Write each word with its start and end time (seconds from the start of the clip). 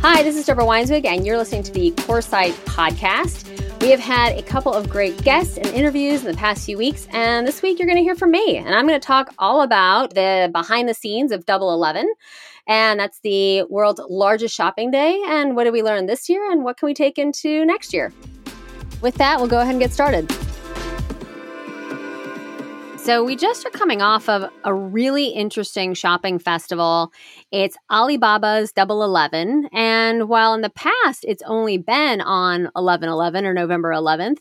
Hi, 0.00 0.22
this 0.22 0.36
is 0.36 0.46
Deborah 0.46 0.64
Weinswig, 0.64 1.04
and 1.04 1.26
you're 1.26 1.36
listening 1.36 1.64
to 1.64 1.72
the 1.72 1.90
Coresight 1.90 2.52
podcast. 2.66 3.44
We 3.82 3.90
have 3.90 3.98
had 3.98 4.38
a 4.38 4.42
couple 4.42 4.72
of 4.72 4.88
great 4.88 5.20
guests 5.24 5.56
and 5.56 5.66
interviews 5.66 6.24
in 6.24 6.30
the 6.30 6.38
past 6.38 6.64
few 6.64 6.78
weeks, 6.78 7.08
and 7.10 7.44
this 7.44 7.62
week 7.62 7.80
you're 7.80 7.88
going 7.88 7.98
to 7.98 8.04
hear 8.04 8.14
from 8.14 8.30
me, 8.30 8.58
and 8.58 8.76
I'm 8.76 8.86
going 8.86 8.98
to 8.98 9.04
talk 9.04 9.34
all 9.40 9.60
about 9.60 10.14
the 10.14 10.50
behind 10.52 10.88
the 10.88 10.94
scenes 10.94 11.32
of 11.32 11.46
Double 11.46 11.74
Eleven, 11.74 12.08
and 12.68 13.00
that's 13.00 13.18
the 13.20 13.64
world's 13.64 14.00
largest 14.08 14.54
shopping 14.54 14.92
day. 14.92 15.20
And 15.26 15.56
what 15.56 15.64
did 15.64 15.72
we 15.72 15.82
learn 15.82 16.06
this 16.06 16.28
year, 16.28 16.48
and 16.48 16.62
what 16.62 16.76
can 16.76 16.86
we 16.86 16.94
take 16.94 17.18
into 17.18 17.66
next 17.66 17.92
year? 17.92 18.12
With 19.02 19.16
that, 19.16 19.40
we'll 19.40 19.48
go 19.48 19.58
ahead 19.58 19.74
and 19.74 19.80
get 19.80 19.92
started. 19.92 20.32
So, 23.08 23.24
we 23.24 23.36
just 23.36 23.64
are 23.64 23.70
coming 23.70 24.02
off 24.02 24.28
of 24.28 24.52
a 24.64 24.74
really 24.74 25.28
interesting 25.28 25.94
shopping 25.94 26.38
festival. 26.38 27.10
It's 27.50 27.74
Alibaba's 27.90 28.70
Double 28.70 29.02
Eleven. 29.02 29.66
And 29.72 30.28
while 30.28 30.52
in 30.52 30.60
the 30.60 30.68
past 30.68 31.24
it's 31.26 31.42
only 31.46 31.78
been 31.78 32.20
on 32.20 32.68
11 32.76 33.08
11 33.08 33.46
or 33.46 33.54
November 33.54 33.92
11th, 33.92 34.40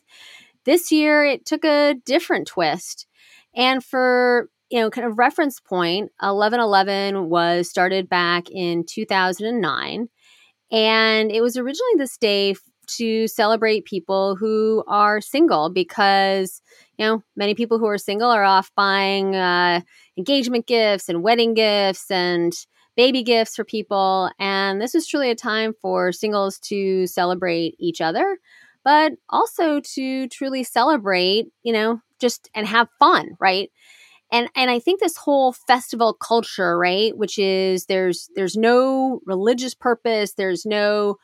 this 0.66 0.92
year 0.92 1.24
it 1.24 1.46
took 1.46 1.64
a 1.64 1.96
different 2.04 2.46
twist. 2.46 3.08
And 3.56 3.82
for 3.82 4.50
you 4.70 4.82
know, 4.82 4.90
kind 4.90 5.08
of 5.08 5.18
reference 5.18 5.62
point, 5.62 6.12
1111 6.20 7.30
was 7.30 7.70
started 7.70 8.10
back 8.10 8.50
in 8.52 8.84
2009. 8.86 10.10
And 10.74 11.32
it 11.32 11.40
was 11.40 11.56
originally 11.56 11.94
this 11.96 12.18
day 12.18 12.54
to 12.98 13.28
celebrate 13.28 13.86
people 13.86 14.36
who 14.36 14.84
are 14.88 15.22
single 15.22 15.70
because 15.70 16.62
you 16.98 17.06
know 17.06 17.24
many 17.36 17.56
people 17.56 17.80
who 17.80 17.88
are 17.88 17.98
single 17.98 18.30
are 18.32 18.44
off 18.44 18.72
buying 18.76 19.36
uh, 19.36 19.82
engagement 20.18 20.68
gifts 20.68 21.10
and 21.10 21.24
wedding 21.24 21.54
gifts 21.54 22.10
and 22.12 22.54
baby 22.96 23.22
gifts 23.24 23.56
for 23.56 23.64
people. 23.64 24.32
And 24.40 24.82
this 24.82 24.96
is 24.96 25.06
truly 25.06 25.30
a 25.30 25.36
time 25.36 25.74
for 25.82 26.12
singles 26.12 26.58
to 26.62 27.06
celebrate 27.08 27.76
each 27.80 28.02
other 28.02 28.38
but 28.84 29.12
also 29.30 29.82
to 29.82 30.30
truly 30.30 30.64
celebrate 30.64 31.48
you 31.64 31.74
know 31.74 32.00
just 32.20 32.50
and 32.56 32.66
have 32.66 32.88
fun 33.00 33.32
right? 33.40 33.70
And 34.32 34.50
and 34.56 34.70
i 34.70 34.80
think 34.80 35.00
this 35.00 35.18
whole 35.18 35.54
festival 35.54 36.14
culture 36.14 36.78
right 36.78 37.18
which 37.18 37.38
is 37.40 37.86
there's 37.86 38.30
there's 38.36 38.58
no 38.58 39.22
religious 39.26 39.74
purpose 39.74 40.34
there's 40.34 40.66
no 40.66 41.18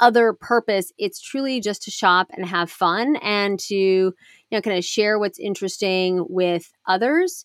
other 0.00 0.32
purpose. 0.32 0.92
It's 0.98 1.20
truly 1.20 1.60
just 1.60 1.82
to 1.82 1.90
shop 1.90 2.28
and 2.30 2.46
have 2.46 2.70
fun 2.70 3.16
and 3.16 3.58
to, 3.60 3.74
you 3.74 4.14
know, 4.50 4.60
kind 4.60 4.78
of 4.78 4.84
share 4.84 5.18
what's 5.18 5.38
interesting 5.38 6.24
with 6.28 6.72
others. 6.86 7.44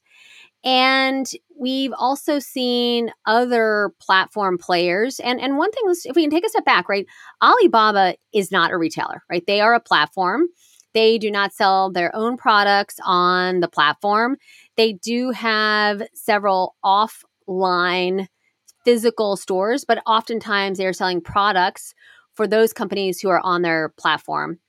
And 0.63 1.29
we've 1.59 1.93
also 1.95 2.39
seen 2.39 3.11
other 3.27 3.91
platform 4.01 4.57
players. 4.57 5.19
And, 5.19 5.39
and 5.39 5.57
one 5.57 5.71
thing 5.71 5.83
is, 5.89 6.05
if 6.05 6.15
we 6.15 6.23
can 6.23 6.31
take 6.31 6.45
a 6.45 6.49
step 6.49 6.65
back, 6.65 6.89
right? 6.89 7.05
Alibaba 7.43 8.15
is 8.33 8.51
not 8.51 8.71
a 8.71 8.77
retailer, 8.77 9.21
right? 9.29 9.43
They 9.45 9.61
are 9.61 9.75
a 9.75 9.79
platform. 9.79 10.47
They 10.95 11.19
do 11.19 11.29
not 11.29 11.53
sell 11.53 11.91
their 11.91 12.15
own 12.15 12.35
products 12.35 12.95
on 13.05 13.59
the 13.59 13.67
platform. 13.67 14.37
They 14.75 14.93
do 14.93 15.31
have 15.31 16.01
several 16.15 16.75
offline 16.83 18.27
physical 18.85 19.35
stores, 19.35 19.83
but 19.85 20.01
oftentimes 20.07 20.77
they 20.77 20.85
are 20.85 20.93
selling 20.93 21.21
products 21.21 21.93
for 22.35 22.47
those 22.47 22.73
companies 22.73 23.19
who 23.19 23.29
are 23.29 23.41
on 23.41 23.61
their 23.61 23.89
platform. 23.89 24.59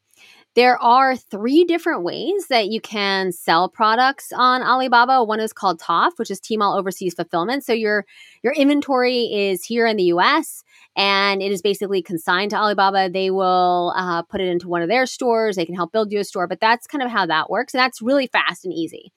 There 0.56 0.82
are 0.82 1.14
three 1.14 1.64
different 1.64 2.02
ways 2.02 2.46
that 2.48 2.68
you 2.68 2.80
can 2.80 3.30
sell 3.30 3.68
products 3.68 4.32
on 4.34 4.62
Alibaba. 4.62 5.22
One 5.22 5.38
is 5.38 5.52
called 5.52 5.78
TOF, 5.78 6.12
which 6.16 6.30
is 6.30 6.40
Tmall 6.40 6.78
Overseas 6.78 7.12
Fulfillment. 7.12 7.62
So 7.62 7.74
your 7.74 8.06
your 8.42 8.54
inventory 8.54 9.24
is 9.24 9.62
here 9.62 9.86
in 9.86 9.98
the 9.98 10.04
U.S. 10.04 10.64
and 10.96 11.42
it 11.42 11.52
is 11.52 11.60
basically 11.60 12.00
consigned 12.00 12.52
to 12.52 12.56
Alibaba. 12.56 13.10
They 13.10 13.30
will 13.30 13.92
uh, 13.96 14.22
put 14.22 14.40
it 14.40 14.48
into 14.48 14.66
one 14.66 14.80
of 14.80 14.88
their 14.88 15.04
stores. 15.04 15.56
They 15.56 15.66
can 15.66 15.74
help 15.74 15.92
build 15.92 16.10
you 16.10 16.20
a 16.20 16.24
store, 16.24 16.46
but 16.46 16.60
that's 16.60 16.86
kind 16.86 17.02
of 17.02 17.10
how 17.10 17.26
that 17.26 17.50
works, 17.50 17.74
and 17.74 17.78
that's 17.78 18.00
really 18.00 18.26
fast 18.26 18.64
and 18.64 18.72
easy. 18.72 19.12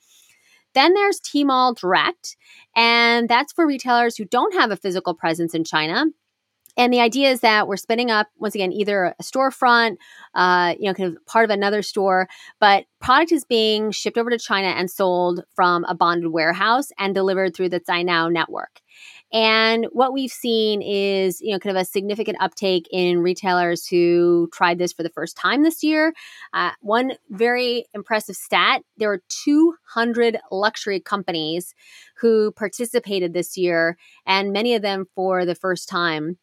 Then 0.73 0.93
there's 0.93 1.21
Tmall 1.21 1.73
Direct, 1.73 2.35
and 2.75 3.29
that's 3.29 3.53
for 3.53 3.65
retailers 3.65 4.17
who 4.17 4.25
don't 4.25 4.53
have 4.55 4.71
a 4.71 4.77
physical 4.77 5.13
presence 5.13 5.53
in 5.53 5.63
China 5.63 6.07
and 6.79 6.93
the 6.93 7.01
idea 7.01 7.29
is 7.29 7.41
that 7.41 7.67
we're 7.67 7.75
spinning 7.75 8.09
up 8.09 8.29
once 8.37 8.55
again 8.55 8.71
either 8.71 9.13
a 9.19 9.21
storefront, 9.21 9.97
uh, 10.33 10.75
you 10.79 10.85
know, 10.85 10.93
kind 10.93 11.13
of 11.13 11.25
part 11.25 11.43
of 11.43 11.51
another 11.51 11.81
store, 11.81 12.29
but 12.61 12.85
product 13.01 13.33
is 13.33 13.43
being 13.43 13.91
shipped 13.91 14.17
over 14.17 14.29
to 14.29 14.37
China 14.37 14.69
and 14.69 14.89
sold 14.89 15.43
from 15.53 15.83
a 15.83 15.93
bonded 15.93 16.31
warehouse 16.31 16.87
and 16.97 17.13
delivered 17.13 17.53
through 17.53 17.67
the 17.67 17.81
Cainiao 17.81 18.31
network. 18.31 18.79
And 19.33 19.87
what 19.91 20.13
we've 20.13 20.31
seen 20.31 20.81
is, 20.81 21.41
you 21.41 21.51
know, 21.51 21.59
kind 21.59 21.75
of 21.75 21.81
a 21.81 21.85
significant 21.85 22.37
uptake 22.39 22.87
in 22.91 23.19
retailers 23.19 23.85
who 23.85 24.49
tried 24.53 24.79
this 24.79 24.93
for 24.93 25.03
the 25.03 25.09
first 25.09 25.35
time 25.35 25.63
this 25.63 25.83
year. 25.83 26.13
Uh, 26.53 26.71
one 26.79 27.11
very 27.29 27.87
impressive 27.93 28.37
stat 28.37 28.83
there 28.95 29.09
were 29.09 29.21
200 29.27 30.39
luxury 30.49 31.01
companies 31.01 31.75
who 32.15 32.53
participated 32.53 33.33
this 33.33 33.57
year, 33.57 33.97
and 34.25 34.53
many 34.53 34.75
of 34.75 34.81
them 34.81 35.05
for 35.13 35.45
the 35.45 35.55
first 35.55 35.89
time 35.89 36.37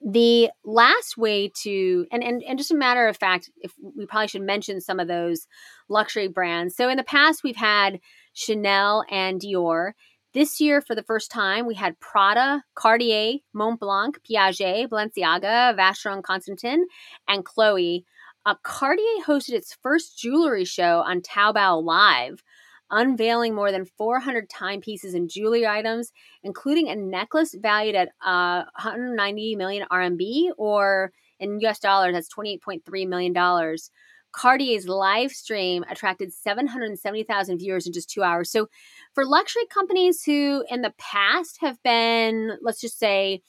the 0.00 0.50
last 0.64 1.18
way 1.18 1.50
to 1.62 2.06
and, 2.10 2.24
and 2.24 2.42
and 2.42 2.58
just 2.58 2.70
a 2.70 2.76
matter 2.76 3.06
of 3.06 3.16
fact 3.16 3.50
if 3.58 3.74
we 3.96 4.06
probably 4.06 4.28
should 4.28 4.42
mention 4.42 4.80
some 4.80 4.98
of 4.98 5.08
those 5.08 5.46
luxury 5.88 6.28
brands. 6.28 6.74
So 6.74 6.88
in 6.88 6.96
the 6.96 7.04
past 7.04 7.42
we've 7.44 7.56
had 7.56 8.00
chanel 8.32 9.04
and 9.10 9.40
dior. 9.40 9.92
This 10.32 10.60
year 10.60 10.80
for 10.80 10.94
the 10.94 11.02
first 11.02 11.30
time 11.30 11.66
we 11.66 11.74
had 11.74 12.00
prada 12.00 12.62
cartier 12.74 13.38
montblanc 13.54 14.14
piaget 14.28 14.88
balenciaga 14.88 15.76
vacheron 15.76 16.22
constantin 16.22 16.86
and 17.28 17.44
chloe 17.44 18.04
uh, 18.46 18.54
cartier 18.62 19.24
hosted 19.26 19.52
its 19.52 19.76
first 19.82 20.18
jewelry 20.18 20.64
show 20.64 21.02
on 21.06 21.20
taobao 21.20 21.82
live 21.82 22.42
unveiling 22.90 23.54
more 23.54 23.72
than 23.72 23.84
400 23.84 24.48
timepieces 24.48 25.14
and 25.14 25.30
jewelry 25.30 25.66
items, 25.66 26.12
including 26.42 26.88
a 26.88 26.96
necklace 26.96 27.54
valued 27.54 27.94
at 27.94 28.08
uh, 28.24 28.64
190 28.82 29.56
million 29.56 29.86
RMB, 29.90 30.50
or 30.56 31.12
in 31.38 31.60
US 31.60 31.78
dollars, 31.78 32.14
that's 32.14 32.32
28.3 32.32 33.08
million 33.08 33.32
dollars. 33.32 33.90
Cartier's 34.32 34.86
live 34.86 35.32
stream 35.32 35.84
attracted 35.90 36.32
770,000 36.32 37.58
viewers 37.58 37.86
in 37.86 37.92
just 37.92 38.08
two 38.08 38.22
hours. 38.22 38.50
So, 38.50 38.68
for 39.14 39.24
luxury 39.24 39.66
companies 39.72 40.22
who 40.22 40.64
in 40.70 40.82
the 40.82 40.94
past 40.98 41.58
have 41.60 41.82
been, 41.82 42.52
let's 42.62 42.80
just 42.80 42.98
say, 42.98 43.42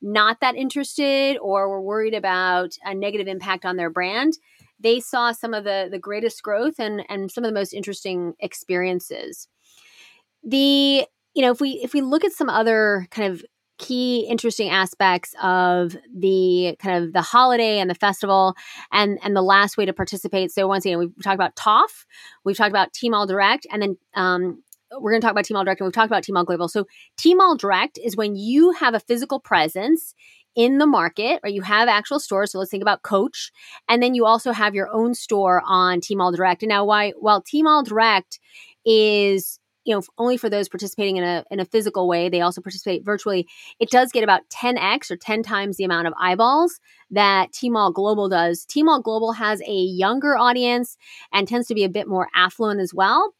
not 0.00 0.40
that 0.40 0.54
interested 0.54 1.38
or 1.38 1.68
were 1.68 1.82
worried 1.82 2.14
about 2.14 2.70
a 2.84 2.94
negative 2.94 3.26
impact 3.26 3.64
on 3.64 3.76
their 3.76 3.90
brand, 3.90 4.34
they 4.80 5.00
saw 5.00 5.32
some 5.32 5.54
of 5.54 5.64
the 5.64 5.88
the 5.90 5.98
greatest 5.98 6.42
growth 6.42 6.78
and 6.78 7.02
and 7.08 7.30
some 7.30 7.44
of 7.44 7.48
the 7.48 7.54
most 7.54 7.72
interesting 7.72 8.34
experiences. 8.40 9.48
The 10.42 11.06
you 11.34 11.42
know 11.42 11.50
if 11.50 11.60
we 11.60 11.80
if 11.82 11.92
we 11.92 12.00
look 12.00 12.24
at 12.24 12.32
some 12.32 12.48
other 12.48 13.06
kind 13.10 13.32
of 13.32 13.42
key 13.78 14.26
interesting 14.28 14.68
aspects 14.68 15.34
of 15.40 15.96
the 16.14 16.76
kind 16.80 17.04
of 17.04 17.12
the 17.12 17.22
holiday 17.22 17.78
and 17.78 17.88
the 17.88 17.94
festival 17.94 18.54
and 18.92 19.18
and 19.22 19.36
the 19.36 19.42
last 19.42 19.76
way 19.76 19.86
to 19.86 19.92
participate 19.92 20.50
so 20.50 20.66
once 20.66 20.84
again 20.84 20.98
we've 20.98 21.12
talked 21.22 21.36
about 21.36 21.54
tof 21.54 22.04
we've 22.44 22.56
talked 22.56 22.70
about 22.70 22.92
tmall 22.92 23.26
direct 23.26 23.66
and 23.70 23.80
then 23.80 23.96
um, 24.14 24.62
we're 24.98 25.12
going 25.12 25.20
to 25.20 25.24
talk 25.24 25.30
about 25.30 25.44
tmall 25.44 25.64
direct 25.64 25.80
and 25.80 25.86
we've 25.86 25.94
talked 25.94 26.10
about 26.10 26.24
tmall 26.24 26.44
global 26.44 26.66
so 26.66 26.86
tmall 27.16 27.56
direct 27.56 27.98
is 28.02 28.16
when 28.16 28.34
you 28.34 28.72
have 28.72 28.94
a 28.94 29.00
physical 29.00 29.38
presence 29.38 30.12
in 30.58 30.78
the 30.78 30.86
market, 30.86 31.38
or 31.44 31.48
you 31.48 31.62
have 31.62 31.88
actual 31.88 32.18
stores. 32.18 32.50
So 32.50 32.58
let's 32.58 32.70
think 32.70 32.82
about 32.82 33.02
Coach. 33.02 33.52
And 33.88 34.02
then 34.02 34.16
you 34.16 34.26
also 34.26 34.50
have 34.50 34.74
your 34.74 34.90
own 34.92 35.14
store 35.14 35.62
on 35.64 36.00
Tmall 36.00 36.34
Direct. 36.34 36.64
And 36.64 36.68
now, 36.68 36.84
why, 36.84 37.12
while 37.12 37.40
Tmall 37.40 37.84
Direct 37.84 38.40
is 38.84 39.60
you 39.84 39.94
know 39.94 40.02
only 40.18 40.36
for 40.36 40.50
those 40.50 40.68
participating 40.68 41.16
in 41.16 41.24
a 41.24 41.44
in 41.50 41.60
a 41.60 41.64
physical 41.64 42.08
way 42.08 42.28
they 42.28 42.40
also 42.40 42.60
participate 42.60 43.04
virtually 43.04 43.46
it 43.78 43.90
does 43.90 44.12
get 44.12 44.22
about 44.22 44.42
10x 44.50 45.10
or 45.10 45.16
10 45.16 45.42
times 45.42 45.76
the 45.76 45.84
amount 45.84 46.06
of 46.06 46.12
eyeballs 46.20 46.78
that 47.10 47.52
Tmall 47.52 47.92
Global 47.92 48.28
does 48.28 48.66
Tmall 48.66 49.02
Global 49.02 49.32
has 49.32 49.62
a 49.62 49.72
younger 49.72 50.36
audience 50.36 50.96
and 51.32 51.48
tends 51.48 51.68
to 51.68 51.74
be 51.74 51.84
a 51.84 51.88
bit 51.88 52.06
more 52.06 52.28
affluent 52.34 52.80
as 52.80 52.92
well 52.92 53.32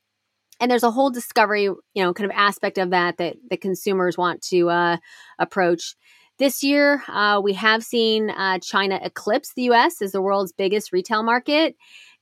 and 0.60 0.70
there's 0.70 0.82
a 0.82 0.90
whole 0.90 1.10
discovery 1.10 1.62
you 1.64 1.78
know 1.96 2.14
kind 2.14 2.30
of 2.30 2.36
aspect 2.36 2.78
of 2.78 2.90
that 2.90 3.18
that 3.18 3.36
the 3.50 3.56
consumers 3.56 4.16
want 4.16 4.40
to 4.42 4.70
uh, 4.70 4.96
approach 5.38 5.96
this 6.38 6.62
year, 6.62 7.02
uh, 7.08 7.40
we 7.42 7.52
have 7.54 7.82
seen 7.82 8.30
uh, 8.30 8.58
China 8.60 8.98
eclipse 9.02 9.52
the 9.54 9.62
US 9.70 10.00
as 10.00 10.12
the 10.12 10.22
world's 10.22 10.52
biggest 10.52 10.92
retail 10.92 11.22
market. 11.22 11.76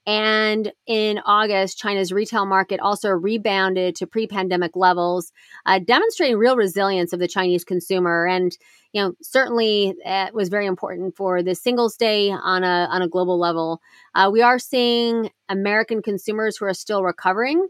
And 0.06 0.72
in 0.86 1.18
August, 1.26 1.78
China's 1.78 2.12
retail 2.12 2.46
market 2.46 2.78
also 2.78 3.10
rebounded 3.10 3.96
to 3.96 4.06
pre 4.06 4.28
pandemic 4.28 4.76
levels, 4.76 5.32
uh, 5.66 5.80
demonstrating 5.80 6.38
real 6.38 6.56
resilience 6.56 7.12
of 7.12 7.18
the 7.18 7.26
Chinese 7.26 7.64
consumer. 7.64 8.24
And, 8.24 8.56
you 8.92 9.02
know, 9.02 9.14
certainly 9.20 9.94
it 10.04 10.32
was 10.32 10.48
very 10.48 10.66
important 10.66 11.16
for 11.16 11.42
the 11.42 11.56
Singles 11.56 11.96
Day 11.96 12.30
on 12.30 12.62
a, 12.62 12.86
on 12.88 13.02
a 13.02 13.08
global 13.08 13.36
level. 13.38 13.80
Uh, 14.14 14.30
we 14.32 14.42
are 14.42 14.60
seeing 14.60 15.30
American 15.48 16.02
consumers 16.02 16.56
who 16.56 16.66
are 16.66 16.74
still 16.74 17.02
recovering. 17.02 17.66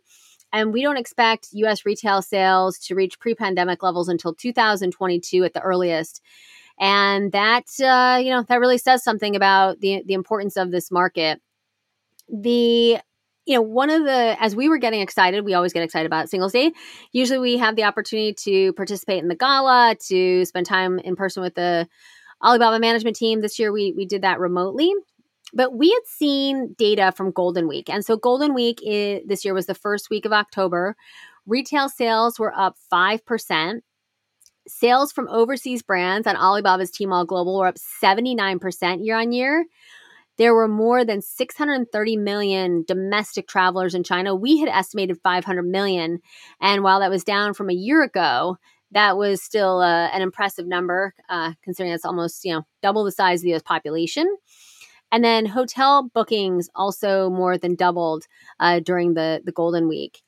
And 0.56 0.72
we 0.72 0.80
don't 0.80 0.96
expect 0.96 1.48
US 1.52 1.84
retail 1.84 2.22
sales 2.22 2.78
to 2.86 2.94
reach 2.94 3.20
pre 3.20 3.34
pandemic 3.34 3.82
levels 3.82 4.08
until 4.08 4.32
2022 4.34 5.44
at 5.44 5.52
the 5.52 5.60
earliest. 5.60 6.22
and 6.78 7.30
that 7.32 7.66
uh, 7.80 8.18
you 8.22 8.30
know 8.30 8.42
that 8.48 8.60
really 8.60 8.78
says 8.78 9.04
something 9.04 9.36
about 9.36 9.80
the 9.80 10.02
the 10.06 10.14
importance 10.14 10.56
of 10.56 10.70
this 10.70 10.90
market. 10.90 11.42
The 12.28 12.98
you 13.46 13.54
know, 13.54 13.62
one 13.62 13.90
of 13.90 14.02
the, 14.04 14.36
as 14.40 14.56
we 14.56 14.68
were 14.68 14.78
getting 14.78 15.00
excited, 15.00 15.44
we 15.44 15.54
always 15.54 15.72
get 15.72 15.84
excited 15.84 16.06
about 16.06 16.28
Singles 16.28 16.52
Day. 16.52 16.72
Usually 17.12 17.38
we 17.38 17.58
have 17.58 17.76
the 17.76 17.84
opportunity 17.84 18.34
to 18.44 18.72
participate 18.72 19.22
in 19.22 19.28
the 19.28 19.36
gala, 19.36 19.94
to 20.08 20.44
spend 20.44 20.66
time 20.66 20.98
in 20.98 21.14
person 21.14 21.44
with 21.44 21.54
the 21.54 21.86
Alibaba 22.44 22.80
management 22.80 23.14
team. 23.16 23.40
This 23.40 23.58
year 23.60 23.70
we, 23.72 23.92
we 23.96 24.04
did 24.04 24.22
that 24.22 24.40
remotely. 24.40 24.92
But 25.52 25.76
we 25.76 25.90
had 25.90 26.06
seen 26.06 26.74
data 26.76 27.12
from 27.16 27.30
Golden 27.30 27.68
Week. 27.68 27.88
And 27.88 28.04
so 28.04 28.16
Golden 28.16 28.54
Week 28.54 28.80
is, 28.84 29.22
this 29.26 29.44
year 29.44 29.54
was 29.54 29.66
the 29.66 29.74
first 29.74 30.10
week 30.10 30.24
of 30.24 30.32
October. 30.32 30.96
Retail 31.46 31.88
sales 31.88 32.38
were 32.38 32.56
up 32.56 32.76
5%. 32.92 33.80
Sales 34.68 35.12
from 35.12 35.28
overseas 35.28 35.82
brands 35.82 36.26
on 36.26 36.34
Alibaba's 36.34 36.90
Tmall 36.90 37.26
Global 37.26 37.58
were 37.58 37.68
up 37.68 37.76
79% 38.02 39.04
year 39.04 39.16
on 39.16 39.32
year. 39.32 39.64
There 40.38 40.54
were 40.54 40.68
more 40.68 41.04
than 41.04 41.22
630 41.22 42.16
million 42.16 42.84
domestic 42.86 43.46
travelers 43.48 43.94
in 43.94 44.02
China. 44.02 44.34
We 44.34 44.58
had 44.58 44.68
estimated 44.68 45.18
500 45.22 45.62
million. 45.62 46.20
And 46.60 46.82
while 46.82 47.00
that 47.00 47.10
was 47.10 47.24
down 47.24 47.54
from 47.54 47.70
a 47.70 47.74
year 47.74 48.02
ago, 48.02 48.58
that 48.92 49.16
was 49.16 49.42
still 49.42 49.80
uh, 49.80 50.08
an 50.08 50.22
impressive 50.22 50.66
number, 50.66 51.14
uh, 51.28 51.52
considering 51.62 51.92
it's 51.92 52.04
almost 52.04 52.44
you 52.44 52.54
know 52.54 52.62
double 52.82 53.04
the 53.04 53.12
size 53.12 53.40
of 53.40 53.44
the 53.44 53.50
U.S. 53.50 53.62
population. 53.62 54.26
And 55.12 55.24
then 55.24 55.46
hotel 55.46 56.10
bookings 56.12 56.68
also 56.74 57.30
more 57.30 57.56
than 57.58 57.74
doubled 57.74 58.24
uh, 58.60 58.80
during 58.80 59.14
the 59.14 59.40
the 59.44 59.52
Golden 59.52 59.88
Week. 59.88 60.20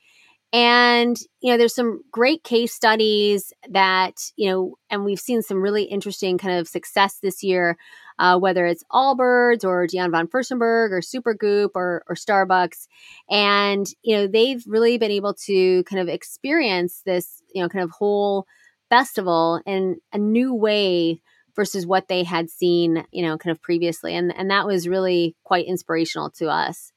And, 0.50 1.14
you 1.40 1.52
know, 1.52 1.58
there's 1.58 1.74
some 1.74 2.00
great 2.10 2.42
case 2.42 2.72
studies 2.72 3.52
that, 3.68 4.14
you 4.36 4.48
know, 4.48 4.76
and 4.88 5.04
we've 5.04 5.20
seen 5.20 5.42
some 5.42 5.60
really 5.60 5.82
interesting 5.82 6.38
kind 6.38 6.58
of 6.58 6.66
success 6.66 7.18
this 7.22 7.42
year, 7.42 7.76
uh, 8.18 8.38
whether 8.38 8.64
it's 8.64 8.82
Allbirds 8.90 9.62
or 9.62 9.86
Diane 9.86 10.10
von 10.10 10.26
Furstenberg 10.26 10.90
or 10.90 11.02
Supergoop 11.02 11.70
or, 11.74 12.02
or 12.08 12.14
Starbucks. 12.14 12.86
And, 13.28 13.86
you 14.02 14.16
know, 14.16 14.26
they've 14.26 14.64
really 14.66 14.96
been 14.96 15.10
able 15.10 15.34
to 15.44 15.84
kind 15.84 16.00
of 16.00 16.08
experience 16.08 17.02
this, 17.04 17.42
you 17.54 17.62
know, 17.62 17.68
kind 17.68 17.84
of 17.84 17.90
whole 17.90 18.46
festival 18.88 19.60
in 19.66 19.98
a 20.14 20.18
new 20.18 20.54
way 20.54 21.20
versus 21.58 21.84
what 21.84 22.06
they 22.06 22.22
had 22.22 22.48
seen, 22.48 23.04
you 23.10 23.26
know, 23.26 23.36
kind 23.36 23.50
of 23.50 23.60
previously. 23.60 24.14
And, 24.14 24.32
and 24.38 24.48
that 24.48 24.64
was 24.64 24.86
really 24.86 25.34
quite 25.42 25.66
inspirational 25.66 26.30
to 26.38 26.48
us. 26.48 26.92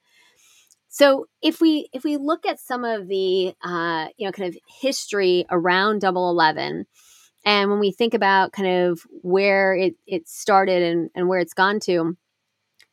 So 0.88 1.26
if 1.42 1.60
we 1.62 1.90
if 1.94 2.04
we 2.04 2.18
look 2.18 2.46
at 2.46 2.60
some 2.60 2.86
of 2.86 3.08
the 3.08 3.56
uh, 3.64 4.10
you 4.18 4.28
know 4.28 4.32
kind 4.34 4.50
of 4.50 4.58
history 4.82 5.46
around 5.50 6.02
Double 6.02 6.30
Eleven, 6.30 6.86
and 7.46 7.72
when 7.72 7.80
we 7.80 7.92
think 7.92 8.14
about 8.14 8.52
kind 8.52 8.68
of 8.68 9.02
where 9.22 9.74
it 9.74 9.96
it 10.06 10.28
started 10.28 10.84
and 10.84 11.10
and 11.16 11.30
where 11.30 11.40
it's 11.40 11.54
gone 11.54 11.80
to, 11.86 12.18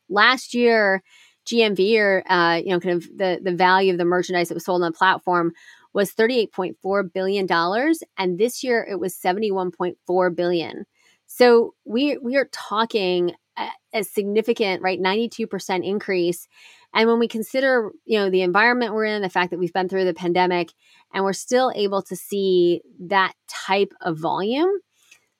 last 0.09 0.53
year 0.53 1.03
GMV 1.45 1.97
or 1.99 2.23
uh, 2.31 2.55
you 2.55 2.69
know 2.69 2.79
kind 2.79 2.95
of 2.95 3.03
the 3.17 3.41
the 3.43 3.53
value 3.53 3.91
of 3.91 3.97
the 3.97 4.05
merchandise 4.05 4.47
that 4.47 4.55
was 4.55 4.63
sold 4.63 4.81
on 4.81 4.91
the 4.91 4.97
platform 4.97 5.51
was 5.93 6.11
thirty 6.13 6.39
eight 6.39 6.53
point 6.53 6.77
four 6.81 7.03
billion 7.03 7.45
dollars, 7.45 8.01
and 8.17 8.39
this 8.39 8.63
year 8.63 8.87
it 8.89 8.97
was 8.97 9.13
seventy 9.13 9.51
one 9.51 9.71
point 9.71 9.97
four 10.07 10.29
billion. 10.29 10.85
So 11.31 11.75
we 11.85 12.17
we 12.17 12.35
are 12.35 12.49
talking 12.51 13.33
a, 13.57 13.67
a 13.93 14.03
significant 14.03 14.81
right 14.81 14.99
ninety 14.99 15.29
two 15.29 15.47
percent 15.47 15.85
increase 15.85 16.47
and 16.93 17.07
when 17.07 17.19
we 17.19 17.27
consider, 17.27 17.91
you 18.05 18.17
know, 18.17 18.29
the 18.29 18.41
environment 18.41 18.93
we're 18.93 19.05
in, 19.05 19.21
the 19.21 19.29
fact 19.29 19.51
that 19.51 19.59
we've 19.59 19.73
been 19.73 19.89
through 19.89 20.05
the 20.05 20.13
pandemic 20.13 20.73
and 21.13 21.23
we're 21.23 21.33
still 21.33 21.71
able 21.75 22.01
to 22.03 22.15
see 22.15 22.81
that 22.99 23.33
type 23.47 23.93
of 24.01 24.17
volume, 24.17 24.69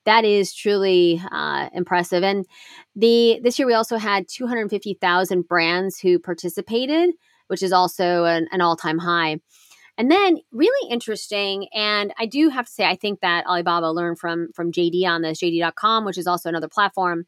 that 0.05 0.25
is 0.25 0.53
truly 0.53 1.21
uh, 1.31 1.69
impressive. 1.73 2.23
And 2.23 2.45
the 2.95 3.39
this 3.43 3.57
year 3.57 3.67
we 3.67 3.73
also 3.73 3.97
had 3.97 4.27
250,000 4.27 5.47
brands 5.47 5.99
who 5.99 6.19
participated, 6.19 7.11
which 7.47 7.63
is 7.63 7.73
also 7.73 8.25
an, 8.25 8.47
an 8.51 8.61
all-time 8.61 8.99
high. 8.99 9.39
And 9.99 10.09
then 10.09 10.39
really 10.51 10.89
interesting, 10.89 11.67
and 11.73 12.13
I 12.17 12.25
do 12.25 12.49
have 12.49 12.65
to 12.65 12.71
say, 12.71 12.85
I 12.85 12.95
think 12.95 13.19
that 13.19 13.45
Alibaba 13.45 13.91
learned 13.91 14.17
from 14.17 14.47
from 14.55 14.71
JD 14.71 15.05
on 15.05 15.21
this, 15.21 15.39
JD.com, 15.39 16.05
which 16.05 16.17
is 16.17 16.25
also 16.25 16.49
another 16.49 16.69
platform 16.69 17.25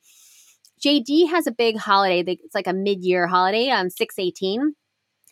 JD 0.81 1.29
has 1.29 1.47
a 1.47 1.51
big 1.51 1.77
holiday. 1.77 2.21
It's 2.27 2.55
like 2.55 2.67
a 2.67 2.73
mid-year 2.73 3.27
holiday 3.27 3.69
on 3.69 3.89
618. 3.89 4.73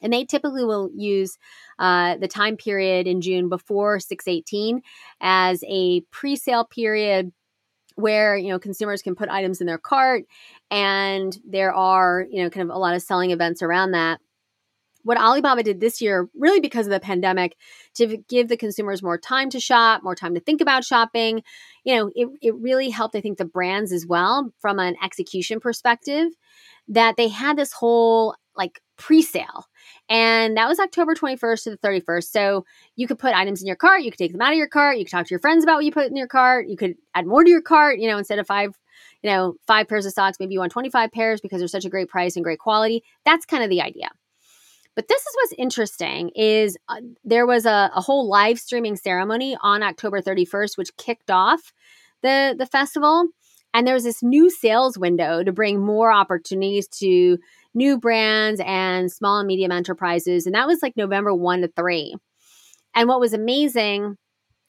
And 0.02 0.14
they 0.14 0.24
typically 0.24 0.64
will 0.64 0.90
use 0.96 1.38
uh, 1.78 2.16
the 2.18 2.28
time 2.28 2.56
period 2.56 3.06
in 3.06 3.20
June 3.20 3.50
before 3.50 4.00
618 4.00 4.82
as 5.20 5.62
a 5.68 6.02
pre-sale 6.12 6.66
period 6.66 7.34
where 7.96 8.38
you 8.38 8.48
know 8.48 8.60
consumers 8.60 9.02
can 9.02 9.14
put 9.14 9.28
items 9.28 9.60
in 9.60 9.68
their 9.68 9.78
cart 9.78 10.24
and 10.72 11.38
there 11.46 11.74
are 11.74 12.26
you 12.32 12.42
know 12.42 12.50
kind 12.50 12.70
of 12.70 12.74
a 12.74 12.80
lot 12.80 12.96
of 12.96 13.02
selling 13.02 13.32
events 13.32 13.62
around 13.62 13.92
that 13.92 14.22
what 15.04 15.18
Alibaba 15.18 15.64
did 15.64 15.80
this 15.80 16.02
year, 16.02 16.30
really 16.36 16.60
because 16.60 16.88
of 16.88 16.92
the 16.92 17.00
pandemic, 17.00 17.56
to 17.96 18.18
give 18.28 18.48
the 18.48 18.58
consumers 18.58 19.02
more 19.02 19.18
time 19.18 19.50
to 19.52 19.60
shop, 19.60 20.04
more 20.04 20.16
time 20.16 20.34
to 20.36 20.40
think 20.40 20.62
about 20.62 20.84
shopping, 20.84 21.44
you 21.84 21.96
know, 21.96 22.12
it, 22.16 22.28
it 22.42 22.56
really 22.56 22.90
helped, 22.90 23.16
I 23.16 23.22
think, 23.22 23.38
the 23.38 23.46
brands 23.46 23.92
as 23.92 24.06
well 24.06 24.52
from 24.60 24.80
an 24.80 24.96
execution 25.04 25.60
perspective, 25.60 26.30
that 26.88 27.16
they 27.18 27.28
had 27.28 27.58
this 27.58 27.74
whole 27.74 28.36
like 28.56 28.82
pre 28.98 29.22
sale. 29.22 29.66
And 30.10 30.58
that 30.58 30.68
was 30.68 30.80
October 30.80 31.16
21st 31.16 31.64
to 31.64 31.70
the 31.72 31.78
31st. 31.78 32.24
So 32.26 32.66
you 32.96 33.08
could 33.08 33.20
put 33.20 33.34
items 33.34 33.62
in 33.62 33.68
your 33.68 33.76
cart, 33.76 34.02
you 34.02 34.12
could 34.12 34.18
take 34.18 34.34
them 34.34 34.42
out 34.42 34.52
of 34.52 34.58
your 34.58 34.68
cart, 34.68 34.98
you 34.98 35.06
could 35.06 35.12
talk 35.12 35.28
to 35.28 35.32
your 35.32 35.40
friends 35.40 35.64
about 35.64 35.76
what 35.76 35.86
you 35.86 35.92
put 35.92 36.08
in 36.08 36.16
your 36.16 36.28
cart, 36.28 36.68
you 36.68 36.76
could 36.76 36.96
add 37.16 37.26
more 37.26 37.44
to 37.44 37.50
your 37.50 37.62
cart, 37.62 38.00
you 38.00 38.10
know, 38.10 38.18
instead 38.18 38.40
of 38.40 38.48
five 38.48 38.78
you 39.22 39.30
know, 39.30 39.56
five 39.68 39.88
pairs 39.88 40.06
of 40.06 40.14
socks, 40.14 40.38
maybe 40.40 40.54
you 40.54 40.60
want 40.60 40.72
25 40.72 41.12
pairs 41.12 41.42
because 41.42 41.60
they're 41.60 41.68
such 41.68 41.86
a 41.86 41.90
great 41.90 42.10
price 42.10 42.36
and 42.36 42.44
great 42.44 42.60
quality. 42.60 43.04
That's 43.26 43.46
kind 43.46 43.64
of 43.64 43.70
the 43.70 43.82
idea. 43.82 44.10
But 45.00 45.08
this 45.08 45.22
is 45.22 45.36
what's 45.36 45.54
interesting 45.58 46.30
is 46.36 46.76
uh, 46.90 46.98
there 47.24 47.48
was 47.48 47.66
a, 47.66 47.90
a 47.96 48.02
whole 48.02 48.28
live 48.28 48.60
streaming 48.60 48.98
ceremony 48.98 49.56
on 49.62 49.82
October 49.82 50.22
31st, 50.22 50.78
which 50.78 50.98
kicked 50.98 51.32
off 51.32 51.72
the, 52.22 52.54
the 52.60 52.66
festival. 52.66 53.24
And 53.74 53.88
there 53.88 53.94
was 53.94 54.04
this 54.04 54.22
new 54.22 54.50
sales 54.50 54.98
window 54.98 55.42
to 55.42 55.54
bring 55.54 55.80
more 55.80 56.12
opportunities 56.12 56.90
to 57.00 57.38
new 57.74 57.98
brands 57.98 58.60
and 58.66 59.10
small 59.10 59.40
and 59.40 59.48
medium 59.48 59.72
enterprises. 59.72 60.46
And 60.46 60.54
that 60.54 60.68
was 60.68 60.84
like 60.84 60.98
November 60.98 61.34
1 61.34 61.62
to 61.62 61.70
3. 61.70 62.16
And 62.94 63.08
what 63.08 63.22
was 63.22 63.32
amazing, 63.32 64.18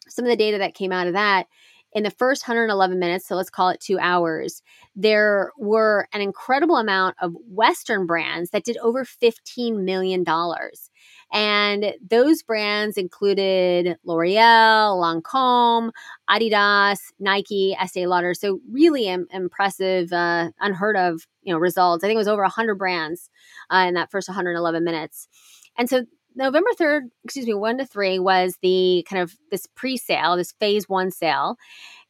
some 0.09 0.25
of 0.25 0.31
the 0.31 0.37
data 0.37 0.59
that 0.59 0.77
came 0.77 0.93
out 0.93 1.09
of 1.09 1.15
that 1.15 1.49
in 1.93 2.05
the 2.05 2.11
first 2.11 2.47
111 2.47 2.99
minutes, 2.99 3.27
so 3.27 3.35
let's 3.35 3.51
call 3.51 3.69
it 3.71 3.81
two 3.81 3.99
hours, 3.99 4.63
there 4.95 5.51
were 5.59 6.07
an 6.13 6.21
incredible 6.21 6.77
amount 6.77 7.17
of 7.21 7.35
Western 7.49 8.07
brands 8.07 8.51
that 8.51 8.65
did 8.65 8.77
over 8.79 9.05
$15 9.05 9.83
million. 9.83 10.25
And 11.33 11.95
those 12.09 12.43
brands 12.43 12.97
included 12.97 13.97
L'Oreal, 14.05 15.01
Lancome, 15.01 15.91
Adidas, 16.29 16.99
Nike, 17.19 17.77
Estee 17.81 18.07
Lauder. 18.07 18.35
So 18.35 18.61
really 18.71 19.07
Im- 19.07 19.29
impressive, 19.33 20.13
uh, 20.13 20.51
unheard 20.61 20.97
of, 20.97 21.27
you 21.43 21.53
know, 21.53 21.59
results. 21.59 22.05
I 22.05 22.09
think 22.09 22.17
it 22.17 22.19
was 22.19 22.29
over 22.29 22.43
100 22.43 22.77
brands 22.77 23.31
uh, 23.71 23.85
in 23.89 23.95
that 23.95 24.11
first 24.11 24.29
111 24.29 24.85
minutes. 24.85 25.29
And 25.77 25.89
so 25.89 26.05
November 26.35 26.71
3rd, 26.79 27.03
excuse 27.25 27.47
me, 27.47 27.55
1 27.55 27.79
to 27.79 27.87
3 27.87 28.19
was 28.19 28.57
the 28.63 29.05
kind 29.09 29.23
of 29.23 29.35
this 29.51 29.67
pre-sale, 29.75 30.37
this 30.37 30.53
phase 30.53 30.89
1 30.89 31.11
sale. 31.11 31.57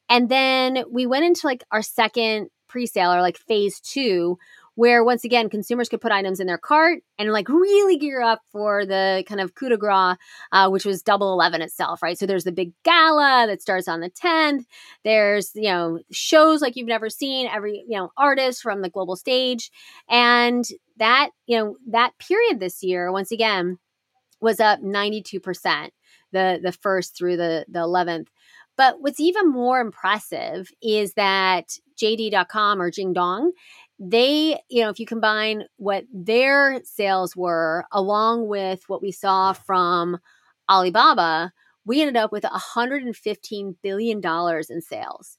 And 0.09 0.29
then 0.29 0.85
we 0.91 1.07
went 1.07 1.25
into 1.25 1.47
like 1.47 1.65
our 1.71 1.83
second 1.83 2.51
pre-sale 2.69 3.13
or 3.13 3.21
like 3.21 3.39
phase 3.39 3.81
2 3.81 4.37
where 4.81 5.05
once 5.05 5.25
again 5.25 5.51
consumers 5.51 5.91
could 5.91 6.01
put 6.01 6.11
items 6.11 6.41
in 6.41 6.47
their 6.47 6.57
cart 6.57 7.03
and 7.19 7.33
like 7.33 7.51
really 7.51 7.99
gear 7.99 8.23
up 8.23 8.41
for 8.51 8.87
the 8.87 9.23
kind 9.29 9.41
of 9.41 9.55
coup 9.55 9.69
de 9.69 9.77
grace, 9.77 10.17
uh, 10.53 10.71
which 10.71 10.87
was 10.87 11.03
Double 11.03 11.35
Eleven 11.35 11.61
itself, 11.61 12.03
right? 12.03 12.19
So 12.19 12.25
there's 12.25 12.45
the 12.45 12.53
big 12.53 12.73
gala 12.83 13.45
that 13.47 13.61
starts 13.61 13.89
on 13.89 14.01
the 14.01 14.09
10th. 14.09 14.65
There's 15.05 15.51
you 15.55 15.71
know 15.71 15.99
shows 16.11 16.63
like 16.63 16.77
you've 16.77 16.89
never 16.89 17.11
seen, 17.11 17.47
every 17.47 17.85
you 17.87 17.99
know 17.99 18.11
artist 18.17 18.63
from 18.63 18.81
the 18.81 18.89
global 18.89 19.17
stage, 19.17 19.71
and 20.09 20.65
that 20.97 21.29
you 21.47 21.59
know 21.59 21.77
that 21.89 22.13
period 22.19 22.59
this 22.59 22.83
year 22.83 23.13
once 23.13 23.33
again 23.33 23.79
was 24.41 24.61
up 24.61 24.81
92% 24.81 25.91
the 26.33 26.61
the 26.63 26.73
first 26.73 27.17
through 27.17 27.37
the 27.37 27.65
the 27.69 27.81
11th. 27.81 28.29
But 28.77 29.01
what's 29.01 29.21
even 29.21 29.51
more 29.51 29.81
impressive 29.81 30.71
is 30.81 31.13
that 31.15 31.77
JD.com 32.01 32.81
or 32.81 32.91
Jingdong, 32.91 33.51
they, 33.99 34.59
you 34.71 34.83
know, 34.83 34.89
if 34.89 34.99
you 34.99 35.05
combine 35.05 35.65
what 35.77 36.05
their 36.13 36.81
sales 36.85 37.37
were 37.37 37.85
along 37.93 38.49
with 38.49 38.83
what 38.87 39.03
we 39.03 39.13
saw 39.13 39.53
from 39.53 40.19
Alibaba, 40.71 41.53
we 41.85 42.01
ended 42.01 42.17
up 42.17 42.33
with 42.33 42.45
$115 42.45 43.75
billion 43.83 44.21
in 44.71 44.81
sales. 44.81 45.37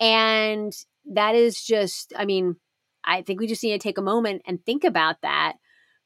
And 0.00 0.72
that 1.12 1.34
is 1.34 1.62
just, 1.62 2.12
I 2.16 2.24
mean, 2.24 2.56
I 3.04 3.22
think 3.22 3.40
we 3.40 3.46
just 3.46 3.62
need 3.62 3.72
to 3.72 3.78
take 3.78 3.98
a 3.98 4.02
moment 4.02 4.42
and 4.46 4.64
think 4.64 4.84
about 4.84 5.16
that 5.22 5.54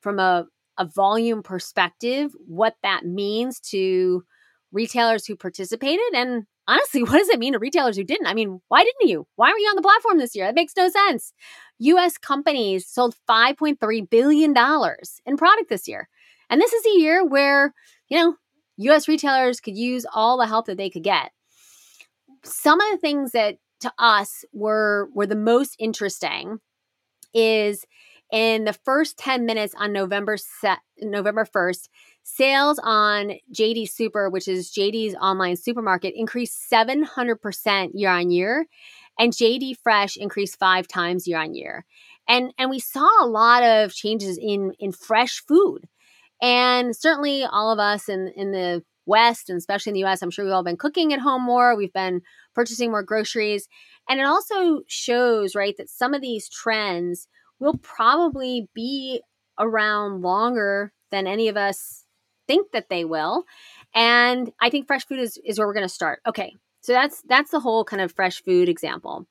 from 0.00 0.18
a 0.18 0.46
a 0.78 0.84
volume 0.84 1.42
perspective, 1.42 2.32
what 2.46 2.76
that 2.82 3.04
means 3.04 3.60
to 3.60 4.24
retailers 4.72 5.26
who 5.26 5.36
participated 5.36 6.14
and 6.14 6.44
honestly, 6.68 7.02
what 7.02 7.18
does 7.18 7.28
it 7.28 7.38
mean 7.38 7.52
to 7.52 7.58
retailers 7.58 7.96
who 7.96 8.04
didn't? 8.04 8.26
I 8.26 8.34
mean, 8.34 8.60
why 8.68 8.84
didn't 8.84 9.08
you? 9.08 9.26
Why 9.36 9.50
were 9.50 9.58
you 9.58 9.68
on 9.68 9.76
the 9.76 9.82
platform 9.82 10.18
this 10.18 10.34
year? 10.34 10.46
That 10.46 10.54
makes 10.54 10.76
no 10.76 10.88
sense. 10.88 11.32
US 11.78 12.18
companies 12.18 12.86
sold 12.86 13.14
$5.3 13.28 14.10
billion 14.10 14.54
in 15.26 15.36
product 15.36 15.68
this 15.68 15.88
year. 15.88 16.08
And 16.48 16.60
this 16.60 16.72
is 16.72 16.86
a 16.86 16.98
year 16.98 17.24
where, 17.24 17.74
you 18.08 18.18
know, 18.18 18.36
US 18.76 19.08
retailers 19.08 19.60
could 19.60 19.76
use 19.76 20.06
all 20.14 20.38
the 20.38 20.46
help 20.46 20.66
that 20.66 20.76
they 20.76 20.90
could 20.90 21.04
get. 21.04 21.30
Some 22.44 22.80
of 22.80 22.90
the 22.90 22.98
things 22.98 23.32
that 23.32 23.58
to 23.80 23.92
us 23.98 24.44
were 24.52 25.08
were 25.12 25.26
the 25.26 25.36
most 25.36 25.76
interesting 25.78 26.58
is 27.34 27.84
in 28.32 28.64
the 28.64 28.72
first 28.72 29.18
10 29.18 29.44
minutes 29.44 29.74
on 29.78 29.92
November 29.92 30.36
set, 30.38 30.78
November 30.98 31.44
1st, 31.44 31.88
sales 32.24 32.80
on 32.82 33.32
JD 33.54 33.88
Super, 33.88 34.30
which 34.30 34.48
is 34.48 34.72
JD's 34.72 35.14
online 35.16 35.56
supermarket, 35.56 36.14
increased 36.16 36.58
700% 36.72 37.90
year 37.92 38.10
on 38.10 38.30
year, 38.30 38.66
and 39.18 39.32
JD 39.32 39.76
Fresh 39.82 40.16
increased 40.16 40.58
5 40.58 40.88
times 40.88 41.28
year 41.28 41.38
on 41.38 41.54
year. 41.54 41.84
And 42.26 42.54
and 42.56 42.70
we 42.70 42.78
saw 42.78 43.08
a 43.20 43.26
lot 43.26 43.62
of 43.62 43.92
changes 43.92 44.38
in 44.40 44.72
in 44.78 44.92
fresh 44.92 45.42
food. 45.46 45.88
And 46.40 46.96
certainly 46.96 47.44
all 47.44 47.72
of 47.72 47.78
us 47.78 48.08
in 48.08 48.32
in 48.34 48.52
the 48.52 48.82
West 49.04 49.50
and 49.50 49.58
especially 49.58 49.90
in 49.90 49.94
the 49.94 50.04
US, 50.04 50.22
I'm 50.22 50.30
sure 50.30 50.44
we've 50.44 50.54
all 50.54 50.62
been 50.62 50.76
cooking 50.76 51.12
at 51.12 51.18
home 51.18 51.42
more, 51.42 51.76
we've 51.76 51.92
been 51.92 52.22
purchasing 52.54 52.92
more 52.92 53.02
groceries, 53.02 53.68
and 54.08 54.20
it 54.20 54.24
also 54.24 54.82
shows, 54.86 55.56
right, 55.56 55.76
that 55.76 55.90
some 55.90 56.14
of 56.14 56.22
these 56.22 56.48
trends 56.48 57.26
will 57.62 57.78
probably 57.78 58.68
be 58.74 59.22
around 59.58 60.22
longer 60.22 60.92
than 61.10 61.26
any 61.26 61.48
of 61.48 61.56
us 61.56 62.04
think 62.48 62.72
that 62.72 62.88
they 62.88 63.04
will. 63.04 63.44
And 63.94 64.50
I 64.60 64.70
think 64.70 64.86
fresh 64.86 65.06
food 65.06 65.20
is, 65.20 65.38
is 65.44 65.58
where 65.58 65.66
we're 65.66 65.74
going 65.74 65.86
to 65.86 65.94
start. 65.94 66.20
Okay. 66.26 66.56
So 66.80 66.92
that's 66.92 67.22
that's 67.28 67.52
the 67.52 67.60
whole 67.60 67.84
kind 67.84 68.02
of 68.02 68.12
fresh 68.12 68.42
food 68.42 68.68
example. 68.68 69.28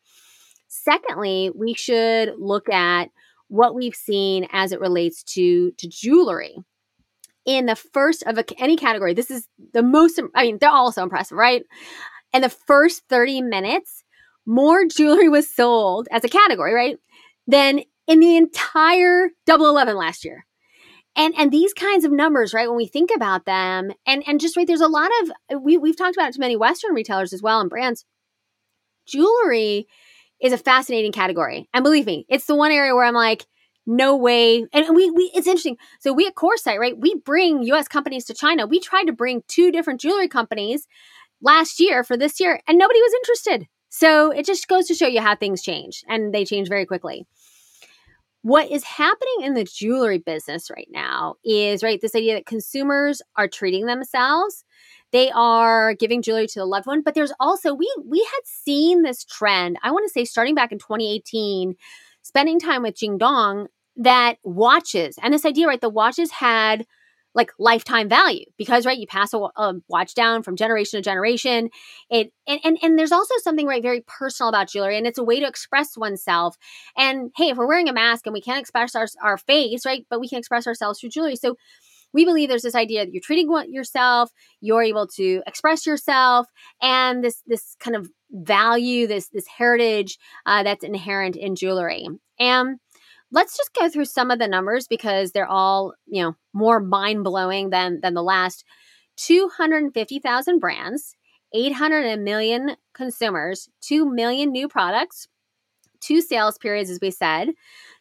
Secondly, 0.69 1.51
we 1.53 1.73
should 1.73 2.33
look 2.37 2.69
at 2.69 3.09
what 3.49 3.75
we've 3.75 3.95
seen 3.95 4.47
as 4.53 4.71
it 4.71 4.79
relates 4.79 5.21
to 5.35 5.71
to 5.71 5.87
jewelry. 5.89 6.55
In 7.43 7.65
the 7.65 7.75
first 7.75 8.23
of 8.23 8.37
a, 8.37 8.45
any 8.57 8.77
category, 8.77 9.13
this 9.13 9.29
is 9.29 9.49
the 9.73 9.83
most 9.83 10.21
I 10.33 10.43
mean, 10.43 10.59
they're 10.59 10.69
all 10.69 10.93
so 10.93 11.03
impressive, 11.03 11.37
right? 11.37 11.63
In 12.31 12.41
the 12.41 12.49
first 12.49 13.03
30 13.09 13.41
minutes, 13.41 14.05
more 14.45 14.85
jewelry 14.85 15.27
was 15.27 15.53
sold 15.53 16.07
as 16.11 16.23
a 16.23 16.29
category, 16.29 16.73
right? 16.73 16.97
Than 17.47 17.81
in 18.11 18.19
the 18.19 18.35
entire 18.35 19.29
double 19.45 19.69
11 19.69 19.95
last 19.95 20.25
year. 20.25 20.45
And 21.15 21.33
and 21.37 21.49
these 21.49 21.73
kinds 21.73 22.03
of 22.03 22.11
numbers 22.11 22.53
right 22.53 22.67
when 22.67 22.77
we 22.77 22.87
think 22.87 23.09
about 23.13 23.45
them 23.45 23.91
and 24.05 24.23
and 24.27 24.39
just 24.39 24.57
right 24.57 24.67
there's 24.67 24.81
a 24.81 24.87
lot 24.87 25.09
of 25.21 25.61
we, 25.61 25.77
we've 25.77 25.97
talked 25.97 26.15
about 26.15 26.29
it 26.29 26.33
to 26.33 26.39
many 26.39 26.57
western 26.57 26.93
retailers 26.93 27.33
as 27.33 27.41
well 27.41 27.61
and 27.61 27.69
brands. 27.69 28.05
Jewelry 29.07 29.87
is 30.41 30.53
a 30.53 30.57
fascinating 30.57 31.11
category. 31.11 31.69
And 31.73 31.83
believe 31.83 32.05
me 32.05 32.25
it's 32.29 32.45
the 32.45 32.55
one 32.55 32.71
area 32.71 32.93
where 32.93 33.05
i'm 33.05 33.13
like 33.13 33.45
no 33.87 34.15
way. 34.15 34.65
And 34.73 34.95
we, 34.95 35.09
we 35.09 35.31
it's 35.33 35.47
interesting. 35.47 35.77
So 36.01 36.13
we 36.13 36.27
at 36.27 36.35
coresight 36.35 36.79
right 36.79 36.97
we 36.97 37.15
bring 37.15 37.63
us 37.71 37.87
companies 37.87 38.25
to 38.25 38.33
china. 38.33 38.67
We 38.67 38.79
tried 38.79 39.05
to 39.05 39.13
bring 39.13 39.43
two 39.47 39.71
different 39.71 40.01
jewelry 40.01 40.27
companies 40.29 40.87
last 41.41 41.79
year 41.79 42.03
for 42.03 42.15
this 42.15 42.39
year 42.39 42.61
and 42.67 42.77
nobody 42.77 42.99
was 43.01 43.13
interested. 43.13 43.67
So 43.89 44.31
it 44.31 44.45
just 44.45 44.69
goes 44.69 44.87
to 44.87 44.95
show 44.95 45.07
you 45.07 45.19
how 45.19 45.35
things 45.35 45.61
change 45.61 46.03
and 46.07 46.33
they 46.33 46.45
change 46.45 46.69
very 46.69 46.85
quickly 46.85 47.25
what 48.43 48.71
is 48.71 48.83
happening 48.83 49.41
in 49.43 49.53
the 49.53 49.63
jewelry 49.63 50.17
business 50.17 50.69
right 50.69 50.87
now 50.91 51.35
is 51.43 51.83
right 51.83 51.99
this 52.01 52.15
idea 52.15 52.35
that 52.35 52.45
consumers 52.45 53.21
are 53.35 53.47
treating 53.47 53.85
themselves. 53.85 54.63
They 55.11 55.29
are 55.31 55.93
giving 55.93 56.21
jewelry 56.21 56.47
to 56.47 56.59
the 56.59 56.65
loved 56.65 56.87
one 56.87 57.01
but 57.01 57.13
there's 57.13 57.33
also 57.39 57.73
we 57.73 57.91
we 58.05 58.19
had 58.19 58.41
seen 58.45 59.01
this 59.01 59.25
trend 59.25 59.77
i 59.83 59.91
want 59.91 60.05
to 60.07 60.11
say 60.11 60.23
starting 60.23 60.55
back 60.55 60.71
in 60.71 60.79
2018 60.79 61.75
spending 62.21 62.59
time 62.59 62.81
with 62.81 62.95
jingdong 62.95 63.67
that 63.97 64.37
watches 64.45 65.15
and 65.21 65.33
this 65.33 65.45
idea 65.45 65.67
right 65.67 65.81
the 65.81 65.89
watches 65.89 66.31
had 66.31 66.85
like 67.33 67.51
lifetime 67.57 68.09
value 68.09 68.45
because 68.57 68.85
right 68.85 68.97
you 68.97 69.07
pass 69.07 69.33
a, 69.33 69.37
a, 69.37 69.73
watch 69.87 70.13
down 70.13 70.43
from 70.43 70.55
generation 70.55 70.97
to 70.97 71.01
generation. 71.03 71.69
It 72.09 72.31
and, 72.47 72.59
and 72.63 72.77
and 72.81 72.99
there's 72.99 73.11
also 73.11 73.35
something 73.41 73.65
right 73.65 73.81
very 73.81 74.03
personal 74.05 74.49
about 74.49 74.69
jewelry 74.69 74.97
and 74.97 75.07
it's 75.07 75.17
a 75.17 75.23
way 75.23 75.39
to 75.39 75.47
express 75.47 75.97
oneself. 75.97 76.57
And 76.97 77.31
hey 77.35 77.49
if 77.49 77.57
we're 77.57 77.67
wearing 77.67 77.89
a 77.89 77.93
mask 77.93 78.25
and 78.25 78.33
we 78.33 78.41
can't 78.41 78.59
express 78.59 78.95
our, 78.95 79.07
our 79.23 79.37
face 79.37 79.85
right 79.85 80.05
but 80.09 80.19
we 80.19 80.27
can 80.27 80.39
express 80.39 80.67
ourselves 80.67 80.99
through 80.99 81.09
jewelry. 81.09 81.35
So 81.35 81.55
we 82.13 82.25
believe 82.25 82.49
there's 82.49 82.63
this 82.63 82.75
idea 82.75 83.05
that 83.05 83.13
you're 83.13 83.21
treating 83.21 83.49
yourself 83.69 84.31
you're 84.59 84.83
able 84.83 85.07
to 85.07 85.41
express 85.47 85.85
yourself 85.85 86.47
and 86.81 87.23
this 87.23 87.41
this 87.47 87.75
kind 87.79 87.95
of 87.95 88.09
value 88.31 89.07
this 89.07 89.29
this 89.29 89.47
heritage 89.47 90.17
uh, 90.45 90.63
that's 90.63 90.83
inherent 90.83 91.35
in 91.35 91.55
jewelry. 91.55 92.07
And 92.39 92.79
let's 93.31 93.57
just 93.57 93.73
go 93.73 93.89
through 93.89 94.05
some 94.05 94.31
of 94.31 94.39
the 94.39 94.47
numbers 94.47 94.87
because 94.87 95.31
they're 95.31 95.47
all, 95.47 95.93
you 96.05 96.21
know, 96.21 96.35
more 96.53 96.79
mind-blowing 96.79 97.69
than 97.69 97.99
than 98.01 98.13
the 98.13 98.23
last 98.23 98.65
250,000 99.17 100.59
brands, 100.59 101.15
800 101.53 102.19
million 102.19 102.75
consumers, 102.93 103.69
2 103.81 104.05
million 104.05 104.51
new 104.51 104.67
products, 104.67 105.27
two 105.99 106.21
sales 106.21 106.57
periods 106.57 106.89
as 106.89 106.99
we 107.01 107.11
said, 107.11 107.49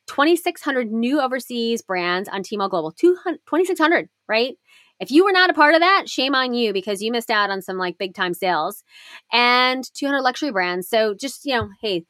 2600 0.07 0.91
new 0.91 1.21
overseas 1.21 1.83
brands 1.83 2.29
on 2.29 2.43
Tmall 2.43 2.71
Global. 2.71 2.93
2600, 2.93 4.09
right? 4.29 4.55
If 4.99 5.11
you 5.11 5.25
were 5.25 5.33
not 5.33 5.49
a 5.49 5.55
part 5.55 5.75
of 5.75 5.81
that, 5.81 6.09
shame 6.09 6.35
on 6.35 6.53
you 6.53 6.73
because 6.73 7.01
you 7.01 7.11
missed 7.11 7.31
out 7.31 7.51
on 7.51 7.63
some 7.63 7.79
like 7.79 7.97
big 7.97 8.15
time 8.15 8.35
sales 8.35 8.85
and 9.33 9.83
200 9.95 10.21
luxury 10.21 10.53
brands. 10.53 10.89
So 10.89 11.15
just, 11.15 11.47
you 11.47 11.55
know, 11.55 11.69
hey, 11.81 12.05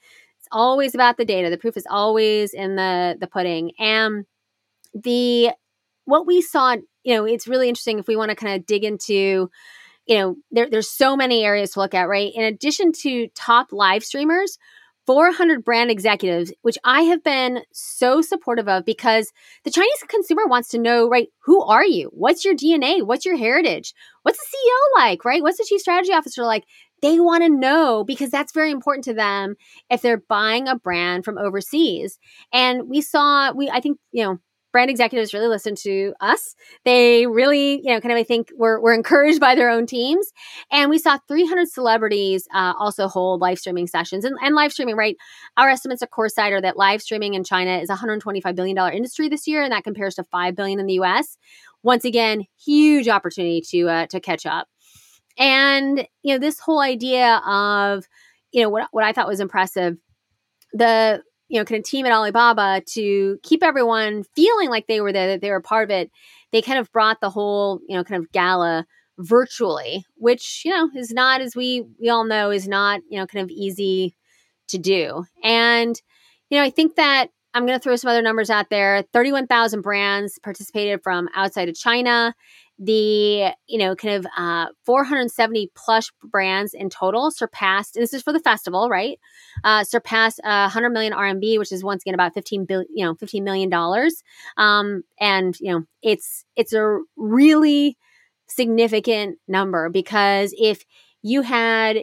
always 0.52 0.94
about 0.94 1.16
the 1.16 1.24
data. 1.24 1.50
The 1.50 1.58
proof 1.58 1.76
is 1.76 1.86
always 1.88 2.54
in 2.54 2.76
the 2.76 3.16
the 3.20 3.26
pudding. 3.26 3.72
And 3.78 4.24
the 4.94 5.50
what 6.04 6.26
we 6.26 6.42
saw, 6.42 6.76
you 7.04 7.14
know, 7.14 7.24
it's 7.24 7.48
really 7.48 7.68
interesting 7.68 7.98
if 7.98 8.08
we 8.08 8.16
want 8.16 8.30
to 8.30 8.36
kind 8.36 8.54
of 8.58 8.66
dig 8.66 8.84
into, 8.84 9.50
you 10.06 10.18
know, 10.18 10.36
there, 10.50 10.68
there's 10.68 10.90
so 10.90 11.16
many 11.16 11.44
areas 11.44 11.72
to 11.72 11.80
look 11.80 11.94
at, 11.94 12.08
right? 12.08 12.32
In 12.34 12.42
addition 12.42 12.92
to 13.02 13.28
top 13.34 13.68
live 13.72 14.04
streamers, 14.04 14.58
400 15.06 15.64
brand 15.64 15.90
executives, 15.90 16.52
which 16.62 16.78
I 16.84 17.02
have 17.02 17.24
been 17.24 17.62
so 17.72 18.20
supportive 18.22 18.68
of 18.68 18.84
because 18.84 19.32
the 19.64 19.70
Chinese 19.70 20.04
consumer 20.08 20.46
wants 20.46 20.68
to 20.68 20.78
know, 20.78 21.08
right? 21.08 21.28
Who 21.44 21.62
are 21.62 21.84
you? 21.84 22.10
What's 22.12 22.44
your 22.44 22.54
DNA? 22.54 23.04
What's 23.04 23.24
your 23.24 23.36
heritage? 23.36 23.94
What's 24.22 24.38
the 24.38 24.56
CEO 24.56 25.00
like, 25.00 25.24
right? 25.24 25.42
What's 25.42 25.58
the 25.58 25.66
chief 25.68 25.80
strategy 25.80 26.12
officer 26.12 26.42
like? 26.42 26.64
They 27.02 27.20
want 27.20 27.42
to 27.42 27.48
know 27.48 28.04
because 28.04 28.30
that's 28.30 28.52
very 28.52 28.70
important 28.70 29.04
to 29.04 29.14
them 29.14 29.56
if 29.90 30.02
they're 30.02 30.22
buying 30.28 30.68
a 30.68 30.76
brand 30.76 31.24
from 31.24 31.38
overseas. 31.38 32.18
And 32.52 32.88
we 32.88 33.00
saw, 33.00 33.52
we, 33.52 33.70
I 33.70 33.80
think, 33.80 33.98
you 34.12 34.24
know, 34.24 34.38
brand 34.72 34.90
executives 34.90 35.34
really 35.34 35.48
listen 35.48 35.74
to 35.74 36.14
us. 36.20 36.54
They 36.84 37.26
really, 37.26 37.80
you 37.82 37.92
know, 37.92 38.00
kind 38.00 38.12
of, 38.12 38.18
I 38.18 38.22
think, 38.24 38.50
were, 38.56 38.80
were 38.80 38.94
encouraged 38.94 39.40
by 39.40 39.54
their 39.54 39.70
own 39.70 39.86
teams. 39.86 40.30
And 40.70 40.90
we 40.90 40.98
saw 40.98 41.18
300 41.28 41.68
celebrities 41.68 42.46
uh, 42.54 42.74
also 42.78 43.08
hold 43.08 43.40
live 43.40 43.58
streaming 43.58 43.86
sessions. 43.86 44.24
And, 44.24 44.36
and 44.42 44.54
live 44.54 44.72
streaming, 44.72 44.96
right? 44.96 45.16
Our 45.56 45.68
estimates 45.68 46.02
at 46.02 46.10
Coresight 46.10 46.52
are 46.52 46.60
that 46.60 46.76
live 46.76 47.02
streaming 47.02 47.34
in 47.34 47.44
China 47.44 47.78
is 47.78 47.90
a 47.90 47.96
$125 47.96 48.54
billion 48.54 48.78
industry 48.92 49.28
this 49.28 49.46
year, 49.46 49.62
and 49.62 49.72
that 49.72 49.84
compares 49.84 50.14
to 50.16 50.24
5 50.24 50.54
billion 50.54 50.78
in 50.78 50.86
the 50.86 51.00
US. 51.00 51.36
Once 51.82 52.04
again, 52.04 52.44
huge 52.62 53.08
opportunity 53.08 53.62
to 53.62 53.88
uh, 53.88 54.06
to 54.06 54.20
catch 54.20 54.44
up. 54.44 54.68
And, 55.38 56.06
you 56.22 56.34
know, 56.34 56.38
this 56.38 56.60
whole 56.60 56.80
idea 56.80 57.36
of, 57.46 58.06
you 58.52 58.62
know, 58.62 58.68
what, 58.68 58.88
what 58.90 59.04
I 59.04 59.12
thought 59.12 59.28
was 59.28 59.40
impressive, 59.40 59.96
the, 60.72 61.22
you 61.48 61.58
know, 61.58 61.64
kind 61.64 61.78
of 61.78 61.84
team 61.84 62.06
at 62.06 62.12
Alibaba 62.12 62.82
to 62.92 63.38
keep 63.42 63.62
everyone 63.62 64.24
feeling 64.36 64.70
like 64.70 64.86
they 64.86 65.00
were 65.00 65.12
there, 65.12 65.28
that 65.28 65.40
they 65.40 65.50
were 65.50 65.60
part 65.60 65.84
of 65.84 65.90
it. 65.90 66.10
They 66.52 66.62
kind 66.62 66.78
of 66.78 66.92
brought 66.92 67.20
the 67.20 67.30
whole, 67.30 67.80
you 67.88 67.96
know, 67.96 68.04
kind 68.04 68.22
of 68.22 68.30
gala 68.32 68.86
virtually, 69.18 70.04
which, 70.16 70.62
you 70.64 70.70
know, 70.70 70.88
is 70.96 71.12
not, 71.12 71.40
as 71.40 71.54
we, 71.56 71.84
we 72.00 72.08
all 72.08 72.24
know, 72.24 72.50
is 72.50 72.68
not, 72.68 73.00
you 73.08 73.18
know, 73.18 73.26
kind 73.26 73.42
of 73.42 73.50
easy 73.50 74.16
to 74.68 74.78
do. 74.78 75.24
And, 75.42 76.00
you 76.48 76.58
know, 76.58 76.64
I 76.64 76.70
think 76.70 76.96
that 76.96 77.28
I'm 77.52 77.66
going 77.66 77.78
to 77.78 77.82
throw 77.82 77.96
some 77.96 78.10
other 78.10 78.22
numbers 78.22 78.50
out 78.50 78.70
there. 78.70 79.02
31,000 79.12 79.80
brands 79.82 80.38
participated 80.38 81.02
from 81.02 81.28
outside 81.34 81.68
of 81.68 81.74
China 81.74 82.34
the 82.82 83.52
you 83.66 83.78
know 83.78 83.94
kind 83.94 84.14
of 84.14 84.26
uh, 84.36 84.66
470 84.86 85.70
plus 85.76 86.10
brands 86.24 86.72
in 86.72 86.88
total 86.88 87.30
surpassed 87.30 87.94
this 87.94 88.14
is 88.14 88.22
for 88.22 88.32
the 88.32 88.40
festival 88.40 88.88
right? 88.88 89.20
Uh, 89.62 89.84
surpassed 89.84 90.40
uh, 90.42 90.64
100 90.64 90.88
million 90.88 91.12
rmb 91.12 91.58
which 91.58 91.72
is 91.72 91.84
once 91.84 92.02
again 92.02 92.14
about 92.14 92.32
15 92.32 92.64
billion 92.64 92.88
you 92.92 93.04
know 93.04 93.14
15 93.14 93.44
million 93.44 93.68
dollars. 93.68 94.22
Um, 94.56 95.04
and 95.20 95.54
you 95.60 95.72
know 95.72 95.84
it's 96.02 96.46
it's 96.56 96.72
a 96.72 97.00
really 97.16 97.98
significant 98.48 99.38
number 99.46 99.90
because 99.90 100.54
if 100.58 100.84
you 101.22 101.42
had 101.42 101.98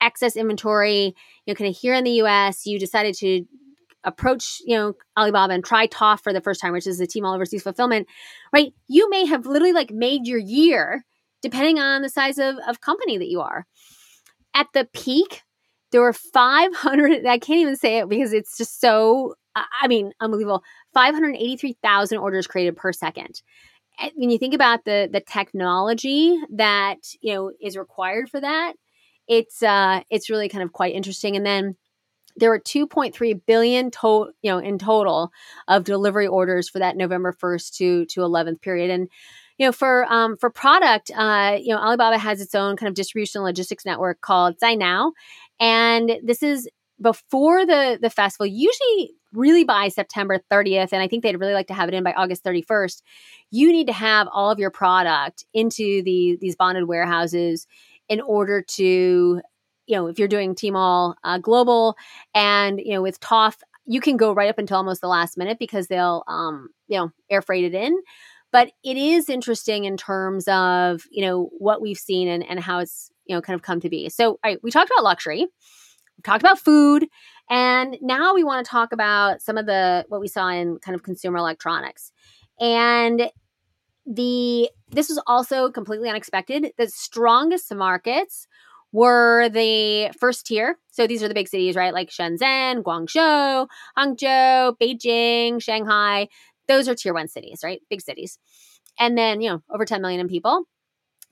excess 0.00 0.34
inventory 0.34 1.14
you 1.44 1.52
know 1.52 1.54
kind 1.54 1.68
of 1.68 1.76
here 1.76 1.92
in 1.92 2.04
the 2.04 2.12
us 2.12 2.64
you 2.64 2.78
decided 2.78 3.14
to 3.14 3.44
approach, 4.04 4.60
you 4.64 4.76
know, 4.76 4.94
Alibaba 5.16 5.54
and 5.54 5.64
try 5.64 5.86
TOF 5.86 6.20
for 6.20 6.32
the 6.32 6.40
first 6.40 6.60
time, 6.60 6.72
which 6.72 6.86
is 6.86 6.98
the 6.98 7.06
Tmall 7.06 7.34
Overseas 7.34 7.62
Fulfillment, 7.62 8.06
right? 8.52 8.72
You 8.88 9.08
may 9.10 9.26
have 9.26 9.46
literally 9.46 9.72
like 9.72 9.90
made 9.90 10.26
your 10.26 10.38
year 10.38 11.04
depending 11.42 11.78
on 11.78 12.02
the 12.02 12.08
size 12.08 12.38
of, 12.38 12.56
of 12.66 12.80
company 12.80 13.18
that 13.18 13.28
you 13.28 13.40
are. 13.40 13.66
At 14.54 14.68
the 14.74 14.88
peak, 14.92 15.42
there 15.90 16.00
were 16.00 16.12
500, 16.12 17.26
I 17.26 17.38
can't 17.38 17.60
even 17.60 17.76
say 17.76 17.98
it 17.98 18.08
because 18.08 18.32
it's 18.32 18.56
just 18.56 18.80
so, 18.80 19.34
I 19.54 19.88
mean, 19.88 20.12
unbelievable. 20.20 20.62
583,000 20.94 22.18
orders 22.18 22.46
created 22.46 22.76
per 22.76 22.92
second. 22.92 23.42
When 24.14 24.30
you 24.30 24.38
think 24.38 24.54
about 24.54 24.86
the 24.86 25.08
the 25.12 25.20
technology 25.20 26.38
that 26.56 26.96
you 27.20 27.34
know 27.34 27.52
is 27.60 27.76
required 27.76 28.30
for 28.30 28.40
that, 28.40 28.72
it's 29.28 29.62
uh 29.62 30.00
it's 30.08 30.30
really 30.30 30.48
kind 30.48 30.64
of 30.64 30.72
quite 30.72 30.94
interesting. 30.94 31.36
And 31.36 31.44
then 31.44 31.76
there 32.36 32.50
were 32.50 32.58
2.3 32.58 33.40
billion 33.46 33.90
total 33.90 34.32
you 34.42 34.50
know 34.50 34.58
in 34.58 34.78
total 34.78 35.30
of 35.68 35.84
delivery 35.84 36.26
orders 36.26 36.68
for 36.68 36.78
that 36.78 36.96
November 36.96 37.32
1st 37.32 37.76
to 37.76 38.06
to 38.06 38.20
11th 38.20 38.60
period. 38.60 38.90
And 38.90 39.08
you 39.58 39.66
know 39.66 39.72
for 39.72 40.10
um 40.12 40.36
for 40.36 40.50
product 40.50 41.10
uh 41.16 41.56
you 41.60 41.74
know 41.74 41.80
Alibaba 41.80 42.18
has 42.18 42.40
its 42.40 42.54
own 42.54 42.76
kind 42.76 42.88
of 42.88 42.94
distribution 42.94 43.42
logistics 43.42 43.84
network 43.84 44.20
called 44.20 44.56
Cainiao 44.62 45.12
and 45.60 46.18
this 46.22 46.42
is 46.42 46.68
before 47.00 47.66
the 47.66 47.98
the 48.00 48.10
festival 48.10 48.46
usually 48.46 49.14
really 49.32 49.64
by 49.64 49.88
September 49.88 50.40
30th 50.50 50.88
and 50.92 51.02
I 51.02 51.08
think 51.08 51.22
they'd 51.22 51.38
really 51.38 51.54
like 51.54 51.68
to 51.68 51.74
have 51.74 51.88
it 51.88 51.94
in 51.94 52.02
by 52.02 52.12
August 52.12 52.44
31st 52.44 53.02
you 53.50 53.72
need 53.72 53.86
to 53.86 53.92
have 53.92 54.28
all 54.32 54.50
of 54.50 54.58
your 54.58 54.70
product 54.70 55.44
into 55.52 56.02
the 56.02 56.38
these 56.40 56.56
bonded 56.56 56.88
warehouses 56.88 57.66
in 58.08 58.20
order 58.20 58.62
to 58.62 59.40
you 59.86 59.96
know, 59.96 60.06
if 60.06 60.18
you're 60.18 60.28
doing 60.28 60.54
Tmall 60.54 61.14
uh, 61.24 61.38
Global 61.38 61.96
and, 62.34 62.80
you 62.80 62.92
know, 62.92 63.02
with 63.02 63.20
Toff, 63.20 63.58
you 63.84 64.00
can 64.00 64.16
go 64.16 64.32
right 64.32 64.48
up 64.48 64.58
until 64.58 64.76
almost 64.76 65.00
the 65.00 65.08
last 65.08 65.36
minute 65.36 65.58
because 65.58 65.88
they'll, 65.88 66.22
um, 66.28 66.68
you 66.86 66.98
know, 66.98 67.10
air 67.30 67.42
freight 67.42 67.64
it 67.64 67.74
in. 67.74 67.96
But 68.52 68.70
it 68.84 68.96
is 68.96 69.28
interesting 69.28 69.84
in 69.84 69.96
terms 69.96 70.46
of, 70.46 71.02
you 71.10 71.24
know, 71.24 71.50
what 71.58 71.80
we've 71.80 71.98
seen 71.98 72.28
and, 72.28 72.44
and 72.44 72.60
how 72.60 72.80
it's, 72.80 73.10
you 73.24 73.34
know, 73.34 73.40
kind 73.40 73.54
of 73.54 73.62
come 73.62 73.80
to 73.80 73.88
be. 73.88 74.08
So, 74.08 74.32
all 74.32 74.38
right, 74.44 74.58
we 74.62 74.70
talked 74.70 74.90
about 74.90 75.04
luxury, 75.04 75.40
we 75.40 76.22
talked 76.22 76.42
about 76.42 76.58
food, 76.58 77.08
and 77.50 77.96
now 78.00 78.34
we 78.34 78.44
want 78.44 78.64
to 78.64 78.70
talk 78.70 78.92
about 78.92 79.42
some 79.42 79.56
of 79.56 79.66
the, 79.66 80.04
what 80.08 80.20
we 80.20 80.28
saw 80.28 80.48
in 80.48 80.78
kind 80.78 80.94
of 80.94 81.02
consumer 81.02 81.38
electronics. 81.38 82.12
And 82.60 83.30
the, 84.06 84.70
this 84.90 85.08
was 85.08 85.20
also 85.26 85.70
completely 85.70 86.08
unexpected. 86.08 86.72
The 86.76 86.88
strongest 86.88 87.74
markets 87.74 88.46
were 88.92 89.48
the 89.48 90.10
first 90.18 90.46
tier. 90.46 90.78
So 90.90 91.06
these 91.06 91.22
are 91.22 91.28
the 91.28 91.34
big 91.34 91.48
cities, 91.48 91.76
right? 91.76 91.94
Like 91.94 92.10
Shenzhen, 92.10 92.82
Guangzhou, 92.82 93.66
Hangzhou, 93.98 94.76
Beijing, 94.80 95.62
Shanghai. 95.62 96.28
Those 96.68 96.88
are 96.88 96.94
tier 96.94 97.14
one 97.14 97.28
cities, 97.28 97.60
right? 97.64 97.80
Big 97.90 98.02
cities. 98.02 98.38
And 98.98 99.16
then, 99.16 99.40
you 99.40 99.50
know, 99.50 99.62
over 99.72 99.84
10 99.84 100.02
million 100.02 100.20
in 100.20 100.28
people. 100.28 100.64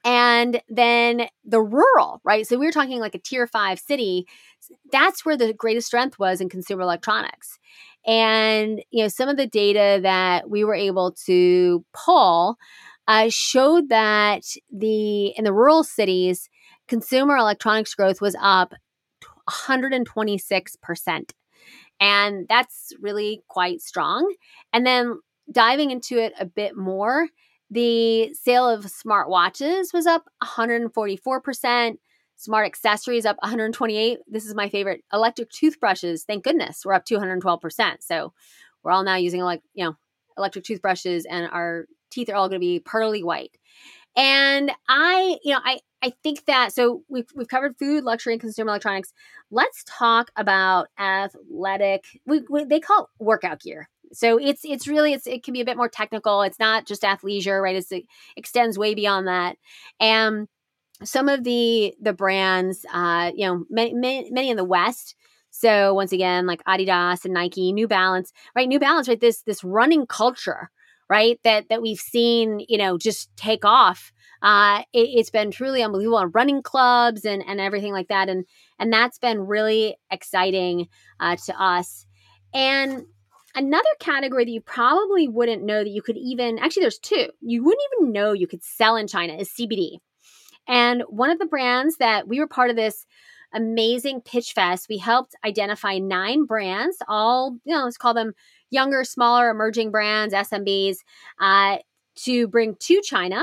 And 0.02 0.62
then 0.69 1.29
the 1.45 1.61
rural, 1.61 2.21
right? 2.25 2.47
So 2.47 2.59
we 2.59 2.64
were 2.64 2.73
talking 2.73 3.00
like 3.00 3.14
a 3.14 3.19
tier 3.19 3.47
five 3.47 3.79
city. 3.79 4.26
That's 4.90 5.25
where 5.26 5.37
the 5.37 5.52
greatest 5.52 5.88
strength 5.88 6.19
was 6.19 6.40
in 6.40 6.49
consumer 6.49 6.83
electronics. 6.83 7.59
And, 8.07 8.83
you 8.90 9.02
know, 9.02 9.09
some 9.09 9.29
of 9.29 9.37
the 9.37 9.47
data 9.47 10.00
that 10.02 10.49
we 10.49 10.64
were 10.64 10.75
able 10.75 11.12
to 11.26 11.85
pull 11.93 12.57
uh, 13.07 13.29
showed 13.29 13.90
that 13.90 14.45
the 14.73 15.26
in 15.37 15.45
the 15.45 15.52
rural 15.52 15.83
cities, 15.83 16.49
consumer 16.90 17.37
electronics 17.37 17.94
growth 17.94 18.20
was 18.20 18.37
up 18.42 18.75
126%. 19.49 21.30
And 22.00 22.47
that's 22.49 22.92
really 23.00 23.42
quite 23.49 23.80
strong. 23.80 24.35
And 24.73 24.85
then 24.85 25.20
diving 25.50 25.90
into 25.90 26.18
it 26.18 26.32
a 26.38 26.44
bit 26.44 26.76
more, 26.76 27.28
the 27.70 28.35
sale 28.35 28.68
of 28.68 28.87
smartwatches 28.87 29.94
was 29.94 30.06
up 30.06 30.25
144%. 30.42 31.94
Smart 32.37 32.66
accessories 32.66 33.26
up 33.26 33.37
128. 33.42 34.18
This 34.26 34.47
is 34.47 34.54
my 34.54 34.68
favorite. 34.68 35.04
Electric 35.12 35.50
toothbrushes, 35.50 36.25
thank 36.25 36.42
goodness, 36.42 36.82
we're 36.85 36.94
up 36.94 37.04
212%. 37.04 37.97
So 38.00 38.32
we're 38.82 38.92
all 38.92 39.04
now 39.04 39.16
using 39.16 39.42
like, 39.42 39.62
you 39.75 39.85
know, 39.85 39.97
electric 40.37 40.64
toothbrushes 40.64 41.26
and 41.26 41.48
our 41.53 41.85
teeth 42.11 42.29
are 42.31 42.35
all 42.35 42.48
going 42.48 42.61
to 42.61 42.66
be 42.66 42.81
pearly 42.81 43.22
white. 43.22 43.57
And 44.16 44.73
I, 44.88 45.38
you 45.42 45.53
know, 45.53 45.61
I 45.64 45.81
I 46.03 46.12
think 46.23 46.46
that 46.46 46.73
so 46.73 47.03
we've 47.09 47.29
we've 47.35 47.49
covered 47.49 47.77
food, 47.79 48.05
luxury, 48.05 48.35
and 48.35 48.40
consumer 48.40 48.70
electronics. 48.70 49.12
Let's 49.51 49.85
talk 49.87 50.31
about 50.37 50.88
athletic. 50.99 52.05
We, 52.27 52.42
we, 52.49 52.64
they 52.64 52.81
call 52.81 53.05
it 53.05 53.25
workout 53.25 53.61
gear. 53.61 53.88
So 54.12 54.38
it's 54.38 54.62
it's 54.64 54.88
really 54.88 55.12
it's 55.12 55.27
it 55.27 55.44
can 55.44 55.53
be 55.55 55.61
a 55.61 55.64
bit 55.64 55.77
more 55.77 55.88
technical. 55.88 56.42
It's 56.42 56.59
not 56.59 56.87
just 56.87 57.03
athleisure, 57.03 57.62
right? 57.62 57.77
It's, 57.77 57.92
it 57.92 58.05
extends 58.37 58.79
way 58.79 58.94
beyond 58.94 59.29
that. 59.29 59.57
And 60.01 60.49
some 61.05 61.29
of 61.29 61.44
the 61.44 61.94
the 62.01 62.12
brands, 62.12 62.85
uh, 62.92 63.33
you 63.35 63.46
know, 63.46 63.64
many, 63.70 63.94
many 63.94 64.31
many 64.31 64.51
in 64.51 64.57
the 64.57 64.64
West. 64.64 65.14
So 65.51 65.94
once 65.94 66.12
again, 66.12 66.46
like 66.46 66.62
Adidas 66.64 67.25
and 67.25 67.35
Nike, 67.35 67.73
New 67.73 67.88
Balance, 67.88 68.33
right? 68.55 68.68
New 68.68 68.79
Balance, 68.79 69.09
right? 69.09 69.20
This 69.20 69.42
this 69.42 69.64
running 69.64 70.07
culture, 70.07 70.70
right? 71.11 71.38
That 71.44 71.68
that 71.68 71.83
we've 71.83 71.99
seen, 71.99 72.64
you 72.68 72.79
know, 72.79 72.96
just 72.96 73.37
take 73.37 73.64
off 73.66 74.12
uh, 74.42 74.83
it, 74.92 75.18
has 75.18 75.29
been 75.29 75.51
truly 75.51 75.83
unbelievable 75.83 76.16
on 76.16 76.31
running 76.31 76.62
clubs 76.62 77.25
and 77.25 77.44
and 77.46 77.61
everything 77.61 77.92
like 77.92 78.09
that, 78.09 78.29
and 78.29 78.46
and 78.79 78.92
that's 78.92 79.18
been 79.18 79.40
really 79.40 79.96
exciting 80.11 80.88
uh, 81.18 81.37
to 81.44 81.62
us. 81.62 82.07
And 82.55 83.05
another 83.55 83.90
category 83.99 84.44
that 84.44 84.51
you 84.51 84.61
probably 84.61 85.29
wouldn't 85.29 85.64
know 85.64 85.83
that 85.83 85.90
you 85.90 86.01
could 86.01 86.16
even 86.16 86.59
actually 86.59 86.83
there's 86.83 86.99
two 86.99 87.27
you 87.40 87.64
wouldn't 87.64 87.83
even 87.99 88.12
know 88.12 88.33
you 88.33 88.46
could 88.46 88.62
sell 88.62 88.96
in 88.96 89.07
China 89.07 89.35
is 89.35 89.51
CBD. 89.51 89.99
And 90.68 91.03
one 91.09 91.31
of 91.31 91.38
the 91.38 91.46
brands 91.46 91.96
that 91.96 92.29
we 92.29 92.38
were 92.38 92.46
part 92.46 92.70
of 92.70 92.77
this 92.77 93.05
amazing 93.53 94.20
pitch 94.20 94.53
fest, 94.53 94.87
we 94.88 94.99
helped 94.99 95.35
identify 95.44 95.99
nine 95.99 96.44
brands, 96.44 96.99
all, 97.09 97.57
you 97.64 97.75
know, 97.75 97.85
let's 97.85 97.96
call 97.96 98.14
them 98.14 98.33
younger, 98.70 99.04
smaller, 99.04 99.50
emerging 99.50 99.90
brands, 99.90 100.35
SMBs, 100.35 100.96
uh, 101.40 101.78
to 102.16 102.48
bring 102.48 102.76
to 102.80 103.00
China 103.02 103.42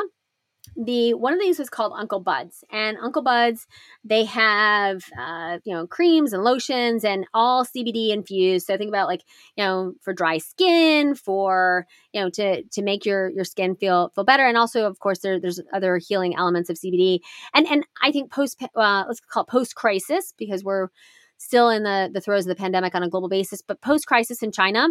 the 0.77 1.15
one 1.15 1.33
of 1.33 1.39
these 1.39 1.57
was 1.57 1.69
called 1.69 1.93
Uncle 1.95 2.19
Buds, 2.19 2.63
and 2.71 2.97
Uncle 2.97 3.23
Buds 3.23 3.65
they 4.03 4.25
have 4.25 5.03
uh, 5.19 5.57
you 5.63 5.73
know 5.73 5.87
creams 5.87 6.33
and 6.33 6.43
lotions 6.43 7.03
and 7.03 7.25
all 7.33 7.65
CBD 7.65 8.09
infused. 8.09 8.67
So 8.67 8.77
think 8.77 8.89
about 8.89 9.07
like 9.07 9.23
you 9.55 9.63
know 9.63 9.93
for 10.01 10.13
dry 10.13 10.37
skin, 10.37 11.15
for 11.15 11.87
you 12.13 12.21
know 12.21 12.29
to 12.31 12.63
to 12.63 12.81
make 12.83 13.05
your 13.05 13.29
your 13.29 13.43
skin 13.43 13.75
feel 13.75 14.11
feel 14.13 14.23
better, 14.23 14.45
and 14.45 14.57
also 14.57 14.85
of 14.85 14.99
course 14.99 15.19
there, 15.19 15.39
there's 15.39 15.59
other 15.73 15.97
healing 15.97 16.35
elements 16.35 16.69
of 16.69 16.77
CBD. 16.77 17.19
And 17.55 17.67
and 17.67 17.85
I 18.03 18.11
think 18.11 18.31
post 18.31 18.61
uh, 18.61 19.05
let's 19.07 19.19
call 19.19 19.43
it 19.43 19.49
post 19.49 19.75
crisis 19.75 20.33
because 20.37 20.63
we're 20.63 20.89
still 21.37 21.69
in 21.69 21.83
the 21.83 22.09
the 22.13 22.21
throes 22.21 22.45
of 22.45 22.49
the 22.49 22.61
pandemic 22.61 22.93
on 22.93 23.03
a 23.03 23.09
global 23.09 23.29
basis, 23.29 23.63
but 23.63 23.81
post 23.81 24.05
crisis 24.05 24.43
in 24.43 24.51
China 24.51 24.89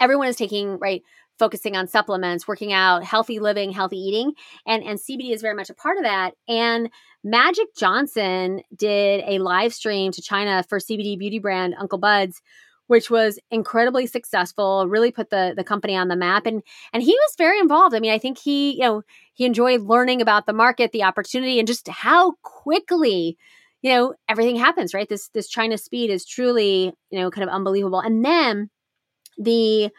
everyone 0.00 0.28
is 0.28 0.36
taking 0.36 0.78
right 0.78 1.02
focusing 1.38 1.76
on 1.76 1.88
supplements, 1.88 2.46
working 2.46 2.72
out, 2.72 3.04
healthy 3.04 3.40
living, 3.40 3.72
healthy 3.72 3.98
eating. 3.98 4.32
And, 4.66 4.84
and 4.84 4.98
CBD 4.98 5.32
is 5.32 5.42
very 5.42 5.54
much 5.54 5.70
a 5.70 5.74
part 5.74 5.96
of 5.96 6.04
that. 6.04 6.34
And 6.48 6.90
Magic 7.22 7.74
Johnson 7.76 8.62
did 8.76 9.24
a 9.26 9.38
live 9.38 9.74
stream 9.74 10.12
to 10.12 10.22
China 10.22 10.64
for 10.68 10.78
CBD 10.78 11.18
beauty 11.18 11.38
brand 11.38 11.74
Uncle 11.78 11.98
Buds, 11.98 12.40
which 12.86 13.10
was 13.10 13.38
incredibly 13.50 14.06
successful, 14.06 14.86
really 14.86 15.10
put 15.10 15.30
the, 15.30 15.54
the 15.56 15.64
company 15.64 15.96
on 15.96 16.08
the 16.08 16.16
map. 16.16 16.46
And, 16.46 16.62
and 16.92 17.02
he 17.02 17.12
was 17.12 17.34
very 17.36 17.58
involved. 17.58 17.94
I 17.94 18.00
mean, 18.00 18.12
I 18.12 18.18
think 18.18 18.38
he, 18.38 18.74
you 18.74 18.80
know, 18.80 19.02
he 19.32 19.44
enjoyed 19.44 19.82
learning 19.82 20.20
about 20.20 20.46
the 20.46 20.52
market, 20.52 20.92
the 20.92 21.02
opportunity, 21.02 21.58
and 21.58 21.66
just 21.66 21.88
how 21.88 22.32
quickly 22.42 23.36
you 23.82 23.90
know 23.90 24.14
everything 24.30 24.56
happens 24.56 24.94
right 24.94 25.10
this 25.10 25.28
this 25.34 25.46
china 25.46 25.76
speed 25.76 26.08
is 26.08 26.24
truly 26.24 26.94
you 27.10 27.20
know 27.20 27.30
kind 27.30 27.46
of 27.46 27.54
unbelievable 27.54 28.00
and 28.00 28.24
then 28.24 28.70
the 29.38 29.90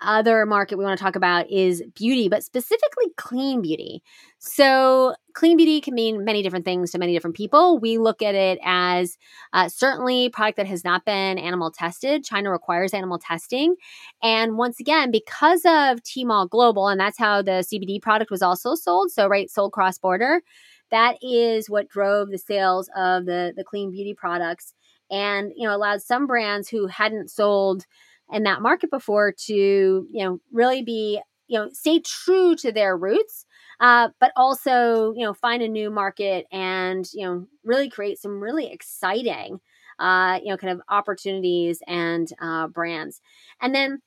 other 0.00 0.46
market 0.46 0.78
we 0.78 0.84
want 0.84 0.96
to 0.96 1.02
talk 1.02 1.16
about 1.16 1.50
is 1.50 1.82
beauty, 1.94 2.28
but 2.28 2.44
specifically 2.44 3.06
clean 3.16 3.60
beauty. 3.60 4.02
So, 4.38 5.14
clean 5.34 5.56
beauty 5.56 5.80
can 5.80 5.94
mean 5.94 6.24
many 6.24 6.42
different 6.42 6.64
things 6.64 6.92
to 6.92 6.98
many 6.98 7.12
different 7.12 7.36
people. 7.36 7.78
We 7.80 7.98
look 7.98 8.22
at 8.22 8.34
it 8.34 8.58
as 8.62 9.18
uh, 9.52 9.68
certainly 9.68 10.28
product 10.28 10.56
that 10.58 10.66
has 10.66 10.84
not 10.84 11.04
been 11.04 11.38
animal 11.38 11.70
tested. 11.72 12.24
China 12.24 12.50
requires 12.50 12.94
animal 12.94 13.18
testing. 13.18 13.74
And 14.22 14.56
once 14.56 14.78
again, 14.78 15.10
because 15.10 15.64
of 15.64 16.02
Tmall 16.02 16.48
Global, 16.48 16.88
and 16.88 17.00
that's 17.00 17.18
how 17.18 17.42
the 17.42 17.64
CBD 17.72 18.00
product 18.00 18.30
was 18.30 18.42
also 18.42 18.74
sold, 18.76 19.10
so, 19.10 19.26
right, 19.26 19.50
sold 19.50 19.72
cross 19.72 19.98
border, 19.98 20.42
that 20.90 21.16
is 21.22 21.68
what 21.68 21.88
drove 21.88 22.30
the 22.30 22.38
sales 22.38 22.88
of 22.96 23.26
the, 23.26 23.52
the 23.56 23.64
clean 23.64 23.90
beauty 23.90 24.14
products 24.14 24.74
and, 25.10 25.52
you 25.56 25.66
know, 25.66 25.74
allowed 25.74 26.02
some 26.02 26.26
brands 26.26 26.68
who 26.68 26.86
hadn't 26.86 27.30
sold 27.30 27.84
in 28.30 28.42
that 28.44 28.62
market 28.62 28.90
before 28.90 29.32
to 29.32 29.54
you 29.54 30.24
know 30.24 30.40
really 30.52 30.82
be 30.82 31.20
you 31.46 31.58
know 31.58 31.68
stay 31.72 32.00
true 32.00 32.54
to 32.56 32.72
their 32.72 32.96
roots 32.96 33.46
uh, 33.80 34.08
but 34.20 34.32
also 34.36 35.12
you 35.14 35.24
know 35.24 35.34
find 35.34 35.62
a 35.62 35.68
new 35.68 35.90
market 35.90 36.46
and 36.52 37.08
you 37.12 37.24
know 37.24 37.46
really 37.64 37.88
create 37.88 38.18
some 38.18 38.40
really 38.40 38.70
exciting 38.70 39.60
uh, 39.98 40.38
you 40.42 40.50
know 40.50 40.56
kind 40.56 40.72
of 40.72 40.80
opportunities 40.88 41.80
and 41.86 42.32
uh, 42.40 42.66
brands 42.68 43.20
and 43.60 43.74
then 43.74 44.00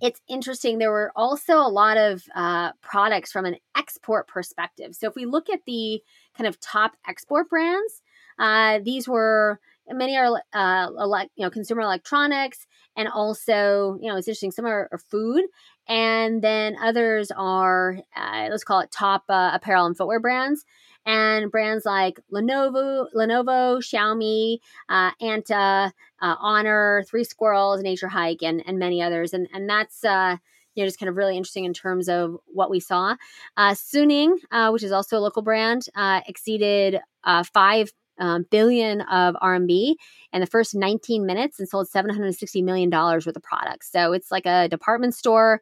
it's 0.00 0.20
interesting. 0.28 0.78
There 0.78 0.90
were 0.90 1.12
also 1.14 1.54
a 1.56 1.68
lot 1.68 1.96
of 1.96 2.24
uh, 2.34 2.72
products 2.82 3.30
from 3.32 3.44
an 3.44 3.56
export 3.76 4.26
perspective. 4.26 4.94
So 4.94 5.08
if 5.08 5.14
we 5.14 5.24
look 5.24 5.48
at 5.48 5.60
the 5.66 6.02
kind 6.36 6.48
of 6.48 6.60
top 6.60 6.96
export 7.06 7.48
brands, 7.48 8.02
uh, 8.38 8.80
these 8.84 9.08
were 9.08 9.60
many 9.90 10.16
are 10.16 10.42
uh, 10.52 10.88
elect, 10.98 11.30
you 11.36 11.44
know 11.44 11.50
consumer 11.50 11.82
electronics, 11.82 12.66
and 12.96 13.08
also 13.08 13.98
you 14.00 14.10
know 14.10 14.16
it's 14.16 14.28
interesting. 14.28 14.52
Some 14.52 14.66
are, 14.66 14.88
are 14.92 14.98
food, 14.98 15.44
and 15.88 16.42
then 16.42 16.76
others 16.80 17.30
are 17.36 17.98
uh, 18.16 18.48
let's 18.50 18.64
call 18.64 18.80
it 18.80 18.90
top 18.90 19.24
uh, 19.28 19.50
apparel 19.54 19.86
and 19.86 19.96
footwear 19.96 20.20
brands 20.20 20.64
and 21.06 21.50
brands 21.50 21.84
like 21.84 22.18
Lenovo, 22.32 23.06
Lenovo, 23.14 23.78
Xiaomi, 23.78 24.58
uh, 24.88 25.10
Anta, 25.20 25.92
uh, 26.20 26.34
Honor, 26.40 27.04
Three 27.08 27.24
Squirrels, 27.24 27.82
Nature 27.82 28.08
Hike, 28.08 28.42
and 28.42 28.62
and 28.66 28.78
many 28.78 29.02
others. 29.02 29.32
And 29.32 29.48
and 29.52 29.68
that's 29.68 30.04
uh, 30.04 30.36
you 30.74 30.82
know 30.82 30.86
just 30.86 30.98
kind 30.98 31.08
of 31.08 31.16
really 31.16 31.36
interesting 31.36 31.64
in 31.64 31.74
terms 31.74 32.08
of 32.08 32.36
what 32.46 32.70
we 32.70 32.80
saw. 32.80 33.16
Uh, 33.56 33.72
Suning, 33.72 34.36
uh, 34.50 34.70
which 34.70 34.82
is 34.82 34.92
also 34.92 35.18
a 35.18 35.20
local 35.20 35.42
brand, 35.42 35.86
uh, 35.94 36.20
exceeded 36.26 37.00
uh, 37.24 37.42
five 37.42 37.92
um, 38.18 38.46
billion 38.50 39.00
of 39.02 39.34
RMB 39.36 39.94
in 40.32 40.40
the 40.40 40.46
first 40.46 40.74
19 40.74 41.26
minutes 41.26 41.58
and 41.58 41.68
sold 41.68 41.88
760 41.88 42.62
million 42.62 42.90
dollars 42.90 43.26
worth 43.26 43.36
of 43.36 43.42
products. 43.42 43.90
So 43.90 44.12
it's 44.12 44.30
like 44.30 44.46
a 44.46 44.68
department 44.68 45.14
store, 45.14 45.60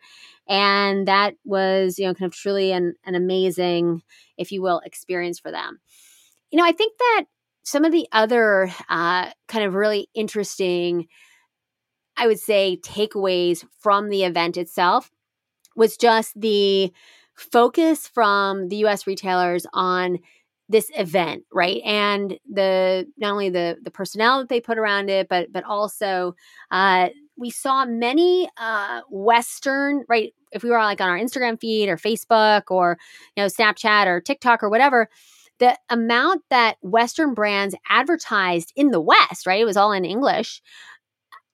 and 0.49 1.09
that 1.09 1.35
was 1.45 1.99
you 1.99 2.07
know 2.07 2.15
kind 2.15 2.31
of 2.31 2.37
truly 2.37 2.73
an, 2.73 2.95
an 3.05 3.15
amazing, 3.15 4.03
if 4.37 4.53
you 4.53 4.62
will, 4.62 4.81
experience 4.85 5.38
for 5.38 5.51
them. 5.51 5.81
You 6.51 6.59
know, 6.59 6.65
I 6.65 6.73
think 6.73 6.97
that 6.99 7.25
some 7.65 7.85
of 7.85 7.93
the 7.93 8.07
other 8.12 8.71
uh, 8.88 9.31
kind 9.49 9.65
of 9.65 9.75
really 9.75 10.09
interesting, 10.15 11.07
I 12.17 12.27
would 12.27 12.41
say, 12.41 12.79
takeaways 12.83 13.65
from 13.79 14.11
the 14.11 14.25
event 14.25 14.57
itself 14.57 15.11
was 15.77 15.97
just 15.97 16.38
the 16.38 16.93
focus 17.35 18.07
from 18.07 18.69
the 18.69 18.77
US 18.85 19.07
retailers 19.07 19.67
on 19.73 20.19
this 20.73 20.91
event 20.97 21.45
right? 21.53 21.83
And 21.85 22.39
the 22.51 23.07
not 23.19 23.33
only 23.33 23.51
the 23.51 23.79
the 23.83 23.91
personnel 23.91 24.41
that 24.41 24.49
they 24.49 24.61
put 24.61 24.79
around 24.79 25.11
it 25.11 25.29
but 25.29 25.53
but 25.53 25.65
also 25.65 26.35
uh 26.71 27.11
we 27.37 27.51
saw 27.51 27.85
many 27.87 28.49
uh 28.59 29.03
western 29.11 30.05
right? 30.09 30.35
If 30.53 30.63
we 30.65 30.71
were 30.71 30.79
like 30.79 31.01
on 31.01 31.09
our 31.09 31.19
instagram 31.19 31.61
feed 31.61 31.89
or 31.89 31.97
facebook 31.97 32.65
or 32.71 32.99
you 33.37 33.43
know 33.43 33.49
snapchat 33.49 34.07
or 34.07 34.21
tiktok 34.21 34.63
or 34.63 34.71
whatever 34.71 35.09
the 35.59 35.79
amount 35.91 36.43
that 36.51 36.77
western 36.83 37.35
brands 37.35 37.75
advertised 37.89 38.73
in 38.77 38.91
the 38.91 39.01
west 39.01 39.47
right? 39.47 39.61
It 39.61 39.67
was 39.67 39.77
all 39.77 39.93
in 39.93 40.05
english. 40.05 40.63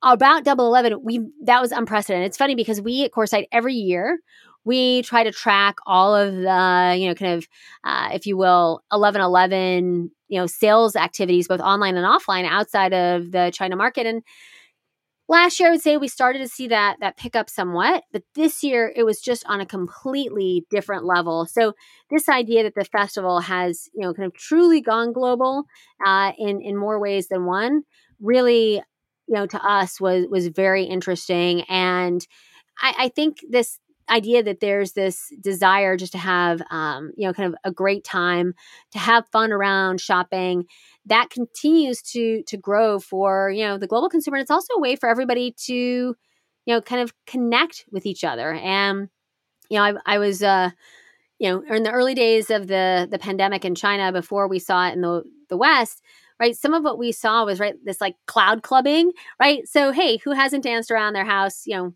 About 0.03 0.45
double 0.45 0.67
11 0.69 1.03
we 1.03 1.21
that 1.45 1.61
was 1.61 1.73
unprecedented. 1.73 2.27
It's 2.27 2.37
funny 2.37 2.55
because 2.55 2.81
we 2.81 3.05
at 3.05 3.11
coresight 3.13 3.47
every 3.51 3.75
year 3.75 4.21
we 4.65 5.03
try 5.03 5.25
to 5.25 5.33
track 5.33 5.77
all 5.87 6.15
of 6.15 6.35
the, 6.35 6.97
you 6.99 7.09
know, 7.09 7.15
kind 7.15 7.35
of, 7.35 7.49
uh, 7.85 8.11
if 8.13 8.27
you 8.27 8.37
will, 8.37 8.83
1111, 8.91 10.11
you 10.29 10.39
know, 10.39 10.47
sales 10.47 10.97
activities, 10.97 11.49
both 11.49 11.61
online 11.61 11.97
and 11.97 12.07
offline 12.07 12.47
outside 12.47 12.93
of 12.93 13.33
the 13.33 13.51
China 13.55 13.77
market. 13.77 14.07
And 14.07 14.23
last 15.29 15.59
year, 15.59 15.69
I 15.69 15.73
would 15.73 15.83
say 15.83 15.97
we 15.97 16.09
started 16.09 16.41
to 16.41 16.49
see 16.49 16.69
that, 16.69 16.97
that 17.01 17.17
pick 17.17 17.35
up 17.37 17.49
somewhat, 17.49 18.05
but 18.13 18.23
this 18.35 18.63
year 18.63 18.93
it 18.95 19.05
was 19.05 19.21
just 19.21 19.45
on 19.47 19.61
a 19.61 19.67
completely 19.67 20.67
different 20.71 21.05
level. 21.05 21.47
So 21.47 21.75
this 22.11 22.29
idea 22.29 22.63
that 22.65 22.75
the 22.75 22.85
festival 22.85 23.41
has, 23.41 23.89
you 23.95 24.03
know, 24.03 24.13
kind 24.13 24.27
of 24.27 24.35
truly 24.35 24.81
gone 24.81 25.13
global 25.13 25.65
uh, 26.05 26.33
in, 26.39 26.61
in 26.61 26.77
more 26.77 26.99
ways 26.99 27.29
than 27.29 27.47
one 27.47 27.83
really, 28.21 28.75
you 28.75 29.35
know, 29.35 29.47
to 29.47 29.65
us 29.65 30.01
was, 30.01 30.27
was 30.29 30.49
very 30.49 30.85
interesting. 30.85 31.63
And 31.63 32.27
I, 32.81 32.95
I 32.99 33.09
think 33.09 33.39
this 33.49 33.79
idea 34.11 34.43
that 34.43 34.61
there's 34.61 34.93
this 34.93 35.33
desire 35.41 35.97
just 35.97 36.13
to 36.13 36.19
have 36.19 36.63
um, 36.71 37.13
you 37.17 37.27
know 37.27 37.33
kind 37.33 37.53
of 37.53 37.59
a 37.65 37.73
great 37.73 38.05
time 38.05 38.55
to 38.93 38.99
have 38.99 39.27
fun 39.33 39.53
around 39.53 40.01
shopping 40.01 40.65
that 41.07 41.31
continues 41.31 42.03
to 42.03 42.43
to 42.45 42.57
grow 42.57 42.99
for 42.99 43.51
you 43.51 43.65
know 43.65 43.79
the 43.79 43.87
global 43.87 44.09
consumer 44.09 44.37
and 44.37 44.43
it's 44.43 44.51
also 44.51 44.75
a 44.75 44.81
way 44.81 44.97
for 44.97 45.09
everybody 45.09 45.55
to 45.67 45.75
you 45.75 46.15
know 46.67 46.81
kind 46.81 47.03
of 47.03 47.13
connect 47.27 47.85
with 47.91 48.07
each 48.07 48.25
other. 48.25 48.53
And 48.53 49.09
you 49.71 49.79
know 49.79 49.85
i, 49.85 50.15
I 50.15 50.19
was 50.19 50.43
uh 50.43 50.71
you 51.39 51.51
know 51.51 51.63
in 51.75 51.83
the 51.83 51.91
early 51.91 52.15
days 52.15 52.51
of 52.51 52.67
the 52.67 53.09
the 53.11 53.19
pandemic 53.19 53.65
in 53.65 53.75
china 53.75 54.13
before 54.13 54.49
we 54.49 54.59
saw 54.59 54.89
it 54.89 54.95
in 54.95 55.01
the 55.03 55.23
the 55.49 55.57
west 55.57 56.03
right 56.41 56.57
some 56.57 56.75
of 56.75 56.83
what 56.85 56.99
we 56.99 57.13
saw 57.13 57.45
was 57.45 57.61
right 57.61 57.75
this 57.85 58.01
like 58.01 58.17
cloud 58.27 58.63
clubbing 58.63 59.13
right? 59.41 59.67
So 59.69 59.93
hey 59.93 60.19
who 60.19 60.33
hasn't 60.33 60.65
danced 60.65 60.91
around 60.91 61.15
their 61.15 61.25
house 61.25 61.67
you 61.67 61.77
know 61.77 61.95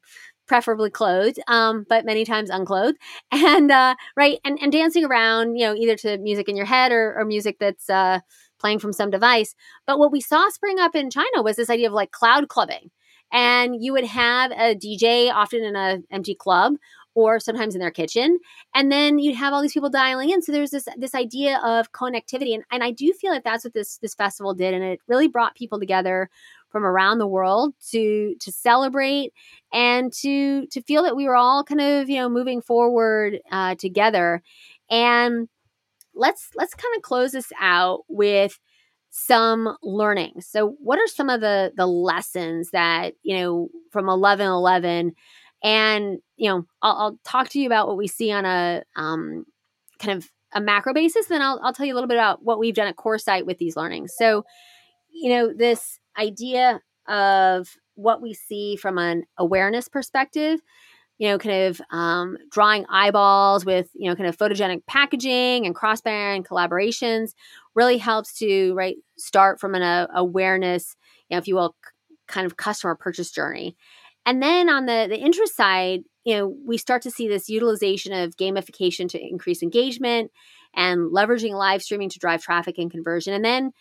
preferably 0.53 0.91
clothed, 0.91 1.41
um, 1.49 1.87
but 1.88 2.05
many 2.05 2.27
times 2.27 2.51
unclothed, 2.51 2.99
and 3.33 3.71
uh, 3.71 3.95
right, 4.19 4.38
and 4.45 4.59
and 4.61 4.71
dancing 4.71 5.03
around, 5.03 5.57
you 5.57 5.65
know, 5.65 5.75
either 5.75 5.97
to 5.97 6.19
music 6.19 6.47
in 6.47 6.57
your 6.57 6.67
head 6.67 6.93
or, 6.93 7.19
or 7.19 7.25
music 7.25 7.57
that's 7.59 7.88
uh, 7.88 8.21
playing 8.61 8.79
from 8.79 8.93
some 8.93 9.09
device. 9.09 9.55
But 9.87 9.99
what 9.99 10.12
we 10.12 10.21
saw 10.21 10.51
spring 10.51 10.79
up 10.79 10.95
in 10.95 11.09
China 11.09 11.43
was 11.43 11.57
this 11.57 11.71
idea 11.71 11.87
of 11.87 11.95
like 11.95 12.11
cloud 12.11 12.51
clubbing, 12.51 12.91
and 13.33 13.77
you 13.83 13.95
would 13.95 14.05
have 14.05 14.51
a 14.51 14.75
DJ 14.75 15.33
often 15.33 15.65
in 15.65 15.75
an 15.75 16.05
empty 16.11 16.35
club 16.35 16.75
or 17.15 17.41
sometimes 17.41 17.75
in 17.75 17.81
their 17.81 17.91
kitchen. 17.91 18.38
And 18.75 18.91
then 18.91 19.19
you'd 19.19 19.37
have 19.37 19.53
all 19.53 19.62
these 19.62 19.73
people 19.73 19.91
dialing 19.91 20.31
in. 20.31 20.43
So 20.43 20.53
there's 20.53 20.71
this 20.71 20.87
this 20.99 21.15
idea 21.15 21.61
of 21.65 21.93
connectivity. 21.93 22.55
And, 22.55 22.65
and 22.71 22.83
i 22.83 22.91
do 22.91 23.12
feel 23.12 23.33
like 23.33 23.45
that's 23.45 23.65
what 23.65 23.73
this 23.73 23.97
this 23.99 24.15
festival 24.15 24.53
did. 24.53 24.75
And 24.75 24.85
it 24.85 25.01
really 25.09 25.29
brought 25.29 25.57
people 25.57 25.81
together 25.81 26.29
from 26.73 26.85
around 26.85 27.19
the 27.19 27.27
world 27.27 27.75
to 27.91 28.35
to 28.41 28.51
celebrate 28.51 29.33
and 29.73 30.13
to 30.13 30.67
to 30.69 30.83
feel 30.83 31.03
that 31.05 31.15
we 31.15 31.27
were 31.27 31.37
all 31.37 31.63
kind 31.63 31.81
of 31.81 32.09
you 32.09 32.17
know 32.17 32.29
moving 32.29 32.61
forward 32.61 33.39
uh, 33.51 33.75
together. 33.77 34.43
And 34.91 35.49
let's 36.15 36.51
let's 36.57 36.75
kind 36.75 36.95
of 36.97 37.03
close 37.03 37.33
this 37.33 37.53
out 37.61 38.01
with 38.09 38.59
some 39.11 39.77
learning. 39.83 40.41
So 40.41 40.77
what 40.81 40.99
are 40.99 41.07
some 41.07 41.29
of 41.29 41.41
the 41.41 41.73
the 41.77 41.87
lessons 41.87 42.71
that 42.71 43.15
you 43.23 43.37
know 43.37 43.69
from 43.91 44.07
1111 44.07 45.13
and 45.63 46.19
you 46.37 46.49
know 46.49 46.65
I'll, 46.81 46.97
I'll 46.97 47.19
talk 47.25 47.51
to 47.51 47.61
you 47.61 47.67
about 47.67 47.89
what 47.89 47.99
we 47.99 48.09
see 48.09 48.33
on 48.33 48.45
a 48.45 48.83
um, 48.97 49.45
kind 49.99 50.17
of 50.17 50.31
a 50.55 50.61
macro 50.61 50.93
basis 50.95 51.27
then 51.27 51.43
I'll, 51.43 51.61
I'll 51.63 51.73
tell 51.73 51.87
you 51.87 51.93
a 51.93 51.97
little 51.97 52.09
bit 52.09 52.17
about 52.17 52.43
what 52.43 52.59
we've 52.59 52.75
done 52.75 52.89
at 52.89 52.97
coresight 52.97 53.47
with 53.47 53.59
these 53.59 53.77
learnings. 53.77 54.15
So 54.17 54.45
you 55.11 55.31
know 55.31 55.53
this 55.53 55.99
idea 56.18 56.81
of 57.09 57.68
what 57.94 58.22
we 58.22 58.33
see 58.35 58.77
from 58.77 58.98
an 58.98 59.25
awareness 59.38 59.88
perspective 59.88 60.61
you 61.22 61.29
know 61.29 61.38
kind 61.38 61.66
of 61.66 61.81
um, 61.90 62.37
drawing 62.51 62.85
eyeballs 62.90 63.64
with 63.64 63.88
you 63.94 64.09
know 64.09 64.16
kind 64.16 64.29
of 64.29 64.37
photogenic 64.37 64.85
packaging 64.87 65.66
and 65.66 65.75
cross-brand 65.75 66.46
collaborations 66.46 67.35
really 67.77 67.96
helps 67.98 68.38
to 68.38 68.75
right 68.75 68.96
start 69.16 69.61
from 69.61 69.75
an 69.75 69.83
uh, 69.83 70.09
awareness 70.14 70.96
you 71.29 71.37
know 71.37 71.38
if 71.38 71.46
you 71.46 71.55
will 71.55 71.77
c- 71.85 72.16
kind 72.27 72.46
of 72.46 72.57
customer 72.57 72.94
purchase 72.94 73.31
journey. 73.31 73.77
And 74.25 74.42
then 74.42 74.68
on 74.68 74.87
the 74.87 75.07
the 75.09 75.18
interest 75.18 75.55
side 75.57 76.01
you 76.25 76.37
know 76.37 76.57
we 76.66 76.77
start 76.77 77.03
to 77.03 77.11
see 77.11 77.29
this 77.29 77.48
utilization 77.48 78.12
of 78.12 78.37
gamification 78.37 79.09
to 79.11 79.20
increase 79.20 79.62
engagement 79.62 80.33
and 80.75 81.12
leveraging 81.12 81.53
live 81.53 81.83
streaming 81.83 82.09
to 82.09 82.18
drive 82.18 82.42
traffic 82.42 82.79
and 82.79 82.90
conversion. 82.90 83.33
And 83.35 83.44
then 83.44 83.72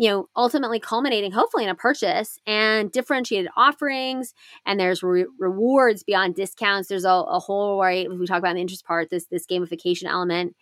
you 0.00 0.08
know, 0.08 0.28
ultimately 0.36 0.78
culminating 0.78 1.32
hopefully 1.32 1.64
in 1.64 1.70
a 1.70 1.74
purchase 1.74 2.38
and 2.46 2.92
differentiated 2.92 3.50
offerings. 3.56 4.32
And 4.64 4.78
there's 4.78 5.02
re- 5.02 5.26
rewards 5.38 6.04
beyond 6.04 6.36
discounts. 6.36 6.88
There's 6.88 7.04
a, 7.04 7.10
a 7.10 7.40
whole 7.40 7.80
right 7.80 8.08
we 8.08 8.26
talk 8.26 8.38
about 8.38 8.54
the 8.54 8.60
interest 8.60 8.86
part 8.86 9.10
this 9.10 9.26
this 9.26 9.44
gamification 9.44 10.04
element, 10.04 10.54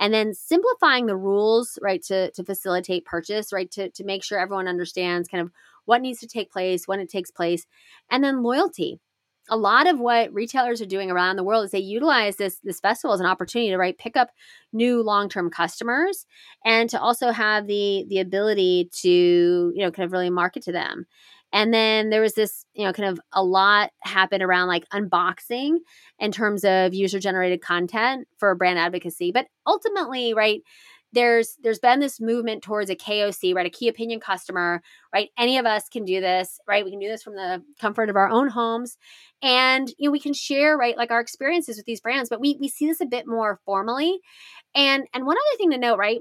and 0.00 0.12
then 0.12 0.34
simplifying 0.34 1.06
the 1.06 1.16
rules 1.16 1.78
right 1.80 2.02
to 2.04 2.32
to 2.32 2.44
facilitate 2.44 3.04
purchase 3.04 3.52
right 3.52 3.70
to 3.70 3.90
to 3.90 4.04
make 4.04 4.24
sure 4.24 4.40
everyone 4.40 4.66
understands 4.66 5.28
kind 5.28 5.42
of 5.42 5.52
what 5.84 6.02
needs 6.02 6.18
to 6.20 6.26
take 6.26 6.50
place 6.50 6.88
when 6.88 6.98
it 6.98 7.08
takes 7.08 7.30
place, 7.30 7.66
and 8.10 8.24
then 8.24 8.42
loyalty 8.42 8.98
a 9.48 9.56
lot 9.56 9.86
of 9.86 9.98
what 9.98 10.32
retailers 10.32 10.80
are 10.80 10.86
doing 10.86 11.10
around 11.10 11.36
the 11.36 11.44
world 11.44 11.64
is 11.64 11.70
they 11.70 11.78
utilize 11.78 12.36
this 12.36 12.58
this 12.62 12.80
festival 12.80 13.14
as 13.14 13.20
an 13.20 13.26
opportunity 13.26 13.70
to 13.70 13.78
right 13.78 13.98
pick 13.98 14.16
up 14.16 14.30
new 14.72 15.02
long-term 15.02 15.50
customers 15.50 16.26
and 16.64 16.90
to 16.90 17.00
also 17.00 17.30
have 17.30 17.66
the 17.66 18.04
the 18.08 18.18
ability 18.18 18.88
to 18.92 19.72
you 19.74 19.82
know 19.82 19.90
kind 19.90 20.04
of 20.06 20.12
really 20.12 20.30
market 20.30 20.62
to 20.64 20.72
them. 20.72 21.06
And 21.52 21.74
then 21.74 22.10
there 22.10 22.20
was 22.20 22.34
this 22.34 22.64
you 22.74 22.84
know 22.84 22.92
kind 22.92 23.08
of 23.08 23.20
a 23.32 23.42
lot 23.42 23.90
happened 24.00 24.42
around 24.42 24.68
like 24.68 24.88
unboxing 24.90 25.78
in 26.18 26.32
terms 26.32 26.64
of 26.64 26.94
user 26.94 27.18
generated 27.18 27.60
content 27.60 28.28
for 28.38 28.54
brand 28.54 28.78
advocacy 28.78 29.32
but 29.32 29.46
ultimately 29.66 30.34
right 30.34 30.62
there's 31.12 31.56
there's 31.62 31.78
been 31.78 32.00
this 32.00 32.20
movement 32.20 32.62
towards 32.62 32.90
a 32.90 32.96
KOC, 32.96 33.54
right? 33.54 33.66
A 33.66 33.70
key 33.70 33.88
opinion 33.88 34.20
customer, 34.20 34.82
right? 35.12 35.30
Any 35.38 35.58
of 35.58 35.66
us 35.66 35.88
can 35.88 36.04
do 36.04 36.20
this, 36.20 36.60
right? 36.66 36.84
We 36.84 36.90
can 36.90 37.00
do 37.00 37.08
this 37.08 37.22
from 37.22 37.34
the 37.34 37.62
comfort 37.80 38.10
of 38.10 38.16
our 38.16 38.28
own 38.28 38.48
homes. 38.48 38.96
And 39.42 39.92
you 39.98 40.08
know, 40.08 40.12
we 40.12 40.20
can 40.20 40.34
share, 40.34 40.76
right, 40.76 40.96
like 40.96 41.10
our 41.10 41.20
experiences 41.20 41.76
with 41.76 41.86
these 41.86 42.00
brands, 42.00 42.28
but 42.28 42.40
we 42.40 42.56
we 42.60 42.68
see 42.68 42.86
this 42.86 43.00
a 43.00 43.06
bit 43.06 43.26
more 43.26 43.60
formally. 43.64 44.20
And 44.74 45.06
and 45.14 45.26
one 45.26 45.36
other 45.36 45.58
thing 45.58 45.70
to 45.70 45.78
note, 45.78 45.98
right? 45.98 46.20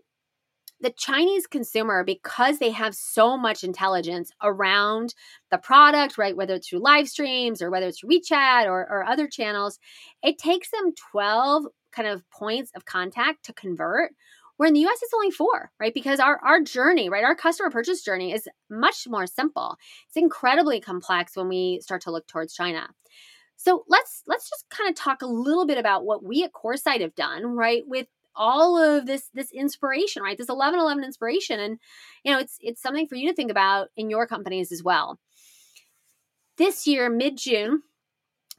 the 0.82 0.92
Chinese 0.92 1.46
consumer, 1.46 2.04
because 2.04 2.60
they 2.60 2.72
have 2.72 2.96
so 2.96 3.38
much 3.38 3.64
intelligence 3.64 4.32
around 4.42 5.14
the 5.52 5.58
product, 5.58 6.18
right? 6.18 6.36
Whether 6.36 6.56
it's 6.56 6.70
through 6.70 6.80
live 6.80 7.10
streams 7.10 7.62
or 7.62 7.70
whether 7.70 7.88
it's 7.88 8.04
WeChat 8.04 8.66
or, 8.66 8.88
or 8.90 9.04
other 9.04 9.28
channels, 9.28 9.80
it 10.24 10.38
takes 10.38 10.72
them 10.72 10.94
12 11.12 11.66
kind 11.92 12.08
of 12.08 12.28
points 12.30 12.72
of 12.76 12.86
contact 12.86 13.44
to 13.46 13.54
convert. 13.54 14.12
Where 14.60 14.68
in 14.68 14.74
the 14.74 14.86
US 14.86 15.00
it's 15.02 15.14
only 15.14 15.32
four, 15.32 15.72
right? 15.80 15.94
Because 15.94 16.20
our, 16.20 16.38
our 16.44 16.60
journey, 16.60 17.08
right, 17.08 17.24
our 17.24 17.34
customer 17.34 17.70
purchase 17.70 18.04
journey 18.04 18.34
is 18.34 18.46
much 18.70 19.08
more 19.08 19.26
simple. 19.26 19.78
It's 20.06 20.18
incredibly 20.18 20.82
complex 20.82 21.38
when 21.38 21.48
we 21.48 21.80
start 21.82 22.02
to 22.02 22.12
look 22.12 22.28
towards 22.28 22.54
China. 22.54 22.90
So 23.56 23.86
let's 23.88 24.22
let's 24.28 24.50
just 24.50 24.70
kind 24.70 24.90
of 24.90 24.98
talk 24.98 25.22
a 25.22 25.28
little 25.28 25.66
bit 25.66 25.78
about 25.78 26.04
what 26.04 26.26
we 26.26 26.44
at 26.44 26.52
Coresight 26.52 27.00
have 27.00 27.16
done, 27.16 27.56
right, 27.56 27.84
with 27.88 28.08
all 28.36 28.78
of 28.78 29.06
this 29.06 29.30
this 29.34 29.50
inspiration, 29.52 30.24
right? 30.24 30.38
This 30.38 30.50
1111 30.50 31.06
inspiration 31.06 31.62
and 31.62 31.80
you 32.26 32.34
know, 32.34 32.40
it's 32.40 32.58
it's 32.60 32.82
something 32.82 33.08
for 33.08 33.16
you 33.16 33.30
to 33.30 33.34
think 33.34 33.52
about 33.52 33.92
in 33.96 34.10
your 34.10 34.28
companies 34.28 34.74
as 34.74 34.84
well. 34.84 35.20
This 36.58 36.86
year, 36.86 37.10
mid-June, 37.10 37.84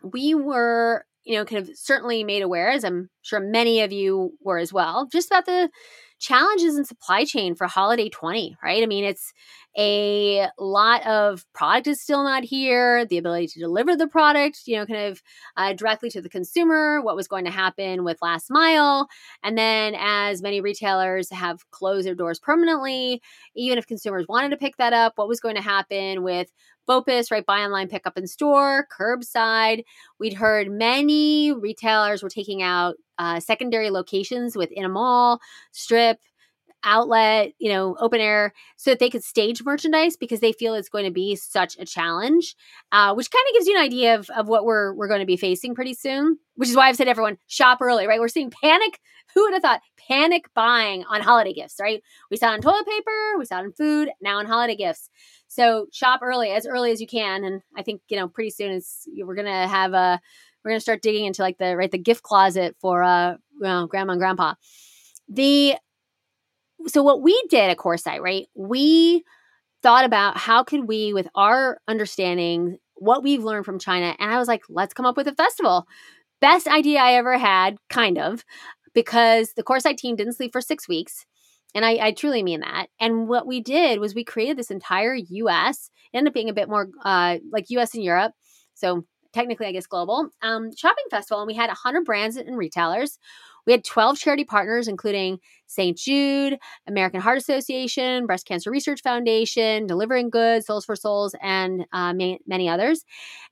we 0.03 0.35
were, 0.35 1.05
you 1.24 1.37
know, 1.37 1.44
kind 1.44 1.62
of 1.62 1.76
certainly 1.76 2.24
made 2.24 2.42
aware 2.42 2.70
as 2.70 2.85
I'm 2.85 3.11
sure 3.22 3.40
many 3.40 3.80
of 3.80 3.92
you 3.92 4.33
were 4.42 4.59
as 4.59 4.72
well, 4.72 5.09
just 5.12 5.30
about 5.30 5.46
the 5.46 5.70
challenges 6.18 6.76
in 6.76 6.85
supply 6.85 7.24
chain 7.24 7.54
for 7.54 7.66
holiday 7.66 8.09
20, 8.09 8.56
right? 8.62 8.83
I 8.83 8.87
mean, 8.87 9.04
it's 9.04 9.33
a 9.78 10.48
lot 10.59 11.06
of 11.06 11.44
product 11.54 11.87
is 11.87 12.00
still 12.00 12.22
not 12.24 12.44
here, 12.44 13.06
the 13.06 13.16
ability 13.18 13.46
to 13.48 13.61
deliver 13.61 13.96
the 13.96 14.06
product, 14.06 14.61
you 14.66 14.76
know, 14.76 14.85
kind 14.85 15.11
of 15.11 15.22
uh, 15.56 15.72
directly 15.72 16.11
to 16.11 16.20
the 16.20 16.28
consumer, 16.28 17.00
what 17.00 17.16
was 17.16 17.28
going 17.28 17.44
to 17.46 17.50
happen 17.50 18.04
with 18.04 18.18
last 18.20 18.50
mile. 18.50 19.09
And 19.42 19.56
then 19.56 19.94
as 19.98 20.42
many 20.42 20.61
retailers 20.61 21.30
have 21.30 21.68
closed 21.70 22.06
their 22.06 22.14
doors 22.14 22.38
permanently, 22.38 23.22
even 23.54 23.78
if 23.78 23.87
consumers 23.87 24.26
wanted 24.28 24.50
to 24.50 24.56
pick 24.56 24.76
that 24.76 24.92
up, 24.92 25.14
what 25.16 25.28
was 25.28 25.40
going 25.40 25.56
to 25.56 25.62
happen 25.62 26.22
with 26.22 26.50
BOPIS, 26.90 27.31
right? 27.31 27.46
Buy 27.46 27.61
online, 27.61 27.88
pick 27.88 28.05
up 28.05 28.18
in 28.18 28.26
store, 28.26 28.88
curbside. 28.98 29.85
We'd 30.18 30.35
heard 30.35 30.68
many 30.70 31.53
retailers 31.53 32.22
were 32.22 32.29
taking 32.29 32.62
out 32.62 32.96
uh, 33.16 33.38
secondary 33.38 33.90
locations 33.90 34.57
within 34.57 34.85
a 34.85 34.88
mall, 34.88 35.38
strip, 35.70 36.18
outlet, 36.83 37.53
you 37.59 37.70
know, 37.70 37.96
open 38.00 38.20
air, 38.20 38.53
so 38.76 38.90
that 38.90 38.98
they 38.98 39.11
could 39.11 39.22
stage 39.22 39.62
merchandise 39.62 40.16
because 40.16 40.40
they 40.40 40.53
feel 40.53 40.74
it's 40.74 40.88
going 40.88 41.05
to 41.05 41.11
be 41.11 41.37
such 41.37 41.76
a 41.79 41.85
challenge, 41.85 42.57
uh, 42.90 43.14
which 43.14 43.31
kind 43.31 43.44
of 43.48 43.55
gives 43.55 43.66
you 43.66 43.76
an 43.76 43.83
idea 43.83 44.14
of, 44.14 44.29
of 44.31 44.48
what 44.48 44.64
we're 44.64 44.94
we're 44.94 45.09
going 45.09 45.20
to 45.20 45.26
be 45.26 45.37
facing 45.37 45.74
pretty 45.74 45.94
soon. 45.94 46.38
Which 46.57 46.68
is 46.68 46.76
why 46.76 46.88
I've 46.88 46.96
said 46.96 47.09
everyone 47.09 47.38
shop 47.46 47.79
early, 47.81 48.07
right? 48.07 48.20
We're 48.20 48.29
seeing 48.29 48.50
panic. 48.50 48.98
Who 49.35 49.43
would 49.43 49.53
have 49.55 49.62
thought 49.62 49.81
panic 50.09 50.47
buying 50.55 51.05
on 51.05 51.21
holiday 51.21 51.53
gifts, 51.53 51.77
right? 51.81 52.03
We 52.31 52.37
saw 52.37 52.51
it 52.51 52.55
on 52.55 52.61
toilet 52.61 52.87
paper, 52.87 53.38
we 53.38 53.45
saw 53.45 53.59
it 53.59 53.64
on 53.64 53.73
food, 53.73 54.11
now 54.21 54.38
on 54.38 54.47
holiday 54.47 54.77
gifts. 54.77 55.09
So 55.49 55.87
shop 55.93 56.21
early, 56.23 56.51
as 56.51 56.66
early 56.66 56.93
as 56.93 57.01
you 57.01 57.07
can, 57.07 57.45
and 57.45 57.62
I 57.77 57.83
think 57.83 58.03
you 58.09 58.16
know 58.16 58.29
pretty 58.29 58.51
soon 58.51 58.73
it's 58.73 59.07
we're 59.19 59.35
gonna 59.35 59.69
have 59.69 59.93
a 59.93 60.21
we're 60.64 60.73
gonna 60.73 60.81
start 60.81 61.03
digging 61.03 61.25
into 61.25 61.43
like 61.43 61.59
the 61.59 61.77
right 61.77 61.90
the 61.90 61.99
gift 61.99 62.23
closet 62.23 62.77
for 62.81 63.03
uh 63.03 63.37
know, 63.61 63.87
grandma 63.87 64.12
and 64.12 64.21
grandpa. 64.21 64.55
The 65.29 65.77
so 66.87 67.03
what 67.03 67.23
we 67.23 67.40
did 67.51 67.71
at 67.71 67.77
Coresight, 67.77 68.21
right? 68.21 68.47
We 68.55 69.25
thought 69.83 70.05
about 70.05 70.37
how 70.37 70.64
could 70.64 70.87
we, 70.87 71.12
with 71.12 71.29
our 71.35 71.79
understanding, 71.88 72.79
what 72.95 73.23
we've 73.23 73.45
learned 73.45 73.64
from 73.64 73.79
China, 73.79 74.14
and 74.19 74.33
I 74.33 74.38
was 74.38 74.49
like, 74.49 74.62
let's 74.69 74.95
come 74.95 75.07
up 75.07 75.16
with 75.16 75.29
a 75.29 75.35
festival. 75.35 75.87
Best 76.40 76.66
idea 76.66 77.01
I 77.01 77.14
ever 77.14 77.37
had, 77.37 77.77
kind 77.90 78.19
of, 78.19 78.45
because 78.94 79.53
the 79.57 79.62
Coresight 79.62 79.96
team 79.96 80.16
didn't 80.16 80.35
sleep 80.35 80.53
for 80.53 80.61
six 80.61 80.88
weeks. 80.88 81.24
And 81.74 81.85
I, 81.85 81.98
I, 82.00 82.12
truly 82.12 82.42
mean 82.42 82.61
that. 82.61 82.87
And 82.98 83.29
what 83.29 83.46
we 83.46 83.61
did 83.61 84.00
was 84.00 84.12
we 84.14 84.24
created 84.24 84.57
this 84.57 84.72
entire 84.72 85.14
US, 85.14 85.90
ended 86.12 86.31
up 86.31 86.35
being 86.35 86.48
a 86.48 86.55
bit 86.55 86.68
more 86.68 86.88
uh, 87.05 87.38
like 87.53 87.70
US 87.70 87.94
and 87.94 88.03
Europe. 88.03 88.33
So 88.74 89.05
technically, 89.33 89.66
I 89.66 89.72
guess 89.72 89.87
global 89.87 90.29
um, 90.42 90.70
shopping 90.76 91.05
festival. 91.11 91.42
And 91.42 91.46
we 91.46 91.55
had 91.55 91.68
100 91.68 92.05
brands 92.05 92.37
and 92.37 92.57
retailers. 92.57 93.18
We 93.66 93.73
had 93.73 93.85
12 93.85 94.18
charity 94.18 94.44
partners, 94.44 94.88
including 94.88 95.38
St. 95.66 95.96
Jude, 95.96 96.59
American 96.88 97.20
Heart 97.20 97.38
Association, 97.38 98.27
Breast 98.27 98.46
Cancer 98.46 98.70
Research 98.70 99.03
Foundation, 99.03 99.87
Delivering 99.87 100.31
Goods, 100.31 100.66
Soles4Souls, 100.66 101.33
and 101.40 101.87
uh, 101.92 102.12
many 102.12 102.68
others. 102.68 103.05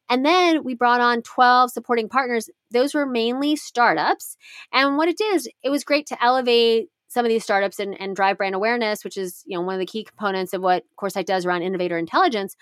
And 0.09 0.25
then 0.25 0.64
we 0.64 0.75
brought 0.75 1.01
on 1.01 1.23
12 1.23 1.71
supporting 1.71 2.09
partners. 2.09 2.49
Those 2.71 2.94
were 2.94 3.07
mainly 3.07 3.57
startups. 3.57 4.37
And 4.73 4.97
what 4.97 5.09
it 5.09 5.18
did 5.18 5.35
is 5.35 5.49
it 5.62 5.71
was 5.71 5.85
great 5.85 6.07
to 6.07 6.25
elevate 6.25 6.88
some 7.09 7.25
of 7.25 7.31
these 7.31 7.42
startups 7.42 7.81
and, 7.81 7.99
and 8.01 8.14
drive 8.14 8.38
brand 8.38 8.55
awareness, 8.55 9.03
which 9.03 9.16
is 9.16 9.42
you 9.47 9.57
know 9.57 9.62
one 9.62 9.75
of 9.75 9.81
the 9.81 9.87
key 9.87 10.05
components 10.05 10.53
of 10.53 10.62
what 10.62 10.85
Coresight 10.99 11.27
does 11.27 11.44
around 11.44 11.62
innovator 11.62 11.99
intelligence. 11.99 12.55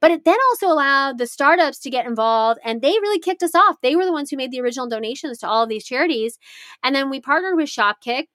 But 0.00 0.10
it 0.10 0.24
then 0.24 0.38
also 0.50 0.66
allowed 0.66 1.18
the 1.18 1.26
startups 1.26 1.78
to 1.80 1.90
get 1.90 2.06
involved, 2.06 2.60
and 2.64 2.82
they 2.82 2.90
really 2.90 3.20
kicked 3.20 3.42
us 3.42 3.54
off. 3.54 3.76
They 3.82 3.96
were 3.96 4.04
the 4.04 4.12
ones 4.12 4.30
who 4.30 4.36
made 4.36 4.50
the 4.50 4.60
original 4.60 4.88
donations 4.88 5.38
to 5.38 5.48
all 5.48 5.62
of 5.62 5.68
these 5.68 5.84
charities, 5.84 6.38
and 6.82 6.94
then 6.94 7.08
we 7.08 7.20
partnered 7.20 7.56
with 7.56 7.68
Shopkick 7.68 8.26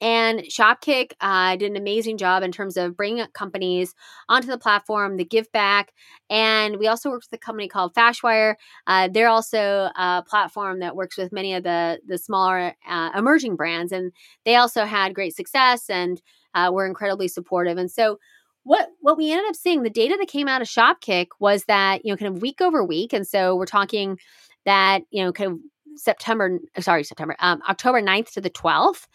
and 0.00 0.40
Shopkick 0.40 1.12
uh, 1.20 1.56
did 1.56 1.70
an 1.70 1.76
amazing 1.76 2.18
job 2.18 2.42
in 2.42 2.52
terms 2.52 2.76
of 2.76 2.96
bringing 2.96 3.24
companies 3.32 3.94
onto 4.28 4.48
the 4.48 4.58
platform, 4.58 5.16
the 5.16 5.24
give 5.24 5.50
back. 5.52 5.92
And 6.28 6.78
we 6.78 6.86
also 6.86 7.10
worked 7.10 7.26
with 7.30 7.38
a 7.38 7.44
company 7.44 7.68
called 7.68 7.94
Fashwire. 7.94 8.54
Uh, 8.86 9.08
they're 9.12 9.28
also 9.28 9.90
a 9.96 10.22
platform 10.26 10.80
that 10.80 10.96
works 10.96 11.16
with 11.16 11.32
many 11.32 11.54
of 11.54 11.62
the, 11.62 12.00
the 12.06 12.18
smaller 12.18 12.74
uh, 12.88 13.10
emerging 13.16 13.56
brands. 13.56 13.92
And 13.92 14.12
they 14.44 14.56
also 14.56 14.84
had 14.84 15.14
great 15.14 15.34
success 15.34 15.88
and 15.88 16.20
uh, 16.54 16.70
were 16.72 16.86
incredibly 16.86 17.28
supportive. 17.28 17.78
And 17.78 17.90
so 17.90 18.18
what 18.64 18.88
what 19.00 19.18
we 19.18 19.30
ended 19.30 19.48
up 19.48 19.56
seeing, 19.56 19.82
the 19.82 19.90
data 19.90 20.16
that 20.18 20.28
came 20.28 20.48
out 20.48 20.62
of 20.62 20.68
Shopkick 20.68 21.28
was 21.38 21.64
that, 21.64 22.04
you 22.04 22.12
know, 22.12 22.16
kind 22.16 22.34
of 22.34 22.42
week 22.42 22.60
over 22.60 22.82
week. 22.82 23.12
And 23.12 23.26
so 23.26 23.56
we're 23.56 23.66
talking 23.66 24.18
that, 24.64 25.02
you 25.10 25.22
know, 25.22 25.32
kind 25.32 25.52
of 25.52 25.58
September, 25.96 26.58
sorry, 26.80 27.04
September, 27.04 27.36
um, 27.38 27.62
October 27.68 28.02
9th 28.02 28.32
to 28.32 28.40
the 28.40 28.50
12th, 28.50 29.06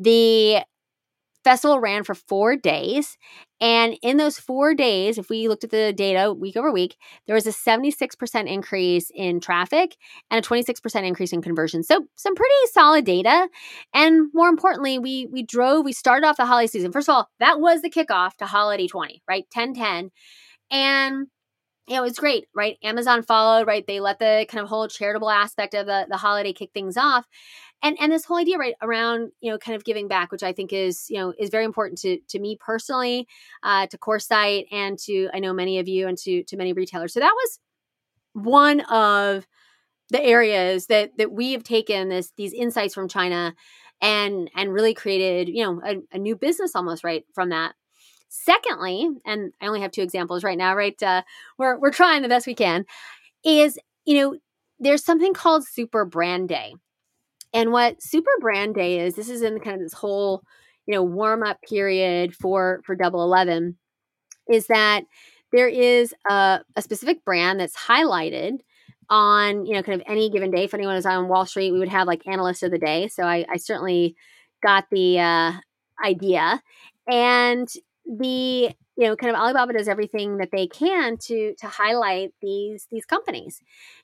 the 0.00 0.64
festival 1.44 1.80
ran 1.80 2.04
for 2.04 2.14
four 2.14 2.56
days. 2.56 3.16
And 3.62 3.96
in 4.02 4.16
those 4.16 4.38
four 4.38 4.74
days, 4.74 5.18
if 5.18 5.30
we 5.30 5.48
looked 5.48 5.64
at 5.64 5.70
the 5.70 5.92
data 5.94 6.32
week 6.32 6.56
over 6.56 6.72
week, 6.72 6.96
there 7.26 7.34
was 7.34 7.46
a 7.46 7.52
76% 7.52 8.46
increase 8.46 9.10
in 9.14 9.40
traffic 9.40 9.96
and 10.30 10.44
a 10.44 10.48
26% 10.48 11.06
increase 11.06 11.32
in 11.32 11.42
conversion. 11.42 11.82
So 11.82 12.06
some 12.16 12.34
pretty 12.34 12.54
solid 12.72 13.04
data. 13.04 13.48
And 13.94 14.28
more 14.34 14.48
importantly, 14.48 14.98
we 14.98 15.26
we 15.30 15.42
drove, 15.42 15.84
we 15.84 15.92
started 15.92 16.26
off 16.26 16.36
the 16.36 16.46
holiday 16.46 16.66
season. 16.66 16.92
First 16.92 17.08
of 17.08 17.14
all, 17.14 17.28
that 17.38 17.60
was 17.60 17.82
the 17.82 17.90
kickoff 17.90 18.36
to 18.36 18.46
holiday 18.46 18.86
20, 18.86 19.22
right? 19.28 19.44
1010. 19.54 20.10
And 20.70 21.26
you 21.90 21.96
know, 21.96 22.04
it's 22.04 22.20
great, 22.20 22.46
right? 22.54 22.78
Amazon 22.82 23.22
followed, 23.22 23.66
right? 23.66 23.86
They 23.86 24.00
let 24.00 24.20
the 24.20 24.46
kind 24.48 24.62
of 24.62 24.68
whole 24.70 24.88
charitable 24.88 25.28
aspect 25.30 25.74
of 25.74 25.86
the, 25.86 26.06
the 26.08 26.16
holiday 26.16 26.54
kick 26.54 26.70
things 26.72 26.96
off 26.96 27.26
and 27.82 27.96
and 28.00 28.12
this 28.12 28.24
whole 28.24 28.38
idea 28.38 28.58
right 28.58 28.74
around 28.82 29.30
you 29.40 29.50
know 29.50 29.58
kind 29.58 29.76
of 29.76 29.84
giving 29.84 30.08
back 30.08 30.30
which 30.32 30.42
i 30.42 30.52
think 30.52 30.72
is 30.72 31.06
you 31.08 31.18
know 31.18 31.32
is 31.38 31.50
very 31.50 31.64
important 31.64 31.98
to 31.98 32.18
to 32.28 32.38
me 32.38 32.56
personally 32.60 33.26
uh, 33.62 33.86
to 33.86 33.98
Coresight 33.98 34.66
and 34.70 34.98
to 35.00 35.28
i 35.34 35.38
know 35.38 35.52
many 35.52 35.78
of 35.78 35.88
you 35.88 36.08
and 36.08 36.18
to 36.18 36.42
to 36.44 36.56
many 36.56 36.72
retailers 36.72 37.12
so 37.12 37.20
that 37.20 37.34
was 37.34 37.58
one 38.32 38.80
of 38.82 39.46
the 40.10 40.22
areas 40.22 40.86
that 40.86 41.16
that 41.18 41.32
we 41.32 41.52
have 41.52 41.64
taken 41.64 42.08
this 42.08 42.32
these 42.36 42.52
insights 42.52 42.94
from 42.94 43.08
china 43.08 43.54
and 44.00 44.50
and 44.54 44.72
really 44.72 44.94
created 44.94 45.48
you 45.48 45.64
know 45.64 45.80
a, 45.84 45.96
a 46.16 46.18
new 46.18 46.36
business 46.36 46.74
almost 46.74 47.04
right 47.04 47.24
from 47.34 47.50
that 47.50 47.74
secondly 48.30 49.08
and 49.26 49.52
i 49.60 49.66
only 49.66 49.80
have 49.80 49.90
two 49.90 50.02
examples 50.02 50.42
right 50.42 50.58
now 50.58 50.74
right 50.74 51.02
uh, 51.02 51.22
we're 51.58 51.78
we're 51.78 51.90
trying 51.90 52.22
the 52.22 52.28
best 52.28 52.46
we 52.46 52.54
can 52.54 52.86
is 53.44 53.78
you 54.06 54.18
know 54.18 54.36
there's 54.78 55.04
something 55.04 55.34
called 55.34 55.66
super 55.66 56.04
brand 56.04 56.48
day 56.48 56.74
and 57.52 57.72
what 57.72 58.02
Super 58.02 58.30
Brand 58.40 58.74
Day 58.74 59.00
is, 59.00 59.14
this 59.14 59.28
is 59.28 59.42
in 59.42 59.58
kind 59.60 59.74
of 59.76 59.82
this 59.82 59.92
whole, 59.92 60.42
you 60.86 60.94
know, 60.94 61.02
warm 61.02 61.42
up 61.42 61.60
period 61.62 62.34
for 62.34 62.80
for 62.84 62.94
Double 62.94 63.22
Eleven, 63.22 63.76
is 64.48 64.66
that 64.68 65.04
there 65.52 65.68
is 65.68 66.14
a, 66.28 66.60
a 66.76 66.82
specific 66.82 67.24
brand 67.24 67.58
that's 67.60 67.76
highlighted 67.76 68.60
on 69.08 69.66
you 69.66 69.74
know 69.74 69.82
kind 69.82 70.00
of 70.00 70.06
any 70.08 70.30
given 70.30 70.50
day. 70.50 70.64
If 70.64 70.74
anyone 70.74 70.96
is 70.96 71.06
on 71.06 71.28
Wall 71.28 71.46
Street, 71.46 71.72
we 71.72 71.80
would 71.80 71.88
have 71.88 72.06
like 72.06 72.26
analyst 72.26 72.62
of 72.62 72.70
the 72.70 72.78
day. 72.78 73.08
So 73.08 73.24
I, 73.24 73.44
I 73.50 73.56
certainly 73.56 74.14
got 74.62 74.84
the 74.90 75.18
uh, 75.18 75.52
idea, 76.04 76.62
and 77.08 77.68
the 78.18 78.74
you 78.96 79.06
know 79.06 79.16
kind 79.16 79.34
of 79.34 79.40
Alibaba 79.40 79.72
does 79.72 79.88
everything 79.88 80.38
that 80.38 80.50
they 80.52 80.66
can 80.66 81.16
to 81.18 81.54
to 81.58 81.66
highlight 81.66 82.32
these 82.42 82.86
these 82.90 83.04
companies 83.04 83.62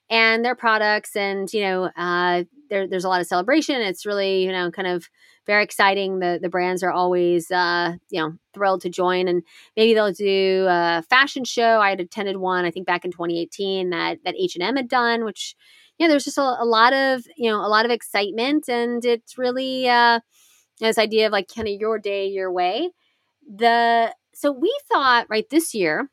and 0.09 0.45
their 0.45 0.55
products 0.55 1.15
and 1.15 1.51
you 1.53 1.61
know 1.61 1.91
uh, 1.97 2.43
there, 2.69 2.87
there's 2.87 3.03
a 3.03 3.09
lot 3.09 3.21
of 3.21 3.27
celebration. 3.27 3.81
It's 3.81 4.05
really 4.05 4.43
you 4.43 4.51
know 4.51 4.71
kind 4.71 4.87
of 4.87 5.07
very 5.45 5.63
exciting. 5.63 6.19
The 6.19 6.39
the 6.41 6.49
brands 6.49 6.83
are 6.83 6.91
always 6.91 7.51
uh, 7.51 7.95
you 8.09 8.21
know 8.21 8.33
thrilled 8.53 8.81
to 8.81 8.89
join 8.89 9.27
and 9.27 9.43
maybe 9.75 9.93
they'll 9.93 10.13
do 10.13 10.65
a 10.69 11.03
fashion 11.09 11.43
show. 11.43 11.79
I 11.79 11.89
had 11.89 11.99
attended 11.99 12.37
one 12.37 12.65
i 12.65 12.71
think 12.71 12.87
back 12.87 13.05
in 13.05 13.11
2018 13.11 13.91
that 13.91 14.19
that 14.23 14.35
h&m 14.37 14.75
had 14.75 14.87
done 14.87 15.23
which 15.23 15.55
yeah 15.99 16.07
there's 16.07 16.23
just 16.23 16.37
a, 16.37 16.41
a, 16.41 16.65
lot 16.65 16.91
of 16.93 17.23
you 17.37 17.49
know 17.49 17.63
a 17.63 17.69
lot 17.69 17.85
of 17.85 17.91
excitement 17.91 18.67
and 18.67 19.05
it's 19.05 19.37
really 19.37 19.87
uh, 19.87 20.19
this 20.79 20.97
idea 20.97 21.27
of 21.27 21.31
like 21.31 21.47
kind 21.53 21.67
of 21.67 21.73
your 21.79 21.99
day, 21.99 22.27
your 22.27 22.51
way. 22.51 22.91
The 23.47 24.13
so 24.33 24.51
we 24.51 24.75
thought 24.91 25.27
right 25.29 25.49
this 25.49 25.73
year, 25.73 26.09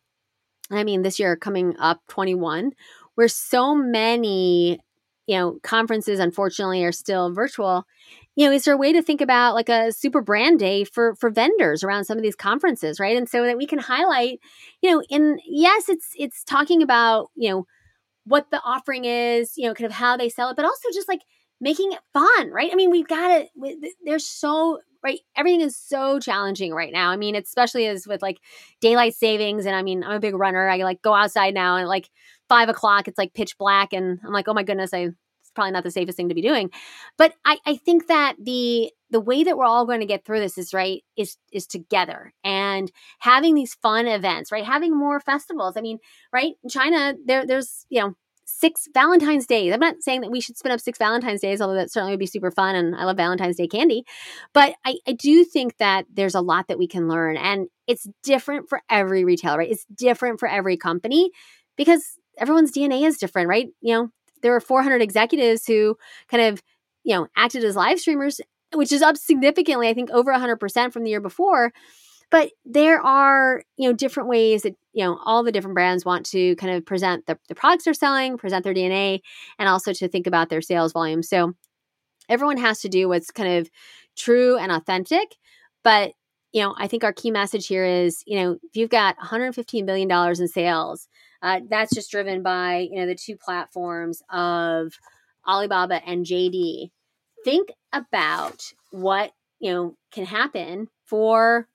I 0.70 0.84
mean 0.84 1.02
this 1.02 1.18
year 1.18 1.36
coming 1.36 1.76
up 1.78 2.00
21, 2.08 2.72
where 3.14 3.28
so 3.28 3.74
many 3.74 4.80
you 5.26 5.36
know 5.36 5.58
conferences 5.62 6.18
unfortunately 6.18 6.84
are 6.84 6.92
still 6.92 7.32
virtual 7.32 7.86
you 8.36 8.46
know 8.46 8.52
is 8.52 8.64
there 8.64 8.74
a 8.74 8.78
way 8.78 8.92
to 8.92 9.02
think 9.02 9.20
about 9.20 9.54
like 9.54 9.68
a 9.68 9.90
super 9.92 10.20
brand 10.20 10.58
day 10.58 10.84
for 10.84 11.14
for 11.14 11.30
vendors 11.30 11.82
around 11.82 12.04
some 12.04 12.18
of 12.18 12.22
these 12.22 12.36
conferences 12.36 13.00
right? 13.00 13.16
And 13.16 13.28
so 13.28 13.44
that 13.44 13.56
we 13.56 13.66
can 13.66 13.78
highlight 13.78 14.40
you 14.82 14.90
know 14.90 15.02
in 15.08 15.38
yes 15.46 15.88
it's 15.88 16.10
it's 16.16 16.44
talking 16.44 16.82
about 16.82 17.30
you 17.34 17.50
know 17.50 17.66
what 18.24 18.50
the 18.50 18.60
offering 18.64 19.04
is 19.04 19.56
you 19.56 19.66
know 19.66 19.74
kind 19.74 19.86
of 19.86 19.92
how 19.92 20.16
they 20.16 20.28
sell 20.28 20.50
it 20.50 20.56
but 20.56 20.64
also 20.64 20.88
just 20.92 21.08
like 21.08 21.22
making 21.60 21.92
it 21.92 22.00
fun 22.12 22.50
right? 22.50 22.70
I 22.72 22.74
mean 22.74 22.90
we've 22.90 23.08
got 23.08 23.30
it 23.30 23.48
there's 24.04 24.26
so 24.26 24.80
right? 25.04 25.20
Everything 25.36 25.60
is 25.60 25.76
so 25.76 26.18
challenging 26.18 26.72
right 26.72 26.92
now. 26.92 27.10
I 27.10 27.16
mean 27.16 27.36
especially 27.36 27.86
as 27.86 28.06
with 28.06 28.22
like 28.22 28.38
daylight 28.80 29.14
savings 29.14 29.66
and 29.66 29.76
i 29.76 29.82
mean 29.82 30.02
i'm 30.02 30.12
a 30.16 30.20
big 30.20 30.34
runner. 30.34 30.68
I 30.68 30.78
like 30.78 31.02
go 31.02 31.14
outside 31.14 31.54
now 31.54 31.76
and 31.76 31.86
like 31.88 32.10
five 32.48 32.68
o'clock 32.68 33.06
it's 33.08 33.18
like 33.18 33.34
pitch 33.34 33.56
black 33.58 33.92
and 33.92 34.18
i'm 34.24 34.32
like 34.32 34.48
oh 34.48 34.54
my 34.54 34.62
goodness 34.62 34.92
i 34.92 34.98
it's 35.00 35.50
probably 35.54 35.72
not 35.72 35.84
the 35.84 35.90
safest 35.90 36.16
thing 36.16 36.28
to 36.30 36.34
be 36.34 36.42
doing. 36.42 36.70
But 37.18 37.34
i 37.44 37.58
i 37.66 37.76
think 37.76 38.08
that 38.08 38.36
the 38.42 38.90
the 39.10 39.20
way 39.20 39.44
that 39.44 39.56
we're 39.56 39.64
all 39.66 39.86
going 39.86 40.00
to 40.00 40.06
get 40.06 40.24
through 40.24 40.40
this 40.40 40.58
is 40.58 40.74
right 40.74 41.02
is 41.16 41.36
is 41.52 41.66
together. 41.66 42.32
And 42.42 42.90
having 43.20 43.54
these 43.54 43.74
fun 43.74 44.06
events 44.06 44.50
right? 44.50 44.64
Having 44.64 44.96
more 44.98 45.20
festivals. 45.20 45.76
I 45.76 45.82
mean 45.82 45.98
right 46.32 46.54
in 46.62 46.70
china 46.70 47.14
there 47.26 47.46
there's 47.46 47.86
you 47.90 48.00
know 48.00 48.14
six 48.44 48.88
Valentine's 48.92 49.46
days. 49.46 49.72
I'm 49.72 49.80
not 49.80 49.96
saying 50.00 50.20
that 50.22 50.30
we 50.30 50.40
should 50.40 50.57
spin 50.57 50.72
up 50.72 50.80
six 50.80 50.98
Valentine's 50.98 51.40
days, 51.40 51.61
although 51.61 51.74
that 51.74 51.92
certainly 51.92 52.12
would 52.12 52.20
be 52.20 52.26
super 52.26 52.50
fun. 52.50 52.74
And 52.74 52.94
I 52.94 53.04
love 53.04 53.16
Valentine's 53.16 53.57
Day 53.57 53.66
candy. 53.66 54.04
But 54.52 54.74
I, 54.85 54.96
I 55.07 55.12
do 55.12 55.44
think 55.44 55.76
that 55.78 56.07
there's 56.12 56.35
a 56.35 56.40
lot 56.40 56.68
that 56.68 56.78
we 56.78 56.87
can 56.87 57.09
learn. 57.09 57.37
And 57.37 57.68
it's 57.87 58.09
different 58.22 58.68
for 58.68 58.83
every 58.90 59.24
retailer, 59.24 59.59
right? 59.59 59.70
It's 59.70 59.87
different 59.94 60.40
for 60.40 60.48
every 60.48 60.76
company 60.76 61.30
because 61.76 62.18
everyone's 62.38 62.72
DNA 62.72 63.07
is 63.07 63.18
different, 63.18 63.48
right? 63.48 63.68
You 63.80 63.94
know, 63.94 64.09
there 64.42 64.54
are 64.54 64.61
400 64.61 65.00
executives 65.02 65.66
who 65.66 65.96
kind 66.28 66.42
of, 66.42 66.62
you 67.02 67.14
know, 67.14 67.26
acted 67.37 67.64
as 67.64 67.76
live 67.76 67.98
streamers, 67.98 68.40
which 68.74 68.92
is 68.92 69.02
up 69.02 69.16
significantly, 69.16 69.88
I 69.88 69.94
think 69.94 70.11
over 70.11 70.33
100% 70.33 70.92
from 70.92 71.04
the 71.04 71.11
year 71.11 71.20
before. 71.20 71.72
But 72.30 72.50
there 72.64 73.00
are, 73.00 73.62
you 73.76 73.88
know, 73.88 73.94
different 73.94 74.28
ways 74.28 74.62
that, 74.62 74.74
you 74.92 75.04
know, 75.04 75.18
all 75.24 75.42
the 75.42 75.52
different 75.52 75.74
brands 75.74 76.04
want 76.04 76.26
to 76.26 76.56
kind 76.56 76.74
of 76.74 76.84
present 76.84 77.26
the, 77.26 77.38
the 77.48 77.54
products 77.54 77.84
they're 77.84 77.94
selling, 77.94 78.38
present 78.38 78.64
their 78.64 78.74
DNA, 78.74 79.20
and 79.58 79.68
also 79.68 79.92
to 79.92 80.08
think 80.08 80.26
about 80.26 80.48
their 80.48 80.62
sales 80.62 80.92
volume. 80.92 81.22
So 81.22 81.54
everyone 82.28 82.56
has 82.58 82.80
to 82.80 82.88
do 82.88 83.08
what's 83.08 83.30
kind 83.30 83.58
of 83.58 83.70
true 84.16 84.56
and 84.56 84.72
authentic. 84.72 85.37
But, 85.82 86.12
you 86.52 86.62
know, 86.62 86.74
I 86.78 86.87
think 86.87 87.04
our 87.04 87.12
key 87.12 87.30
message 87.30 87.66
here 87.66 87.84
is, 87.84 88.22
you 88.26 88.40
know, 88.40 88.52
if 88.62 88.74
you've 88.74 88.90
got 88.90 89.18
$115 89.18 89.87
billion 89.87 90.10
in 90.10 90.48
sales, 90.48 91.08
uh, 91.42 91.60
that's 91.68 91.94
just 91.94 92.10
driven 92.10 92.42
by, 92.42 92.88
you 92.90 92.96
know, 92.96 93.06
the 93.06 93.14
two 93.14 93.37
platforms 93.37 94.22
of 94.30 94.94
Alibaba 95.46 96.00
and 96.06 96.24
JD. 96.24 96.90
Think 97.44 97.68
about 97.92 98.72
what, 98.90 99.32
you 99.60 99.70
know, 99.70 99.96
can 100.10 100.24
happen 100.24 100.88
for 101.04 101.68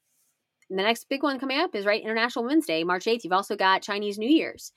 the 0.69 0.83
next 0.83 1.09
big 1.09 1.23
one 1.23 1.39
coming 1.39 1.59
up 1.59 1.73
is 1.73 1.85
right 1.85 2.01
International 2.01 2.45
Women's 2.45 2.65
Day, 2.65 2.83
March 2.83 3.05
8th. 3.05 3.23
You've 3.23 3.33
also 3.33 3.55
got 3.55 3.81
Chinese 3.81 4.17
New 4.17 4.29
Year's. 4.29 4.71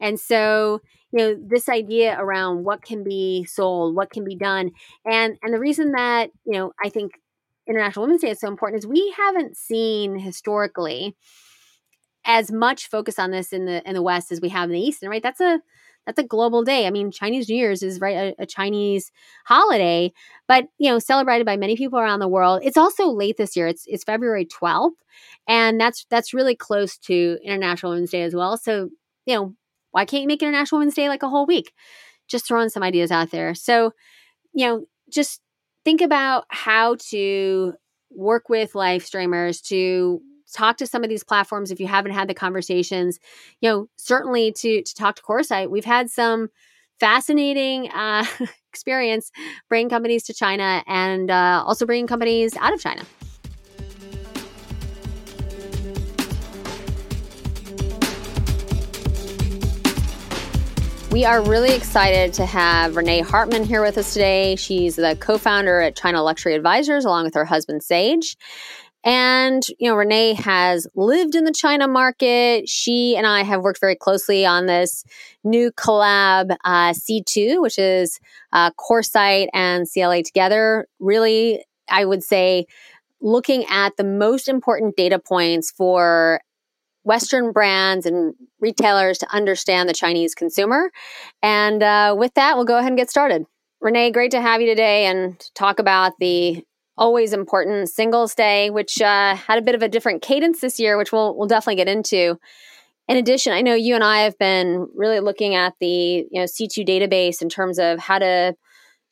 And 0.00 0.18
so, 0.18 0.80
you 1.12 1.18
know, 1.18 1.36
this 1.40 1.68
idea 1.68 2.16
around 2.18 2.64
what 2.64 2.82
can 2.82 3.04
be 3.04 3.44
sold, 3.44 3.94
what 3.94 4.10
can 4.10 4.24
be 4.24 4.36
done. 4.36 4.72
And 5.04 5.36
and 5.42 5.54
the 5.54 5.60
reason 5.60 5.92
that, 5.92 6.30
you 6.44 6.52
know, 6.52 6.72
I 6.84 6.88
think 6.88 7.12
International 7.68 8.04
Women's 8.04 8.22
Day 8.22 8.30
is 8.30 8.40
so 8.40 8.48
important 8.48 8.80
is 8.80 8.86
we 8.86 9.14
haven't 9.16 9.56
seen 9.56 10.18
historically 10.18 11.16
as 12.24 12.50
much 12.50 12.88
focus 12.88 13.18
on 13.18 13.30
this 13.30 13.52
in 13.52 13.66
the 13.66 13.88
in 13.88 13.94
the 13.94 14.02
West 14.02 14.32
as 14.32 14.40
we 14.40 14.48
have 14.48 14.68
in 14.68 14.74
the 14.74 14.80
East. 14.80 15.02
And 15.02 15.10
right, 15.10 15.22
that's 15.22 15.40
a 15.40 15.60
that's 16.06 16.18
a 16.18 16.24
global 16.24 16.62
day. 16.62 16.86
I 16.86 16.90
mean, 16.90 17.10
Chinese 17.10 17.48
New 17.48 17.56
Year's 17.56 17.82
is 17.82 18.00
right 18.00 18.16
a, 18.38 18.42
a, 18.42 18.46
Chinese 18.46 19.10
holiday, 19.44 20.12
but 20.46 20.68
you 20.78 20.88
know, 20.88 20.98
celebrated 20.98 21.44
by 21.44 21.56
many 21.56 21.76
people 21.76 21.98
around 21.98 22.20
the 22.20 22.28
world. 22.28 22.60
It's 22.62 22.76
also 22.76 23.10
late 23.10 23.36
this 23.36 23.56
year. 23.56 23.66
It's 23.66 23.84
it's 23.86 24.04
February 24.04 24.46
12th, 24.46 24.92
and 25.48 25.80
that's 25.80 26.06
that's 26.08 26.32
really 26.32 26.54
close 26.54 26.96
to 26.98 27.38
International 27.44 27.92
Women's 27.92 28.10
Day 28.10 28.22
as 28.22 28.34
well. 28.34 28.56
So, 28.56 28.90
you 29.26 29.34
know, 29.34 29.54
why 29.90 30.04
can't 30.04 30.22
you 30.22 30.28
make 30.28 30.42
International 30.42 30.78
Women's 30.78 30.94
Day 30.94 31.08
like 31.08 31.22
a 31.22 31.28
whole 31.28 31.46
week? 31.46 31.72
Just 32.28 32.46
throwing 32.46 32.68
some 32.68 32.82
ideas 32.82 33.10
out 33.10 33.30
there. 33.30 33.54
So, 33.54 33.92
you 34.52 34.66
know, 34.66 34.86
just 35.10 35.40
think 35.84 36.00
about 36.00 36.44
how 36.48 36.96
to 37.10 37.74
work 38.10 38.48
with 38.48 38.74
live 38.74 39.04
streamers 39.04 39.60
to 39.60 40.20
talk 40.52 40.76
to 40.78 40.86
some 40.86 41.02
of 41.02 41.10
these 41.10 41.24
platforms 41.24 41.70
if 41.70 41.80
you 41.80 41.86
haven't 41.86 42.12
had 42.12 42.28
the 42.28 42.34
conversations. 42.34 43.18
You 43.60 43.70
know, 43.70 43.88
certainly 43.96 44.52
to 44.52 44.82
to 44.82 44.94
talk 44.94 45.16
to 45.16 45.22
Coresight, 45.22 45.70
we've 45.70 45.84
had 45.84 46.10
some 46.10 46.48
fascinating 47.00 47.90
uh, 47.90 48.24
experience 48.72 49.30
bringing 49.68 49.88
companies 49.88 50.24
to 50.24 50.34
China 50.34 50.82
and 50.86 51.30
uh, 51.30 51.62
also 51.66 51.86
bringing 51.86 52.06
companies 52.06 52.56
out 52.56 52.72
of 52.72 52.80
China. 52.80 53.04
We 61.16 61.24
are 61.24 61.40
really 61.40 61.74
excited 61.74 62.34
to 62.34 62.44
have 62.44 62.94
Renee 62.94 63.22
Hartmann 63.22 63.64
here 63.64 63.80
with 63.80 63.96
us 63.96 64.12
today. 64.12 64.54
She's 64.54 64.96
the 64.96 65.16
co 65.18 65.38
founder 65.38 65.80
at 65.80 65.96
China 65.96 66.22
Luxury 66.22 66.54
Advisors, 66.54 67.06
along 67.06 67.24
with 67.24 67.32
her 67.32 67.46
husband, 67.46 67.82
Sage. 67.82 68.36
And, 69.06 69.64
you 69.78 69.88
know, 69.88 69.94
Renee 69.94 70.34
has 70.34 70.88
lived 70.96 71.36
in 71.36 71.44
the 71.44 71.52
China 71.52 71.86
market. 71.86 72.68
She 72.68 73.16
and 73.16 73.24
I 73.24 73.44
have 73.44 73.62
worked 73.62 73.78
very 73.78 73.94
closely 73.94 74.44
on 74.44 74.66
this 74.66 75.04
new 75.44 75.70
collab, 75.70 76.56
uh, 76.64 76.92
C2, 76.92 77.62
which 77.62 77.78
is 77.78 78.18
uh, 78.52 78.72
Coresight 78.72 79.46
and 79.54 79.86
CLA 79.88 80.24
together. 80.24 80.88
Really, 80.98 81.64
I 81.88 82.04
would 82.04 82.24
say, 82.24 82.66
looking 83.20 83.64
at 83.70 83.96
the 83.96 84.02
most 84.02 84.48
important 84.48 84.96
data 84.96 85.20
points 85.20 85.70
for 85.70 86.40
Western 87.04 87.52
brands 87.52 88.06
and 88.06 88.34
retailers 88.58 89.18
to 89.18 89.32
understand 89.32 89.88
the 89.88 89.94
Chinese 89.94 90.34
consumer. 90.34 90.90
And 91.44 91.80
uh, 91.80 92.16
with 92.18 92.34
that, 92.34 92.56
we'll 92.56 92.64
go 92.64 92.76
ahead 92.76 92.90
and 92.90 92.98
get 92.98 93.08
started. 93.08 93.44
Renee, 93.80 94.10
great 94.10 94.32
to 94.32 94.40
have 94.40 94.60
you 94.60 94.66
today 94.66 95.06
and 95.06 95.38
talk 95.54 95.78
about 95.78 96.14
the 96.18 96.64
always 96.98 97.32
important 97.32 97.88
Singles 97.88 98.34
Day, 98.34 98.70
which 98.70 99.00
uh, 99.00 99.34
had 99.34 99.58
a 99.58 99.62
bit 99.62 99.74
of 99.74 99.82
a 99.82 99.88
different 99.88 100.22
cadence 100.22 100.60
this 100.60 100.78
year, 100.78 100.96
which 100.96 101.12
we'll 101.12 101.36
we'll 101.36 101.48
definitely 101.48 101.76
get 101.76 101.88
into. 101.88 102.38
In 103.08 103.16
addition, 103.16 103.52
I 103.52 103.60
know 103.60 103.74
you 103.74 103.94
and 103.94 104.02
I 104.02 104.20
have 104.20 104.38
been 104.38 104.88
really 104.94 105.20
looking 105.20 105.54
at 105.54 105.74
the 105.80 105.86
you 106.30 106.40
know 106.40 106.44
C2 106.44 106.86
database 106.86 107.40
in 107.42 107.48
terms 107.48 107.78
of 107.78 107.98
how 107.98 108.18
to 108.18 108.54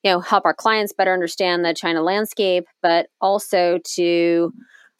you 0.02 0.10
know 0.10 0.20
help 0.20 0.44
our 0.44 0.54
clients 0.54 0.92
better 0.92 1.12
understand 1.12 1.64
the 1.64 1.74
China 1.74 2.02
landscape, 2.02 2.64
but 2.82 3.06
also 3.20 3.78
to 3.94 4.52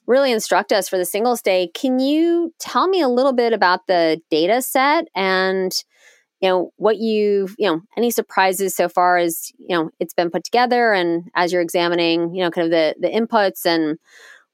really 0.06 0.32
instruct 0.32 0.72
us 0.72 0.88
for 0.88 0.98
the 0.98 1.04
Singles 1.04 1.40
Day. 1.42 1.70
Can 1.74 1.98
you 1.98 2.52
tell 2.60 2.88
me 2.88 3.00
a 3.00 3.08
little 3.08 3.32
bit 3.32 3.52
about 3.52 3.86
the 3.86 4.20
data 4.30 4.60
set 4.60 5.06
and 5.14 5.72
you 6.44 6.50
know 6.50 6.70
what 6.76 6.98
you 6.98 7.48
you 7.56 7.66
know 7.66 7.80
any 7.96 8.10
surprises 8.10 8.76
so 8.76 8.86
far 8.86 9.16
as 9.16 9.50
you 9.56 9.74
know 9.74 9.88
it's 9.98 10.12
been 10.12 10.30
put 10.30 10.44
together 10.44 10.92
and 10.92 11.30
as 11.34 11.50
you're 11.52 11.62
examining 11.62 12.34
you 12.34 12.44
know 12.44 12.50
kind 12.50 12.66
of 12.66 12.70
the 12.70 12.94
the 13.00 13.08
inputs 13.08 13.64
and 13.64 13.98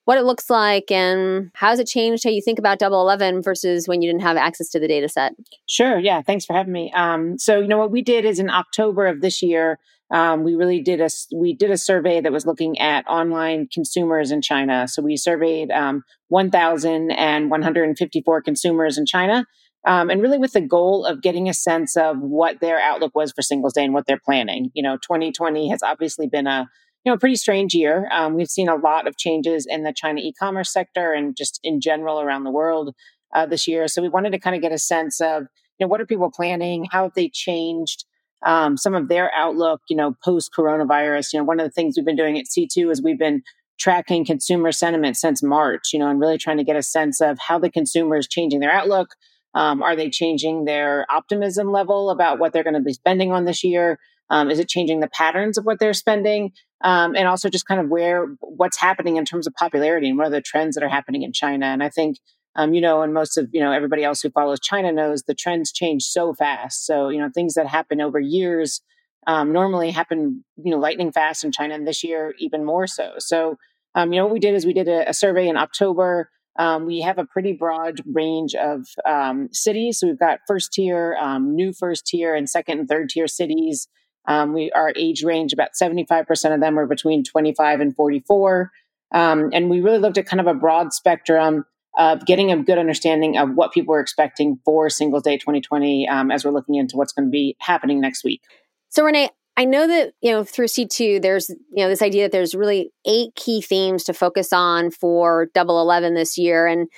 what 0.04 0.16
it 0.16 0.22
looks 0.22 0.48
like 0.48 0.88
and 0.90 1.50
how 1.54 1.70
has 1.70 1.80
it 1.80 1.88
changed 1.88 2.22
how 2.22 2.30
you 2.30 2.42
think 2.42 2.60
about 2.60 2.78
double 2.78 3.00
11 3.00 3.42
versus 3.42 3.88
when 3.88 4.02
you 4.02 4.08
didn't 4.08 4.22
have 4.22 4.36
access 4.36 4.68
to 4.70 4.78
the 4.78 4.86
data 4.86 5.08
set? 5.08 5.32
Sure 5.66 5.98
yeah 5.98 6.22
thanks 6.22 6.44
for 6.44 6.52
having 6.52 6.72
me. 6.72 6.92
Um, 6.94 7.36
so 7.38 7.58
you 7.58 7.66
know 7.66 7.78
what 7.78 7.90
we 7.90 8.02
did 8.02 8.24
is 8.24 8.38
in 8.38 8.50
october 8.50 9.08
of 9.08 9.20
this 9.20 9.42
year 9.42 9.80
um, 10.12 10.44
we 10.44 10.54
really 10.54 10.80
did 10.80 11.00
a 11.00 11.08
we 11.34 11.54
did 11.54 11.72
a 11.72 11.76
survey 11.76 12.20
that 12.20 12.30
was 12.30 12.46
looking 12.46 12.78
at 12.78 13.04
online 13.08 13.66
consumers 13.72 14.30
in 14.30 14.42
china. 14.42 14.86
So 14.86 15.02
we 15.02 15.16
surveyed 15.16 15.72
um, 15.72 16.04
1154 16.28 18.42
consumers 18.42 18.96
in 18.96 19.06
china 19.06 19.44
um, 19.86 20.10
and 20.10 20.20
really 20.20 20.38
with 20.38 20.52
the 20.52 20.60
goal 20.60 21.04
of 21.04 21.22
getting 21.22 21.48
a 21.48 21.54
sense 21.54 21.96
of 21.96 22.18
what 22.18 22.60
their 22.60 22.78
outlook 22.78 23.14
was 23.14 23.32
for 23.32 23.42
Singles 23.42 23.72
Day 23.72 23.84
and 23.84 23.94
what 23.94 24.06
they're 24.06 24.20
planning. 24.22 24.70
You 24.74 24.82
know, 24.82 24.96
2020 24.96 25.70
has 25.70 25.82
obviously 25.82 26.26
been 26.26 26.46
a 26.46 26.68
you 27.04 27.12
know 27.12 27.18
pretty 27.18 27.36
strange 27.36 27.74
year. 27.74 28.08
Um, 28.12 28.34
we've 28.34 28.50
seen 28.50 28.68
a 28.68 28.76
lot 28.76 29.06
of 29.06 29.16
changes 29.16 29.66
in 29.68 29.84
the 29.84 29.92
China 29.92 30.20
e-commerce 30.22 30.72
sector 30.72 31.12
and 31.12 31.36
just 31.36 31.60
in 31.62 31.80
general 31.80 32.20
around 32.20 32.44
the 32.44 32.50
world 32.50 32.94
uh, 33.34 33.46
this 33.46 33.66
year. 33.66 33.88
So 33.88 34.02
we 34.02 34.08
wanted 34.08 34.32
to 34.32 34.38
kind 34.38 34.56
of 34.56 34.62
get 34.62 34.72
a 34.72 34.78
sense 34.78 35.20
of 35.20 35.44
you 35.78 35.86
know 35.86 35.88
what 35.88 36.00
are 36.00 36.06
people 36.06 36.30
planning, 36.30 36.86
how 36.90 37.04
have 37.04 37.14
they 37.14 37.28
changed. 37.28 38.04
Um, 38.42 38.78
some 38.78 38.94
of 38.94 39.08
their 39.08 39.30
outlook, 39.34 39.82
you 39.90 39.96
know, 39.96 40.16
post 40.24 40.50
coronavirus. 40.56 41.34
You 41.34 41.40
know, 41.40 41.44
one 41.44 41.60
of 41.60 41.66
the 41.66 41.70
things 41.70 41.94
we've 41.96 42.06
been 42.06 42.16
doing 42.16 42.38
at 42.38 42.46
C2 42.46 42.90
is 42.90 43.02
we've 43.02 43.18
been 43.18 43.42
tracking 43.78 44.24
consumer 44.24 44.72
sentiment 44.72 45.16
since 45.16 45.42
March, 45.42 45.92
you 45.92 45.98
know, 45.98 46.08
and 46.08 46.20
really 46.20 46.38
trying 46.38 46.58
to 46.58 46.64
get 46.64 46.76
a 46.76 46.82
sense 46.82 47.20
of 47.20 47.38
how 47.38 47.58
the 47.58 47.70
consumer 47.70 48.16
is 48.16 48.28
changing 48.28 48.60
their 48.60 48.70
outlook, 48.70 49.14
um, 49.54 49.82
are 49.82 49.96
they 49.96 50.10
changing 50.10 50.64
their 50.64 51.06
optimism 51.10 51.72
level 51.72 52.10
about 52.10 52.38
what 52.38 52.52
they're 52.52 52.64
going 52.64 52.74
to 52.74 52.80
be 52.80 52.92
spending 52.92 53.32
on 53.32 53.44
this 53.44 53.64
year? 53.64 53.98
Um, 54.30 54.50
is 54.50 54.58
it 54.58 54.68
changing 54.68 55.00
the 55.00 55.08
patterns 55.08 55.58
of 55.58 55.64
what 55.64 55.78
they're 55.78 55.92
spending? 55.92 56.52
um, 56.82 57.14
and 57.14 57.28
also 57.28 57.48
just 57.48 57.66
kind 57.66 57.80
of 57.80 57.88
where 57.88 58.26
what's 58.40 58.78
happening 58.78 59.16
in 59.16 59.24
terms 59.24 59.46
of 59.46 59.54
popularity 59.54 60.08
and 60.08 60.16
what 60.16 60.26
are 60.26 60.30
the 60.30 60.40
trends 60.40 60.74
that 60.74 60.84
are 60.84 60.88
happening 60.88 61.22
in 61.22 61.32
China. 61.32 61.66
And 61.66 61.82
I 61.82 61.88
think 61.88 62.16
um, 62.56 62.74
you 62.74 62.80
know, 62.80 63.02
and 63.02 63.14
most 63.14 63.38
of 63.38 63.48
you 63.52 63.60
know 63.60 63.70
everybody 63.70 64.02
else 64.02 64.20
who 64.22 64.30
follows 64.30 64.58
China 64.60 64.90
knows 64.90 65.22
the 65.22 65.34
trends 65.34 65.70
change 65.72 66.02
so 66.02 66.34
fast. 66.34 66.84
So 66.84 67.08
you 67.08 67.18
know 67.18 67.30
things 67.32 67.54
that 67.54 67.66
happen 67.66 68.00
over 68.00 68.18
years 68.18 68.80
um, 69.26 69.52
normally 69.52 69.92
happen 69.92 70.44
you 70.56 70.72
know 70.72 70.78
lightning 70.78 71.12
fast 71.12 71.44
in 71.44 71.52
China, 71.52 71.74
and 71.74 71.86
this 71.86 72.02
year 72.02 72.34
even 72.38 72.64
more 72.64 72.88
so. 72.88 73.12
So 73.18 73.56
um, 73.94 74.12
you 74.12 74.18
know 74.18 74.26
what 74.26 74.32
we 74.32 74.40
did 74.40 74.54
is 74.54 74.66
we 74.66 74.72
did 74.72 74.88
a, 74.88 75.08
a 75.08 75.14
survey 75.14 75.46
in 75.48 75.56
October. 75.56 76.30
Um, 76.58 76.86
we 76.86 77.00
have 77.00 77.18
a 77.18 77.24
pretty 77.24 77.52
broad 77.52 78.00
range 78.06 78.54
of 78.54 78.86
um, 79.06 79.48
cities. 79.52 79.98
So 79.98 80.08
we've 80.08 80.18
got 80.18 80.40
first 80.46 80.72
tier, 80.72 81.16
um, 81.20 81.54
new 81.54 81.72
first 81.72 82.06
tier, 82.06 82.34
and 82.34 82.48
second 82.48 82.80
and 82.80 82.88
third 82.88 83.10
tier 83.10 83.28
cities. 83.28 83.88
Um, 84.26 84.52
we 84.52 84.70
our 84.72 84.92
age 84.96 85.22
range 85.22 85.52
about 85.52 85.76
seventy 85.76 86.04
five 86.08 86.26
percent 86.26 86.54
of 86.54 86.60
them 86.60 86.78
are 86.78 86.86
between 86.86 87.24
twenty 87.24 87.54
five 87.54 87.80
and 87.80 87.94
forty 87.94 88.20
four, 88.20 88.70
um, 89.12 89.50
and 89.52 89.70
we 89.70 89.80
really 89.80 89.98
looked 89.98 90.18
at 90.18 90.26
kind 90.26 90.40
of 90.40 90.46
a 90.46 90.54
broad 90.54 90.92
spectrum 90.92 91.64
of 91.98 92.24
getting 92.24 92.52
a 92.52 92.62
good 92.62 92.78
understanding 92.78 93.36
of 93.36 93.54
what 93.54 93.72
people 93.72 93.94
are 93.94 94.00
expecting 94.00 94.58
for 94.64 94.88
Singles 94.88 95.24
Day 95.24 95.36
2020 95.36 96.08
um, 96.08 96.30
as 96.30 96.44
we're 96.44 96.52
looking 96.52 96.76
into 96.76 96.96
what's 96.96 97.12
going 97.12 97.26
to 97.26 97.30
be 97.30 97.56
happening 97.58 98.00
next 98.00 98.22
week. 98.22 98.42
So 98.90 99.04
Renee, 99.04 99.30
I 99.60 99.66
know 99.66 99.86
that 99.86 100.14
you 100.22 100.32
know 100.32 100.42
through 100.42 100.68
C2 100.68 101.20
there's 101.20 101.50
you 101.50 101.84
know 101.84 101.90
this 101.90 102.00
idea 102.00 102.24
that 102.24 102.32
there's 102.32 102.54
really 102.54 102.92
eight 103.06 103.34
key 103.34 103.60
themes 103.60 104.04
to 104.04 104.14
focus 104.14 104.54
on 104.54 104.90
for 104.90 105.48
Double 105.52 105.82
Eleven 105.82 106.14
this 106.14 106.38
year, 106.38 106.66
and 106.66 106.88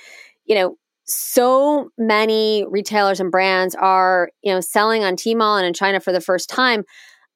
you 0.45 0.55
know 0.55 0.77
so 1.03 1.89
many 1.97 2.65
retailers 2.69 3.19
and 3.19 3.31
brands 3.31 3.75
are 3.75 4.29
you 4.43 4.53
know 4.53 4.61
selling 4.61 5.03
on 5.03 5.17
Tmall 5.17 5.57
and 5.57 5.67
in 5.67 5.73
China 5.73 5.99
for 5.99 6.13
the 6.13 6.21
first 6.21 6.49
time. 6.49 6.85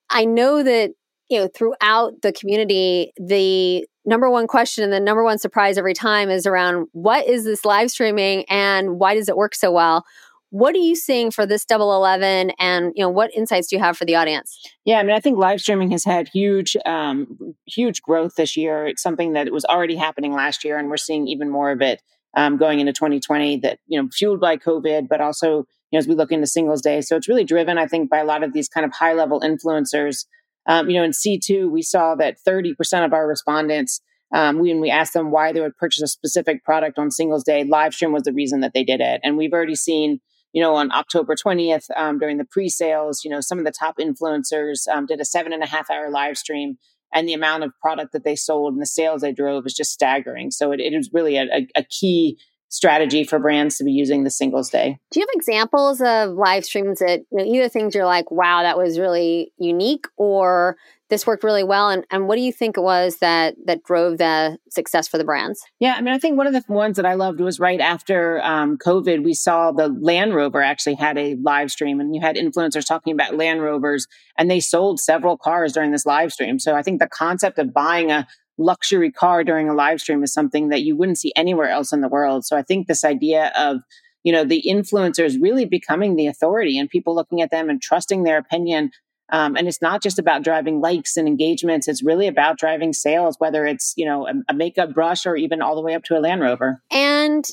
I 0.10 0.24
know 0.24 0.64
that 0.64 0.92
you 1.30 1.42
know 1.42 1.50
throughout 1.54 2.14
the 2.22 2.32
community 2.32 3.12
the 3.18 3.86
number 4.06 4.32
one 4.32 4.48
question 4.48 4.86
and 4.86 4.94
the 4.94 5.02
number 5.02 5.26
one 5.26 5.40
surprise 5.40 5.78
every 5.78 5.94
time 5.94 6.30
is 6.30 6.46
around 6.46 6.88
what 6.94 7.28
is 7.28 7.44
this 7.44 7.66
live 7.66 7.92
streaming 7.92 8.46
and 8.46 8.98
why 8.98 9.14
does 9.14 9.28
it 9.28 9.36
work 9.36 9.54
so 9.54 9.74
well 9.74 10.06
what 10.50 10.76
are 10.76 10.80
you 10.80 10.96
seeing 10.96 11.32
for 11.32 11.46
this 11.46 11.66
double 11.66 11.94
11 11.94 12.52
and 12.60 12.94
you 12.96 13.04
know 13.04 13.10
what 13.10 13.34
insights 13.34 13.68
do 13.68 13.76
you 13.76 13.82
have 13.82 13.98
for 13.98 14.06
the 14.06 14.16
audience? 14.16 14.60
Yeah 14.86 15.00
i 15.00 15.04
mean 15.04 15.16
i 15.16 15.20
think 15.20 15.38
live 15.38 15.62
streaming 15.62 15.92
has 15.92 16.04
had 16.04 16.28
huge 16.28 16.76
um, 16.86 17.56
huge 17.66 18.02
growth 18.02 18.36
this 18.36 18.56
year. 18.56 18.88
It's 18.88 19.02
something 19.02 19.34
that 19.34 19.52
was 19.52 19.66
already 19.66 19.96
happening 19.96 20.34
last 20.34 20.64
year 20.64 20.78
and 20.78 20.90
we're 20.90 20.98
seeing 20.98 21.28
even 21.28 21.50
more 21.50 21.72
of 21.72 21.82
it 21.82 22.02
um, 22.36 22.58
going 22.58 22.80
into 22.80 22.94
2020 22.94 23.58
that 23.58 23.80
you 23.88 24.02
know 24.02 24.10
fueled 24.12 24.40
by 24.40 24.58
covid 24.58 25.08
but 25.10 25.22
also 25.22 25.66
you 25.92 25.94
know 25.94 26.00
as 26.00 26.08
we 26.08 26.16
look 26.16 26.32
into 26.32 26.48
singles 26.48 26.82
day. 26.82 27.02
So 27.02 27.16
it's 27.16 27.28
really 27.28 27.44
driven 27.44 27.78
i 27.78 27.88
think 27.88 28.10
by 28.10 28.20
a 28.20 28.26
lot 28.26 28.44
of 28.44 28.54
these 28.54 28.70
kind 28.70 28.86
of 28.86 28.94
high 28.94 29.14
level 29.14 29.42
influencers. 29.42 30.26
Um, 30.68 30.90
you 30.90 30.98
know, 30.98 31.04
in 31.04 31.12
C2, 31.12 31.72
we 31.72 31.82
saw 31.82 32.16
that 32.16 32.38
30% 32.46 33.06
of 33.06 33.14
our 33.14 33.26
respondents, 33.26 34.02
um, 34.34 34.60
when 34.60 34.82
we 34.82 34.90
asked 34.90 35.14
them 35.14 35.32
why 35.32 35.54
they 35.54 35.62
would 35.62 35.78
purchase 35.78 36.04
a 36.04 36.08
specific 36.08 36.64
product 36.66 37.00
on 37.00 37.10
Singles 37.10 37.46
Day, 37.46 37.64
live 37.64 37.94
stream 37.94 38.12
was 38.12 38.24
the 38.24 38.34
reason 38.34 38.60
that 38.60 38.74
they 38.74 38.84
did 38.84 39.00
it. 39.00 39.22
And 39.24 39.38
we've 39.38 39.54
already 39.54 39.76
seen, 39.76 40.20
you 40.54 40.62
know, 40.62 40.76
on 40.76 40.92
October 40.92 41.36
20th, 41.36 41.86
um, 41.96 42.20
during 42.20 42.38
the 42.38 42.46
pre 42.46 42.70
sales, 42.70 43.24
you 43.24 43.32
know, 43.32 43.42
some 43.42 43.60
of 43.60 43.66
the 43.66 43.72
top 43.72 43.98
influencers 44.00 44.88
um, 44.92 45.06
did 45.06 45.20
a 45.20 45.26
seven 45.26 45.54
and 45.54 45.64
a 45.64 45.68
half 45.68 45.90
hour 45.90 46.10
live 46.10 46.38
stream. 46.38 46.78
And 47.14 47.28
the 47.28 47.34
amount 47.34 47.64
of 47.64 47.72
product 47.82 48.12
that 48.14 48.26
they 48.26 48.36
sold 48.36 48.74
and 48.74 48.82
the 48.82 48.86
sales 48.86 49.22
they 49.22 49.32
drove 49.32 49.66
is 49.66 49.74
just 49.74 49.94
staggering. 49.94 50.52
So 50.52 50.72
it, 50.72 50.82
it 50.82 50.94
is 50.94 51.10
really 51.14 51.38
a, 51.38 51.66
a, 51.74 51.84
key 51.84 52.38
strategy 52.70 53.24
for 53.24 53.40
brands 53.40 53.78
to 53.78 53.86
be 53.86 53.94
using 53.94 54.26
the 54.26 54.30
singles 54.30 54.70
day. 54.70 55.00
Do 55.12 55.20
you 55.22 55.26
have 55.26 55.34
examples 55.34 56.02
of 56.02 56.32
live 56.32 56.66
streams 56.66 57.00
that 57.00 57.22
you 57.32 57.38
know, 57.38 57.46
either 57.46 57.70
things 57.70 57.96
you're 57.96 58.06
like, 58.06 58.30
wow, 58.30 58.62
that 58.62 58.78
was 58.78 59.00
really 59.00 59.54
unique, 59.58 60.06
or 60.18 60.76
this 61.10 61.26
worked 61.26 61.44
really 61.44 61.64
well? 61.64 61.90
And, 61.90 62.06
and 62.12 62.28
what 62.28 62.36
do 62.36 62.42
you 62.42 62.52
think 62.52 62.78
it 62.78 62.82
was 62.82 63.18
that 63.18 63.56
that 63.66 63.84
drove 63.84 64.18
the 64.18 64.58
success 64.70 65.08
for 65.08 65.18
the 65.18 65.24
brands? 65.24 65.62
Yeah, 65.80 65.96
I 65.98 66.02
mean, 66.02 66.14
I 66.14 66.20
think 66.20 66.38
one 66.38 66.48
of 66.48 66.54
the 66.54 66.64
ones 66.68 66.98
that 66.98 67.06
I 67.06 67.14
loved 67.14 67.40
was 67.40 67.60
right 67.60 67.80
after 67.80 68.42
um, 68.44 68.78
COVID, 68.78 69.24
we 69.24 69.34
saw 69.34 69.72
the 69.72 69.88
Land 69.88 70.36
Rover 70.36 70.62
actually 70.62 70.96
had 70.96 71.18
a 71.18 71.36
live 71.36 71.72
stream, 71.72 72.00
and 72.00 72.16
you 72.16 72.22
had 72.22 72.36
influencers 72.36 72.86
talking 72.86 73.14
about 73.14 73.36
Land 73.36 73.62
Rovers, 73.62 74.08
and 74.38 74.50
they 74.50 74.60
sold 74.60 75.00
several 75.00 75.38
cars 75.38 75.74
during 75.74 75.92
this 75.92 76.06
live 76.06 76.32
stream. 76.32 76.60
So 76.60 76.76
I 76.76 76.82
think 76.82 77.00
the 77.00 77.08
concept 77.08 77.58
of 77.60 77.74
buying 77.74 78.12
a 78.12 78.28
luxury 78.58 79.12
car 79.12 79.44
during 79.44 79.70
a 79.70 79.74
live 79.74 80.02
stream 80.02 80.24
is 80.24 80.34
something 80.34 80.70
that 80.70 80.82
you 80.82 80.96
wouldn't 80.96 81.20
see 81.20 81.32
anywhere 81.36 81.70
else 81.70 81.94
in 81.94 82.02
the 82.02 82.08
world. 82.08 82.46
So 82.46 82.58
I 82.58 82.64
think 82.64 82.88
this 82.88 83.06
idea 83.06 83.52
of, 83.56 83.78
you 84.24 84.34
know, 84.34 84.44
the 84.44 84.64
influencers 84.68 85.42
really 85.42 85.66
becoming 85.66 86.16
the 86.16 86.28
authority 86.28 86.78
and 86.78 86.90
people 86.90 87.16
looking 87.16 87.42
at 87.42 87.52
them 87.52 87.70
and 87.70 87.82
trusting 87.82 88.24
their 88.24 88.38
opinion. 88.38 88.92
Um, 89.30 89.56
and 89.56 89.68
it's 89.68 89.82
not 89.82 90.02
just 90.02 90.20
about 90.20 90.44
driving 90.44 90.80
likes 90.80 91.18
and 91.18 91.28
engagements. 91.28 91.88
It's 91.88 92.04
really 92.04 92.28
about 92.28 92.58
driving 92.58 92.94
sales, 92.94 93.36
whether 93.40 93.66
it's, 93.66 93.94
you 93.98 94.06
know, 94.06 94.28
a, 94.28 94.34
a 94.50 94.54
makeup 94.54 94.94
brush 94.94 95.26
or 95.26 95.36
even 95.36 95.62
all 95.62 95.76
the 95.76 95.82
way 95.82 95.96
up 95.96 96.04
to 96.06 96.18
a 96.18 96.22
Land 96.22 96.42
Rover. 96.42 96.82
And 96.92 97.46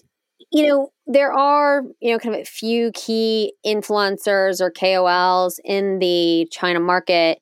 you 0.53 0.68
know, 0.68 0.93
there 1.07 1.33
are, 1.33 1.83
you 2.01 2.12
know, 2.12 2.18
kind 2.18 2.35
of 2.35 2.43
a 2.43 2.45
few 2.45 2.93
key 2.93 3.55
influencers 3.66 4.61
or 4.61 4.70
KOLs 4.70 5.59
in 5.64 5.99
the 5.99 6.47
China 6.53 6.79
market 6.79 7.41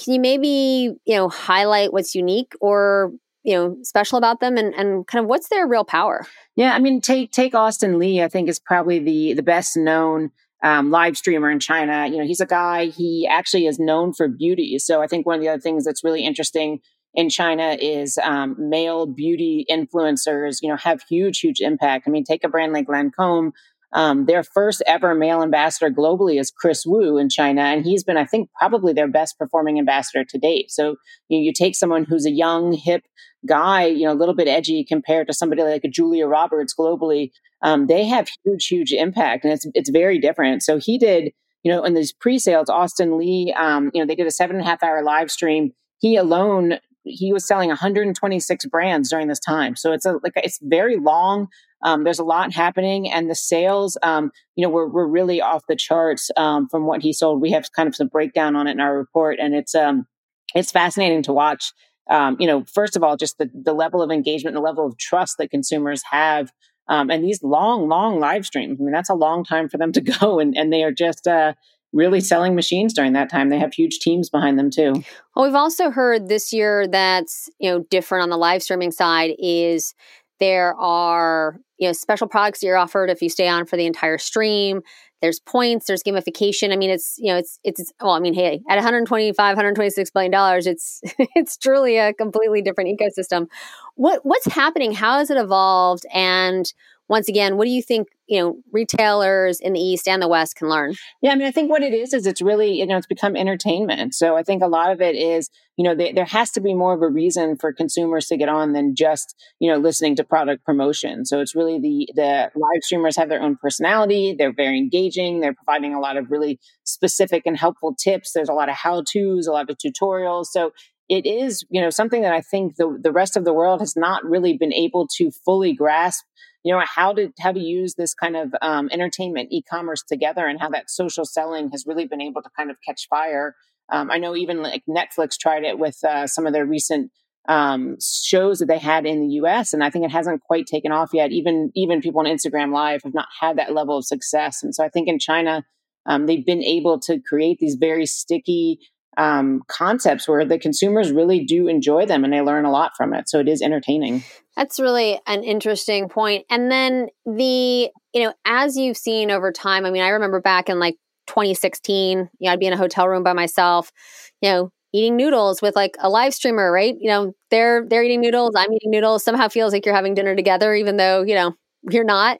can 0.00 0.14
you 0.14 0.20
maybe, 0.20 0.94
you 1.04 1.14
know, 1.14 1.28
highlight 1.28 1.92
what's 1.92 2.14
unique 2.14 2.54
or 2.60 3.12
you 3.42 3.54
know 3.54 3.76
special 3.82 4.18
about 4.18 4.40
them 4.40 4.56
and, 4.56 4.74
and 4.74 5.06
kind 5.06 5.22
of 5.22 5.28
what's 5.28 5.48
their 5.48 5.66
real 5.66 5.82
power 5.82 6.26
yeah 6.56 6.74
i 6.74 6.78
mean 6.78 7.00
take 7.00 7.32
take 7.32 7.54
Austin 7.54 7.98
Li 7.98 8.22
i 8.22 8.28
think 8.28 8.50
is 8.50 8.58
probably 8.58 8.98
the 8.98 9.32
the 9.32 9.42
best 9.42 9.78
known 9.78 10.30
um, 10.62 10.90
live 10.90 11.16
streamer 11.16 11.50
in 11.50 11.60
china. 11.60 12.06
You 12.06 12.18
know 12.18 12.24
he's 12.24 12.40
a 12.40 12.46
guy 12.46 12.86
he 12.86 13.26
actually 13.30 13.66
is 13.66 13.78
known 13.78 14.12
for 14.12 14.28
beauty. 14.28 14.78
So 14.78 15.02
i 15.02 15.06
think 15.06 15.26
one 15.26 15.36
of 15.36 15.42
the 15.42 15.48
other 15.48 15.60
things 15.60 15.84
that's 15.84 16.04
really 16.04 16.24
interesting 16.24 16.80
in 17.14 17.28
china 17.28 17.76
is 17.80 18.18
um, 18.22 18.54
male 18.58 19.06
beauty 19.06 19.66
influencers 19.70 20.58
you 20.62 20.68
know 20.68 20.76
have 20.76 21.02
huge 21.08 21.40
huge 21.40 21.60
impact. 21.60 22.04
I 22.06 22.10
mean 22.10 22.24
take 22.24 22.44
a 22.44 22.48
brand 22.48 22.72
like 22.72 22.86
lancome 22.86 23.52
um, 23.92 24.26
their 24.26 24.42
first 24.42 24.82
ever 24.86 25.14
male 25.14 25.42
ambassador 25.42 25.90
globally 25.90 26.38
is 26.38 26.50
Kris 26.50 26.84
Wu 26.86 27.18
in 27.18 27.28
China, 27.28 27.62
and 27.62 27.84
he's 27.84 28.04
been, 28.04 28.16
I 28.16 28.24
think, 28.24 28.48
probably 28.58 28.92
their 28.92 29.08
best 29.08 29.38
performing 29.38 29.78
ambassador 29.78 30.24
to 30.24 30.38
date. 30.38 30.70
So 30.70 30.96
you, 31.28 31.38
know, 31.38 31.44
you 31.44 31.52
take 31.52 31.74
someone 31.74 32.04
who's 32.04 32.26
a 32.26 32.30
young, 32.30 32.72
hip 32.72 33.02
guy, 33.46 33.86
you 33.86 34.04
know, 34.04 34.12
a 34.12 34.14
little 34.14 34.34
bit 34.34 34.48
edgy 34.48 34.84
compared 34.84 35.26
to 35.26 35.34
somebody 35.34 35.62
like 35.62 35.84
a 35.84 35.88
Julia 35.88 36.26
Roberts 36.26 36.74
globally. 36.78 37.30
Um, 37.62 37.86
they 37.86 38.04
have 38.06 38.28
huge, 38.44 38.66
huge 38.66 38.92
impact, 38.92 39.44
and 39.44 39.52
it's 39.52 39.66
it's 39.74 39.90
very 39.90 40.18
different. 40.18 40.62
So 40.62 40.78
he 40.78 40.96
did, 40.96 41.32
you 41.64 41.72
know, 41.72 41.82
in 41.84 41.94
these 41.94 42.12
pre-sales, 42.12 42.68
Austin 42.68 43.18
Li, 43.18 43.52
um, 43.56 43.90
you 43.92 44.00
know, 44.00 44.06
they 44.06 44.14
did 44.14 44.26
a 44.26 44.30
seven 44.30 44.56
and 44.56 44.64
a 44.64 44.68
half 44.68 44.82
hour 44.82 45.02
live 45.02 45.30
stream. 45.30 45.72
He 45.98 46.16
alone 46.16 46.78
he 47.04 47.32
was 47.32 47.46
selling 47.46 47.68
126 47.68 48.66
brands 48.66 49.10
during 49.10 49.28
this 49.28 49.40
time. 49.40 49.76
So 49.76 49.92
it's 49.92 50.04
a 50.04 50.18
like 50.22 50.32
it's 50.36 50.58
very 50.62 50.96
long. 50.96 51.48
Um, 51.82 52.04
there's 52.04 52.18
a 52.18 52.24
lot 52.24 52.52
happening, 52.52 53.10
and 53.10 53.30
the 53.30 53.34
sales, 53.34 53.96
um, 54.02 54.30
you 54.56 54.64
know, 54.64 54.70
we're 54.70 54.88
we're 54.88 55.06
really 55.06 55.40
off 55.40 55.66
the 55.68 55.76
charts 55.76 56.30
um, 56.36 56.68
from 56.68 56.86
what 56.86 57.02
he 57.02 57.12
sold. 57.12 57.40
We 57.40 57.52
have 57.52 57.72
kind 57.72 57.88
of 57.88 57.96
some 57.96 58.08
breakdown 58.08 58.56
on 58.56 58.66
it 58.66 58.72
in 58.72 58.80
our 58.80 58.96
report, 58.96 59.38
and 59.40 59.54
it's 59.54 59.74
um, 59.74 60.06
it's 60.54 60.72
fascinating 60.72 61.22
to 61.24 61.32
watch. 61.32 61.72
Um, 62.10 62.36
you 62.40 62.46
know, 62.46 62.64
first 62.64 62.96
of 62.96 63.02
all, 63.02 63.16
just 63.16 63.38
the 63.38 63.50
the 63.54 63.72
level 63.72 64.02
of 64.02 64.10
engagement, 64.10 64.54
the 64.54 64.60
level 64.60 64.86
of 64.86 64.98
trust 64.98 65.38
that 65.38 65.50
consumers 65.50 66.02
have, 66.10 66.52
um, 66.88 67.10
and 67.10 67.24
these 67.24 67.42
long, 67.42 67.88
long 67.88 68.20
live 68.20 68.44
streams. 68.44 68.78
I 68.80 68.82
mean, 68.82 68.92
that's 68.92 69.10
a 69.10 69.14
long 69.14 69.44
time 69.44 69.68
for 69.68 69.78
them 69.78 69.92
to 69.92 70.00
go, 70.20 70.38
and 70.38 70.54
and 70.56 70.72
they 70.72 70.82
are 70.82 70.92
just. 70.92 71.26
Uh, 71.26 71.54
really 71.92 72.20
selling 72.20 72.54
machines 72.54 72.94
during 72.94 73.14
that 73.14 73.28
time. 73.28 73.48
They 73.48 73.58
have 73.58 73.74
huge 73.74 73.98
teams 73.98 74.30
behind 74.30 74.58
them 74.58 74.70
too. 74.70 75.02
Well, 75.34 75.44
we've 75.44 75.54
also 75.54 75.90
heard 75.90 76.28
this 76.28 76.52
year 76.52 76.86
that's 76.86 77.48
you 77.58 77.70
know 77.70 77.84
different 77.90 78.22
on 78.22 78.30
the 78.30 78.36
live 78.36 78.62
streaming 78.62 78.92
side 78.92 79.34
is 79.38 79.94
there 80.38 80.74
are 80.76 81.60
you 81.80 81.88
know 81.88 81.92
special 81.92 82.28
products 82.28 82.62
you're 82.62 82.76
offered 82.76 83.10
if 83.10 83.22
you 83.22 83.28
stay 83.28 83.48
on 83.48 83.66
for 83.66 83.76
the 83.76 83.86
entire 83.86 84.18
stream. 84.18 84.82
There's 85.20 85.40
points. 85.40 85.86
There's 85.86 86.02
gamification. 86.02 86.72
I 86.72 86.76
mean, 86.76 86.90
it's 86.90 87.16
you 87.18 87.32
know 87.32 87.38
it's 87.38 87.58
it's 87.64 87.92
well. 88.00 88.12
I 88.12 88.20
mean, 88.20 88.34
hey, 88.34 88.60
at 88.68 88.76
125, 88.76 89.34
126 89.36 90.10
billion 90.10 90.30
dollars, 90.30 90.66
it's 90.66 91.00
it's 91.34 91.56
truly 91.56 91.96
a 91.96 92.12
completely 92.12 92.62
different 92.62 92.90
ecosystem. 93.00 93.48
What 93.96 94.20
what's 94.24 94.46
happening? 94.46 94.92
How 94.92 95.18
has 95.18 95.30
it 95.30 95.38
evolved? 95.38 96.04
And 96.12 96.72
once 97.10 97.28
again, 97.28 97.56
what 97.56 97.64
do 97.64 97.72
you 97.72 97.82
think, 97.82 98.06
you 98.28 98.40
know, 98.40 98.56
retailers 98.70 99.58
in 99.58 99.72
the 99.72 99.80
East 99.80 100.06
and 100.06 100.22
the 100.22 100.28
West 100.28 100.54
can 100.54 100.68
learn? 100.68 100.94
Yeah, 101.20 101.32
I 101.32 101.34
mean, 101.34 101.48
I 101.48 101.50
think 101.50 101.68
what 101.68 101.82
it 101.82 101.92
is 101.92 102.14
is 102.14 102.24
it's 102.24 102.40
really, 102.40 102.78
you 102.78 102.86
know, 102.86 102.96
it's 102.96 103.06
become 103.08 103.34
entertainment. 103.34 104.14
So 104.14 104.36
I 104.36 104.44
think 104.44 104.62
a 104.62 104.68
lot 104.68 104.92
of 104.92 105.00
it 105.00 105.16
is, 105.16 105.50
you 105.76 105.82
know, 105.82 105.96
they, 105.96 106.12
there 106.12 106.24
has 106.24 106.52
to 106.52 106.60
be 106.60 106.72
more 106.72 106.94
of 106.94 107.02
a 107.02 107.08
reason 107.08 107.56
for 107.56 107.72
consumers 107.72 108.26
to 108.26 108.36
get 108.36 108.48
on 108.48 108.74
than 108.74 108.94
just, 108.94 109.34
you 109.58 109.68
know, 109.68 109.76
listening 109.76 110.14
to 110.16 110.24
product 110.24 110.64
promotion. 110.64 111.24
So 111.24 111.40
it's 111.40 111.56
really 111.56 111.80
the 111.80 112.08
the 112.14 112.50
live 112.54 112.82
streamers 112.82 113.16
have 113.16 113.28
their 113.28 113.42
own 113.42 113.56
personality. 113.56 114.36
They're 114.38 114.54
very 114.54 114.78
engaging. 114.78 115.40
They're 115.40 115.54
providing 115.54 115.94
a 115.94 116.00
lot 116.00 116.16
of 116.16 116.30
really 116.30 116.60
specific 116.84 117.42
and 117.44 117.56
helpful 117.56 117.96
tips. 117.96 118.30
There's 118.32 118.48
a 118.48 118.54
lot 118.54 118.68
of 118.68 118.76
how 118.76 119.02
tos, 119.02 119.48
a 119.48 119.52
lot 119.52 119.68
of 119.68 119.78
tutorials. 119.78 120.44
So 120.52 120.70
it 121.10 121.26
is, 121.26 121.64
you 121.68 121.82
know, 121.82 121.90
something 121.90 122.22
that 122.22 122.32
I 122.32 122.40
think 122.40 122.76
the 122.76 122.98
the 123.02 123.12
rest 123.12 123.36
of 123.36 123.44
the 123.44 123.52
world 123.52 123.80
has 123.80 123.96
not 123.96 124.24
really 124.24 124.56
been 124.56 124.72
able 124.72 125.06
to 125.18 125.30
fully 125.44 125.74
grasp 125.74 126.24
you 126.62 126.74
know 126.74 126.82
how 126.84 127.12
to 127.12 127.32
how 127.40 127.52
to 127.52 127.60
use 127.60 127.94
this 127.94 128.14
kind 128.14 128.36
of 128.36 128.54
um, 128.60 128.88
entertainment 128.92 129.48
e-commerce 129.50 130.02
together 130.02 130.46
and 130.46 130.60
how 130.60 130.68
that 130.68 130.90
social 130.90 131.24
selling 131.24 131.70
has 131.70 131.84
really 131.86 132.06
been 132.06 132.20
able 132.20 132.42
to 132.42 132.50
kind 132.56 132.70
of 132.70 132.76
catch 132.86 133.08
fire 133.08 133.54
Um, 133.90 134.10
I 134.10 134.18
know 134.18 134.36
even 134.36 134.62
like 134.62 134.82
Netflix 134.88 135.38
tried 135.38 135.64
it 135.64 135.78
with 135.78 136.02
uh, 136.04 136.26
some 136.26 136.46
of 136.46 136.52
their 136.52 136.66
recent 136.66 137.10
um, 137.48 137.96
shows 138.00 138.58
that 138.58 138.66
they 138.66 138.78
had 138.78 139.06
in 139.06 139.20
the 139.20 139.34
U.S. 139.36 139.72
and 139.72 139.82
I 139.82 139.90
think 139.90 140.04
it 140.04 140.10
hasn't 140.10 140.42
quite 140.42 140.66
taken 140.66 140.92
off 140.92 141.10
yet. 141.14 141.32
Even 141.32 141.72
even 141.74 142.02
people 142.02 142.20
on 142.20 142.26
Instagram 142.26 142.72
Live 142.72 143.02
have 143.04 143.14
not 143.14 143.28
had 143.40 143.56
that 143.58 143.72
level 143.72 143.96
of 143.96 144.04
success, 144.04 144.62
and 144.62 144.74
so 144.74 144.84
I 144.84 144.90
think 144.90 145.08
in 145.08 145.18
China 145.18 145.64
um, 146.06 146.26
they've 146.26 146.44
been 146.44 146.62
able 146.62 147.00
to 147.00 147.20
create 147.20 147.58
these 147.58 147.76
very 147.76 148.06
sticky 148.06 148.80
um, 149.16 149.62
concepts 149.68 150.28
where 150.28 150.44
the 150.44 150.58
consumers 150.58 151.12
really 151.12 151.44
do 151.44 151.68
enjoy 151.68 152.06
them 152.06 152.24
and 152.24 152.32
they 152.32 152.40
learn 152.40 152.64
a 152.64 152.70
lot 152.70 152.92
from 152.96 153.12
it. 153.12 153.28
So 153.28 153.40
it 153.40 153.48
is 153.48 153.62
entertaining. 153.62 154.22
That's 154.56 154.78
really 154.78 155.20
an 155.26 155.42
interesting 155.42 156.08
point. 156.08 156.44
And 156.50 156.70
then 156.70 157.08
the 157.24 157.90
you 158.12 158.24
know 158.24 158.32
as 158.44 158.76
you've 158.76 158.96
seen 158.96 159.30
over 159.30 159.52
time, 159.52 159.84
I 159.84 159.90
mean, 159.90 160.02
I 160.02 160.08
remember 160.08 160.40
back 160.40 160.68
in 160.68 160.78
like 160.78 160.96
2016, 161.26 162.18
you 162.18 162.28
know, 162.40 162.52
I'd 162.52 162.60
be 162.60 162.66
in 162.66 162.72
a 162.72 162.76
hotel 162.76 163.08
room 163.08 163.22
by 163.22 163.32
myself, 163.32 163.92
you 164.40 164.50
know, 164.50 164.70
eating 164.92 165.16
noodles 165.16 165.62
with 165.62 165.76
like 165.76 165.96
a 166.00 166.08
live 166.08 166.34
streamer, 166.34 166.70
right? 166.72 166.94
You 166.98 167.08
know, 167.08 167.32
they're 167.50 167.86
they're 167.88 168.02
eating 168.02 168.20
noodles, 168.20 168.54
I'm 168.56 168.72
eating 168.72 168.90
noodles. 168.90 169.24
Somehow 169.24 169.48
feels 169.48 169.72
like 169.72 169.86
you're 169.86 169.94
having 169.94 170.14
dinner 170.14 170.34
together, 170.34 170.74
even 170.74 170.96
though 170.96 171.22
you 171.22 171.34
know 171.34 171.54
you're 171.88 172.04
not. 172.04 172.38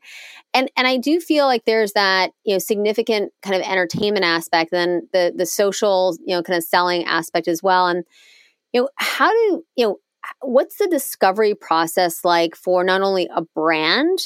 And 0.52 0.70
and 0.76 0.86
I 0.86 0.96
do 0.96 1.20
feel 1.20 1.46
like 1.46 1.64
there's 1.64 1.92
that 1.92 2.32
you 2.44 2.54
know 2.54 2.58
significant 2.58 3.32
kind 3.42 3.56
of 3.56 3.62
entertainment 3.62 4.24
aspect, 4.24 4.70
then 4.70 5.08
the 5.12 5.32
the 5.34 5.46
social 5.46 6.16
you 6.24 6.34
know 6.34 6.42
kind 6.42 6.56
of 6.56 6.64
selling 6.64 7.04
aspect 7.04 7.48
as 7.48 7.62
well. 7.62 7.86
And 7.86 8.04
you 8.72 8.82
know, 8.82 8.88
how 8.96 9.30
do 9.30 9.64
you 9.76 9.86
know 9.86 9.96
what's 10.40 10.76
the 10.76 10.88
discovery 10.88 11.54
process 11.54 12.24
like 12.24 12.54
for 12.54 12.84
not 12.84 13.02
only 13.02 13.28
a 13.34 13.42
brand? 13.54 14.18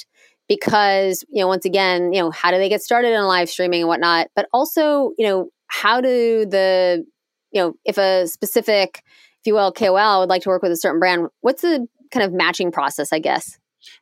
Because 0.49 1.25
you 1.31 1.41
know, 1.41 1.49
once 1.49 1.65
again, 1.65 2.13
you 2.13 2.21
know, 2.21 2.31
how 2.31 2.51
do 2.51 2.59
they 2.59 2.69
get 2.69 2.83
started 2.83 3.13
in 3.13 3.23
live 3.25 3.49
streaming 3.49 3.81
and 3.81 3.89
whatnot? 3.89 4.29
But 4.37 4.47
also, 4.53 5.13
you 5.17 5.27
know, 5.27 5.49
how 5.69 6.01
do 6.01 6.45
the 6.45 7.05
you 7.55 7.63
know, 7.63 7.75
if 7.85 7.97
a 7.97 8.27
specific, 8.27 9.03
if 9.41 9.47
you 9.47 9.55
will, 9.55 9.73
KOL 9.73 10.21
would 10.21 10.29
like 10.29 10.43
to 10.43 10.49
work 10.49 10.63
with 10.63 10.73
a 10.73 10.77
certain 10.77 10.99
brand, 10.99 11.29
what's 11.41 11.63
the 11.63 11.87
kind 12.11 12.27
of 12.27 12.33
matching 12.33 12.73
process, 12.73 13.13
I 13.13 13.21
guess? 13.21 13.59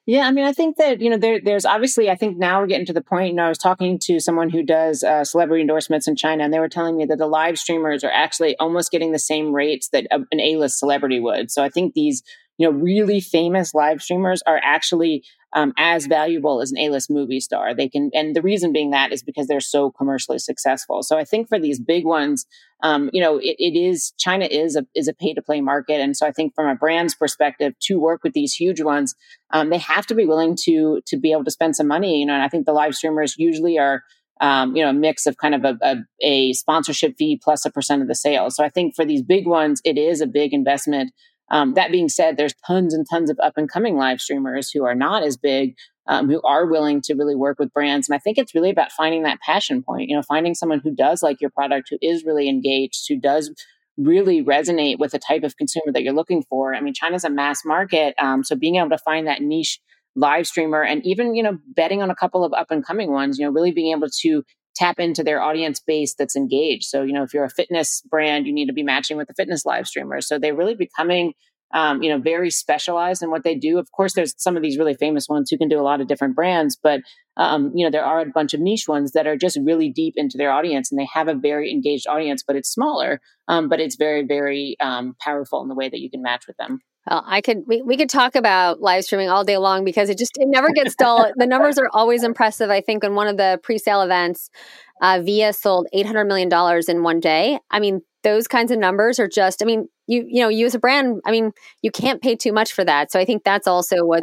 Yeah, 0.07 0.27
I 0.27 0.33
mean, 0.33 0.45
I 0.45 0.53
think 0.53 0.77
that 0.77 1.01
you 1.01 1.11
know, 1.11 1.17
there, 1.17 1.41
there's 1.41 1.65
obviously, 1.65 2.11
I 2.11 2.15
think 2.15 2.39
now 2.39 2.61
we're 2.61 2.67
getting 2.67 2.87
to 2.87 2.93
the 2.93 3.03
point. 3.03 3.29
You 3.29 3.35
know, 3.35 3.47
I 3.47 3.49
was 3.49 3.59
talking 3.59 3.99
to 4.01 4.21
someone 4.21 4.51
who 4.51 4.63
does 4.63 5.05
uh, 5.05 5.25
celebrity 5.25 5.63
endorsements 5.63 6.09
in 6.09 6.17
China, 6.17 6.45
and 6.45 6.53
they 6.53 6.59
were 6.59 6.69
telling 6.69 6.97
me 6.97 7.05
that 7.07 7.19
the 7.19 7.27
live 7.27 7.59
streamers 7.59 8.05
are 8.05 8.11
actually 8.11 8.57
almost 8.59 8.91
getting 8.91 9.13
the 9.13 9.19
same 9.19 9.53
rates 9.53 9.89
that 9.91 10.07
an 10.11 10.41
A-list 10.41 10.79
celebrity 10.79 11.21
would. 11.21 11.51
So 11.51 11.63
I 11.63 11.69
think 11.69 11.95
these, 11.95 12.23
you 12.59 12.71
know, 12.71 12.77
really 12.77 13.21
famous 13.21 13.75
live 13.75 14.03
streamers 14.03 14.43
are 14.47 14.61
actually 14.63 15.25
um, 15.55 15.73
as 15.77 16.07
valuable 16.07 16.61
as 16.61 16.73
an 16.73 16.79
A-list 16.79 17.11
movie 17.11 17.41
star. 17.41 17.75
They 17.75 17.89
can, 17.89 18.11
and 18.15 18.35
the 18.35 18.43
reason 18.43 18.73
being 18.73 18.91
that 18.91 19.13
is 19.13 19.23
because 19.23 19.47
they're 19.47 19.61
so 19.61 19.91
commercially 19.91 20.39
successful. 20.39 21.03
So 21.03 21.19
I 21.19 21.25
think 21.25 21.49
for 21.49 21.59
these 21.59 21.79
big 21.79 22.05
ones, 22.05 22.47
um, 22.83 23.11
you 23.13 23.23
know, 23.23 23.39
it, 23.39 23.57
it 23.59 23.79
is 23.79 24.13
China 24.19 24.47
is 24.47 24.77
a 24.77 24.85
is 24.95 25.09
a 25.09 25.15
pay 25.15 25.35
to 25.35 25.43
play 25.43 25.61
market, 25.61 26.01
and 26.01 26.17
so 26.17 26.27
I 26.27 26.33
think 26.33 26.55
from 26.55 26.69
a 26.69 26.75
brand's 26.75 27.15
perspective, 27.15 27.75
to 27.83 27.99
work 27.99 28.23
with 28.25 28.33
these 28.33 28.53
huge 28.53 28.81
ones, 28.81 29.15
um, 29.53 29.71
they 29.71 29.79
have 29.79 30.07
to 30.09 30.15
be 30.15 30.27
willing 30.27 30.57
to 30.65 31.01
to 31.07 31.17
be 31.17 31.33
able 31.33 31.45
to 31.45 31.51
spend 31.51 31.77
some 31.77 31.87
money. 31.87 32.21
You 32.21 32.27
know, 32.27 32.35
and 32.35 32.43
I 32.43 32.49
think 32.49 32.67
the 32.67 32.73
live 32.73 32.95
streamers 32.95 33.37
usually 33.39 33.79
are. 33.79 34.03
Um, 34.41 34.75
you 34.75 34.83
know, 34.83 34.91
a 34.91 34.95
mix 34.95 35.27
of 35.27 35.37
kind 35.37 35.55
of 35.55 35.65
a, 35.65 35.79
a, 35.83 35.97
a 36.21 36.53
sponsorship 36.55 37.17
fee 37.17 37.39
plus 37.41 37.65
a 37.65 37.71
percent 37.71 38.03
of 38.03 38.09
the 38.09 38.15
sales. 38.17 38.57
So 38.57 38.65
I 38.65 38.71
think 38.71 38.97
for 38.97 39.05
these 39.05 39.23
big 39.23 39.47
ones, 39.47 39.81
it 39.85 39.97
is 39.97 40.21
a 40.21 40.27
big 40.27 40.53
investment 40.53 41.13
um, 41.53 41.75
that 41.75 41.93
being 41.93 42.09
said, 42.09 42.37
there's 42.37 42.55
tons 42.67 42.95
and 42.95 43.07
tons 43.09 43.31
of 43.31 43.39
up 43.41 43.53
and 43.57 43.71
coming 43.71 43.97
live 43.97 44.21
streamers 44.21 44.71
who 44.71 44.85
are 44.85 44.95
not 44.95 45.23
as 45.23 45.37
big, 45.37 45.77
um, 46.09 46.29
who 46.29 46.41
are 46.43 46.67
willing 46.67 47.03
to 47.03 47.15
really 47.15 47.37
work 47.37 47.59
with 47.59 47.73
brands. 47.73 48.09
And 48.09 48.17
I 48.17 48.19
think 48.19 48.39
it's 48.39 48.55
really 48.55 48.71
about 48.71 48.91
finding 48.91 49.23
that 49.25 49.39
passion 49.41 49.83
point, 49.83 50.09
you 50.09 50.17
know, 50.17 50.23
finding 50.23 50.55
someone 50.55 50.81
who 50.83 50.95
does 50.95 51.23
like 51.23 51.41
your 51.43 51.51
product, 51.51 51.89
who 51.91 51.99
is 52.01 52.25
really 52.25 52.49
engaged, 52.49 53.05
who 53.07 53.21
does 53.21 53.53
really 53.99 54.43
resonate 54.43 54.99
with 54.99 55.13
the 55.13 55.19
type 55.19 55.43
of 55.43 55.59
consumer 55.59 55.93
that 55.93 56.03
you're 56.03 56.15
looking 56.15 56.43
for. 56.43 56.75
I 56.75 56.81
mean, 56.81 56.95
China's 56.95 57.25
a 57.25 57.31
mass 57.31 57.61
market. 57.67 58.15
Um, 58.19 58.43
so 58.43 58.57
being 58.57 58.77
able 58.77 58.89
to 58.89 58.99
find 58.99 59.27
that 59.27 59.43
niche 59.43 59.79
live 60.17 60.47
streamer 60.47 60.83
and 60.83 61.05
even, 61.07 61.35
you 61.35 61.43
know, 61.43 61.59
betting 61.77 62.01
on 62.01 62.11
a 62.11 62.15
couple 62.15 62.45
of 62.45 62.55
up 62.55 62.71
and 62.71 62.85
coming 62.85 63.13
ones, 63.13 63.39
you 63.39 63.45
know, 63.45 63.53
really 63.53 63.73
being 63.73 63.95
able 63.95 64.09
to 64.23 64.43
tap 64.75 64.99
into 64.99 65.23
their 65.23 65.43
audience 65.43 65.81
base 65.81 66.15
that's 66.15 66.37
engaged. 66.37 66.85
So, 66.85 67.03
you 67.03 67.13
know, 67.13 67.23
if 67.23 67.35
you're 67.35 67.45
a 67.45 67.51
fitness 67.51 68.03
brand, 68.11 68.47
you 68.47 68.53
need 68.53 68.67
to 68.67 68.73
be 68.73 68.83
matching 68.83 69.17
with 69.17 69.29
the 69.29 69.35
fitness 69.35 69.65
live 69.65 69.87
streamers. 69.87 70.27
So 70.27 70.39
they're 70.39 70.55
really 70.55 70.75
becoming, 70.75 71.35
um, 71.75 72.03
you 72.03 72.11
know, 72.11 72.19
very 72.19 72.51
specialized 72.51 73.23
in 73.23 73.31
what 73.31 73.45
they 73.45 73.55
do. 73.55 73.79
Of 73.79 73.91
course, 73.93 74.15
there's 74.15 74.35
some 74.37 74.57
of 74.57 74.63
these 74.63 74.79
really 74.79 74.95
famous 74.95 75.29
ones 75.29 75.51
who 75.51 75.59
can 75.59 75.69
do 75.69 75.81
a 75.81 75.83
lot 75.83 76.01
of 76.01 76.07
different 76.07 76.35
brands, 76.35 76.79
but, 76.83 77.01
um, 77.37 77.73
you 77.75 77.85
know, 77.85 77.91
there 77.91 78.05
are 78.05 78.21
a 78.21 78.27
bunch 78.27 78.55
of 78.55 78.61
niche 78.61 78.89
ones 78.89 79.13
that 79.13 79.27
are 79.27 79.37
just 79.37 79.59
really 79.65 79.91
deep 79.91 80.15
into 80.17 80.37
their 80.37 80.53
audience 80.53 80.91
and 80.91 80.99
they 80.99 81.09
have 81.13 81.29
a 81.29 81.35
very 81.35 81.71
engaged 81.71 82.07
audience, 82.07 82.43
but 82.47 82.57
it's 82.57 82.71
smaller, 82.71 83.21
um, 83.49 83.69
but 83.69 83.81
it's 83.81 83.97
very, 83.97 84.25
very 84.25 84.77
um, 84.81 85.17
powerful 85.21 85.63
in 85.63 85.69
the 85.69 85.75
way 85.75 85.89
that 85.89 86.01
you 86.01 86.11
can 86.11 86.23
match 86.23 86.47
with 86.47 86.57
them. 86.59 86.81
Well, 87.11 87.25
I 87.27 87.41
could 87.41 87.65
we, 87.67 87.83
we 87.83 87.97
could 87.97 88.09
talk 88.09 88.37
about 88.37 88.81
live 88.81 89.05
streaming 89.05 89.29
all 89.29 89.45
day 89.45 89.59
long 89.59 89.85
because 89.85 90.09
it 90.09 90.19
just 90.19 90.33
it 90.37 90.49
never 90.49 90.71
gets 90.71 90.95
dull. 90.95 91.33
the 91.37 91.47
numbers 91.47 91.79
are 91.79 91.89
always 91.93 92.23
impressive. 92.23 92.71
I 92.71 92.81
think 92.81 93.03
in 93.03 93.15
one 93.15 93.27
of 93.27 93.37
the 93.37 93.59
pre-sale 93.63 94.03
events, 94.03 94.51
uh, 95.01 95.19
Viya 95.19 95.55
sold 95.55 95.89
eight 95.93 96.07
hundred 96.07 96.27
million 96.27 96.49
dollars 96.49 96.89
in 96.89 97.03
one 97.03 97.19
day. 97.19 97.59
I 97.71 97.81
mean, 97.81 98.03
those 98.23 98.49
kinds 98.49 98.71
of 98.71 98.79
numbers 98.79 99.19
are 99.19 99.29
just. 99.29 99.63
I 99.63 99.67
mean, 99.67 99.89
you 100.07 100.25
you 100.29 100.43
know 100.43 100.49
you 100.49 100.67
as 100.67 100.75
a 100.75 100.79
brand 100.79 101.21
i 101.25 101.31
mean 101.31 101.53
you 101.81 101.91
can't 101.91 102.21
pay 102.21 102.35
too 102.35 102.53
much 102.53 102.73
for 102.73 102.85
that. 102.85 103.13
So 103.13 103.21
i 103.21 103.25
think 103.25 103.45
that's 103.45 103.67
also 103.67 104.05
what's 104.05 104.23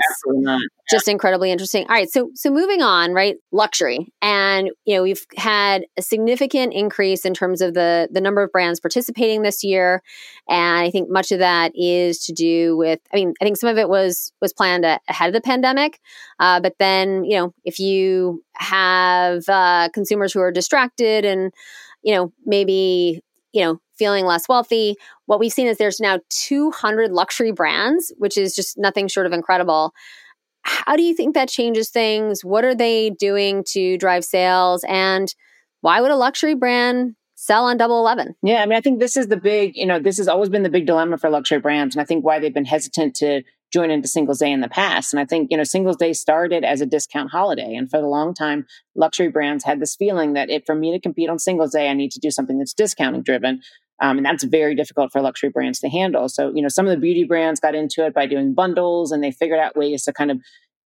just 0.89 1.07
incredibly 1.07 1.51
interesting. 1.51 1.85
All 1.87 1.95
right. 1.95 2.09
So 2.09 2.31
so 2.33 2.49
moving 2.49 2.81
on 2.81 3.13
right 3.13 3.35
luxury. 3.51 4.11
And 4.21 4.69
you 4.85 4.95
know 4.95 5.03
we've 5.03 5.25
had 5.37 5.85
a 5.97 6.01
significant 6.01 6.73
increase 6.73 7.25
in 7.25 7.33
terms 7.33 7.61
of 7.61 7.73
the 7.73 8.09
the 8.11 8.21
number 8.21 8.41
of 8.41 8.51
brands 8.51 8.79
participating 8.79 9.41
this 9.41 9.63
year. 9.63 10.01
And 10.49 10.79
i 10.79 10.91
think 10.91 11.09
much 11.09 11.31
of 11.31 11.39
that 11.39 11.71
is 11.75 12.19
to 12.25 12.33
do 12.33 12.75
with 12.75 12.99
i 13.13 13.17
mean 13.17 13.33
i 13.41 13.45
think 13.45 13.57
some 13.57 13.69
of 13.69 13.77
it 13.77 13.89
was 13.89 14.31
was 14.41 14.53
planned 14.53 14.85
ahead 14.85 15.27
of 15.27 15.33
the 15.33 15.41
pandemic. 15.41 15.99
Uh, 16.39 16.59
but 16.59 16.75
then 16.79 17.23
you 17.23 17.37
know 17.37 17.53
if 17.63 17.79
you 17.79 18.43
have 18.55 19.47
uh, 19.47 19.89
consumers 19.93 20.33
who 20.33 20.41
are 20.41 20.51
distracted 20.51 21.23
and 21.23 21.53
you 22.03 22.13
know 22.13 22.33
maybe 22.45 23.21
you 23.53 23.63
know 23.63 23.79
feeling 23.99 24.25
less 24.25 24.49
wealthy. 24.49 24.95
What 25.27 25.39
we've 25.39 25.53
seen 25.53 25.67
is 25.67 25.77
there's 25.77 25.99
now 25.99 26.19
200 26.29 27.11
luxury 27.11 27.51
brands, 27.51 28.11
which 28.17 28.37
is 28.37 28.55
just 28.55 28.77
nothing 28.77 29.07
short 29.07 29.27
of 29.27 29.33
incredible. 29.33 29.93
How 30.63 30.95
do 30.95 31.03
you 31.03 31.13
think 31.13 31.35
that 31.35 31.49
changes 31.49 31.89
things? 31.89 32.43
What 32.43 32.65
are 32.65 32.75
they 32.75 33.11
doing 33.11 33.63
to 33.69 33.97
drive 33.97 34.25
sales? 34.25 34.83
And 34.87 35.33
why 35.81 36.01
would 36.01 36.11
a 36.11 36.15
luxury 36.15 36.55
brand 36.55 37.15
sell 37.35 37.63
on 37.63 37.77
double 37.77 37.99
11 37.99 38.35
yeah 38.43 38.61
i 38.61 38.65
mean 38.65 38.77
i 38.77 38.81
think 38.81 38.99
this 38.99 39.15
is 39.15 39.29
the 39.29 39.37
big 39.37 39.71
you 39.73 39.85
know 39.85 39.97
this 39.97 40.17
has 40.17 40.27
always 40.27 40.49
been 40.49 40.63
the 40.63 40.69
big 40.69 40.85
dilemma 40.85 41.17
for 41.17 41.29
luxury 41.29 41.57
brands 41.57 41.95
and 41.95 42.01
i 42.01 42.05
think 42.05 42.25
why 42.25 42.37
they've 42.37 42.53
been 42.53 42.65
hesitant 42.65 43.15
to 43.15 43.41
join 43.71 43.89
into 43.89 44.09
singles 44.09 44.39
day 44.39 44.51
in 44.51 44.59
the 44.59 44.67
past 44.67 45.13
and 45.13 45.21
i 45.21 45.25
think 45.25 45.49
you 45.49 45.55
know 45.55 45.63
singles 45.63 45.95
day 45.95 46.11
started 46.11 46.65
as 46.65 46.81
a 46.81 46.85
discount 46.85 47.31
holiday 47.31 47.73
and 47.75 47.89
for 47.89 47.95
a 47.95 48.09
long 48.09 48.33
time 48.33 48.67
luxury 48.93 49.29
brands 49.29 49.63
had 49.63 49.79
this 49.79 49.95
feeling 49.95 50.33
that 50.33 50.49
if 50.49 50.65
for 50.65 50.75
me 50.75 50.91
to 50.91 50.99
compete 50.99 51.29
on 51.29 51.39
singles 51.39 51.71
day 51.71 51.89
i 51.89 51.93
need 51.93 52.11
to 52.11 52.19
do 52.19 52.29
something 52.29 52.57
that's 52.57 52.73
discounting 52.73 53.23
driven 53.23 53.61
um, 54.01 54.17
and 54.17 54.25
that's 54.25 54.43
very 54.43 54.75
difficult 54.75 55.11
for 55.11 55.21
luxury 55.21 55.49
brands 55.49 55.79
to 55.79 55.89
handle. 55.89 56.29
So, 56.29 56.51
you 56.53 56.61
know, 56.61 56.69
some 56.69 56.87
of 56.87 56.91
the 56.91 56.99
beauty 56.99 57.23
brands 57.23 57.59
got 57.59 57.75
into 57.75 58.05
it 58.05 58.13
by 58.13 58.25
doing 58.25 58.53
bundles 58.53 59.11
and 59.11 59.23
they 59.23 59.31
figured 59.31 59.59
out 59.59 59.75
ways 59.75 60.03
to 60.03 60.13
kind 60.13 60.31
of 60.31 60.39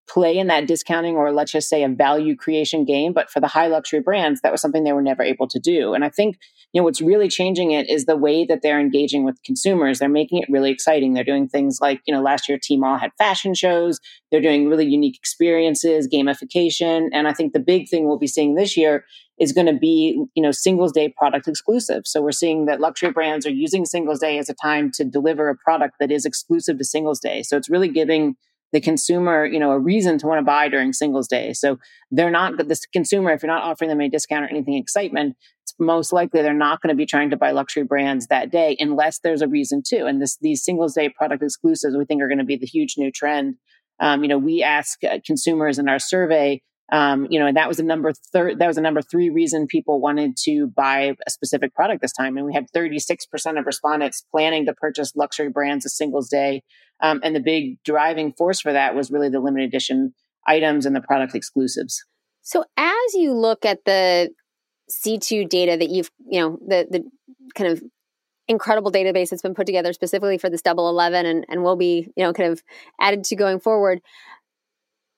play 0.08 0.36
in 0.36 0.48
that 0.48 0.66
discounting 0.66 1.16
or 1.16 1.32
let's 1.32 1.52
just 1.52 1.68
say 1.68 1.82
a 1.82 1.88
value 1.88 2.36
creation 2.36 2.84
game. 2.84 3.12
But 3.12 3.30
for 3.30 3.40
the 3.40 3.46
high 3.46 3.68
luxury 3.68 4.00
brands, 4.00 4.40
that 4.42 4.52
was 4.52 4.60
something 4.60 4.84
they 4.84 4.92
were 4.92 5.02
never 5.02 5.22
able 5.22 5.48
to 5.48 5.58
do. 5.58 5.94
And 5.94 6.04
I 6.04 6.10
think, 6.10 6.36
you 6.72 6.80
know, 6.80 6.84
what's 6.84 7.00
really 7.00 7.28
changing 7.28 7.70
it 7.70 7.88
is 7.88 8.04
the 8.04 8.16
way 8.16 8.44
that 8.44 8.60
they're 8.62 8.80
engaging 8.80 9.24
with 9.24 9.42
consumers. 9.44 9.98
They're 9.98 10.08
making 10.08 10.42
it 10.42 10.48
really 10.50 10.70
exciting. 10.70 11.14
They're 11.14 11.24
doing 11.24 11.48
things 11.48 11.78
like, 11.80 12.00
you 12.06 12.14
know, 12.14 12.20
last 12.20 12.48
year 12.48 12.58
Tmall 12.58 13.00
had 13.00 13.12
fashion 13.16 13.54
shows. 13.54 13.98
They're 14.30 14.42
doing 14.42 14.68
really 14.68 14.86
unique 14.86 15.16
experiences, 15.16 16.08
gamification. 16.12 17.08
And 17.12 17.26
I 17.26 17.32
think 17.32 17.52
the 17.52 17.60
big 17.60 17.88
thing 17.88 18.06
we'll 18.06 18.18
be 18.18 18.26
seeing 18.26 18.54
this 18.54 18.76
year 18.76 19.04
is 19.38 19.52
going 19.52 19.66
to 19.66 19.76
be, 19.76 20.22
you 20.34 20.42
know, 20.42 20.52
singles 20.52 20.92
day 20.92 21.08
product 21.08 21.48
exclusive. 21.48 22.02
So 22.06 22.20
we're 22.22 22.32
seeing 22.32 22.66
that 22.66 22.80
luxury 22.80 23.10
brands 23.10 23.46
are 23.46 23.50
using 23.50 23.84
singles 23.84 24.20
day 24.20 24.38
as 24.38 24.48
a 24.48 24.54
time 24.54 24.90
to 24.92 25.04
deliver 25.04 25.48
a 25.48 25.56
product 25.56 25.94
that 25.98 26.10
is 26.10 26.24
exclusive 26.24 26.78
to 26.78 26.84
singles 26.84 27.20
day. 27.20 27.42
So 27.42 27.56
it's 27.56 27.70
really 27.70 27.88
giving 27.88 28.36
the 28.74 28.80
consumer, 28.80 29.46
you 29.46 29.60
know, 29.60 29.70
a 29.70 29.78
reason 29.78 30.18
to 30.18 30.26
want 30.26 30.40
to 30.40 30.44
buy 30.44 30.68
during 30.68 30.92
singles 30.92 31.28
day. 31.28 31.52
So 31.52 31.78
they're 32.10 32.28
not 32.28 32.66
this 32.68 32.84
consumer, 32.92 33.30
if 33.30 33.40
you're 33.40 33.52
not 33.52 33.62
offering 33.62 33.88
them 33.88 34.00
a 34.00 34.08
discount 34.08 34.44
or 34.44 34.48
anything 34.48 34.74
excitement, 34.74 35.36
it's 35.62 35.72
most 35.78 36.12
likely 36.12 36.42
they're 36.42 36.52
not 36.52 36.82
going 36.82 36.92
to 36.92 36.96
be 36.96 37.06
trying 37.06 37.30
to 37.30 37.36
buy 37.36 37.52
luxury 37.52 37.84
brands 37.84 38.26
that 38.26 38.50
day 38.50 38.76
unless 38.80 39.20
there's 39.20 39.42
a 39.42 39.48
reason 39.48 39.80
to. 39.86 40.06
And 40.06 40.20
this 40.20 40.36
these 40.38 40.64
singles 40.64 40.94
day 40.94 41.08
product 41.08 41.44
exclusives 41.44 41.96
we 41.96 42.04
think 42.04 42.20
are 42.20 42.26
going 42.26 42.38
to 42.38 42.44
be 42.44 42.56
the 42.56 42.66
huge 42.66 42.96
new 42.98 43.12
trend. 43.12 43.54
Um, 44.00 44.24
you 44.24 44.28
know, 44.28 44.38
we 44.38 44.64
ask 44.64 44.98
uh, 45.04 45.18
consumers 45.24 45.78
in 45.78 45.88
our 45.88 46.00
survey 46.00 46.60
um, 46.92 47.26
you 47.30 47.40
know, 47.40 47.46
and 47.46 47.56
that 47.56 47.68
was 47.68 47.78
a 47.78 47.82
number 47.82 48.12
third, 48.32 48.58
that 48.58 48.66
was 48.66 48.76
a 48.76 48.82
number 48.82 49.00
three 49.00 49.30
reason 49.30 49.66
people 49.66 50.00
wanted 50.00 50.36
to 50.44 50.66
buy 50.66 51.14
a 51.26 51.30
specific 51.30 51.74
product 51.74 52.02
this 52.02 52.12
time. 52.12 52.36
And 52.36 52.46
we 52.46 52.52
had 52.52 52.66
36% 52.74 53.58
of 53.58 53.66
respondents 53.66 54.24
planning 54.30 54.66
to 54.66 54.74
purchase 54.74 55.16
luxury 55.16 55.48
brands 55.48 55.86
a 55.86 55.88
singles 55.88 56.28
day. 56.28 56.62
Um, 57.02 57.20
and 57.22 57.34
the 57.34 57.40
big 57.40 57.82
driving 57.84 58.32
force 58.32 58.60
for 58.60 58.72
that 58.72 58.94
was 58.94 59.10
really 59.10 59.28
the 59.28 59.40
limited 59.40 59.68
edition 59.68 60.14
items 60.46 60.86
and 60.86 60.94
the 60.94 61.00
product 61.00 61.34
exclusives. 61.34 62.04
So 62.42 62.64
as 62.76 63.14
you 63.14 63.32
look 63.32 63.64
at 63.64 63.84
the 63.84 64.30
C2 64.90 65.48
data 65.48 65.76
that 65.76 65.88
you've, 65.88 66.10
you 66.26 66.40
know, 66.40 66.58
the, 66.66 66.86
the 66.90 67.04
kind 67.54 67.72
of 67.72 67.82
incredible 68.48 68.92
database 68.92 69.30
that's 69.30 69.42
been 69.42 69.54
put 69.54 69.66
together 69.66 69.92
specifically 69.92 70.38
for 70.38 70.50
this 70.50 70.62
double 70.62 70.88
11 70.88 71.24
and, 71.26 71.46
and 71.48 71.62
will 71.62 71.76
be 71.76 72.08
you 72.16 72.24
know 72.24 72.32
kind 72.32 72.52
of 72.52 72.62
added 73.00 73.24
to 73.24 73.36
going 73.36 73.58
forward 73.58 74.00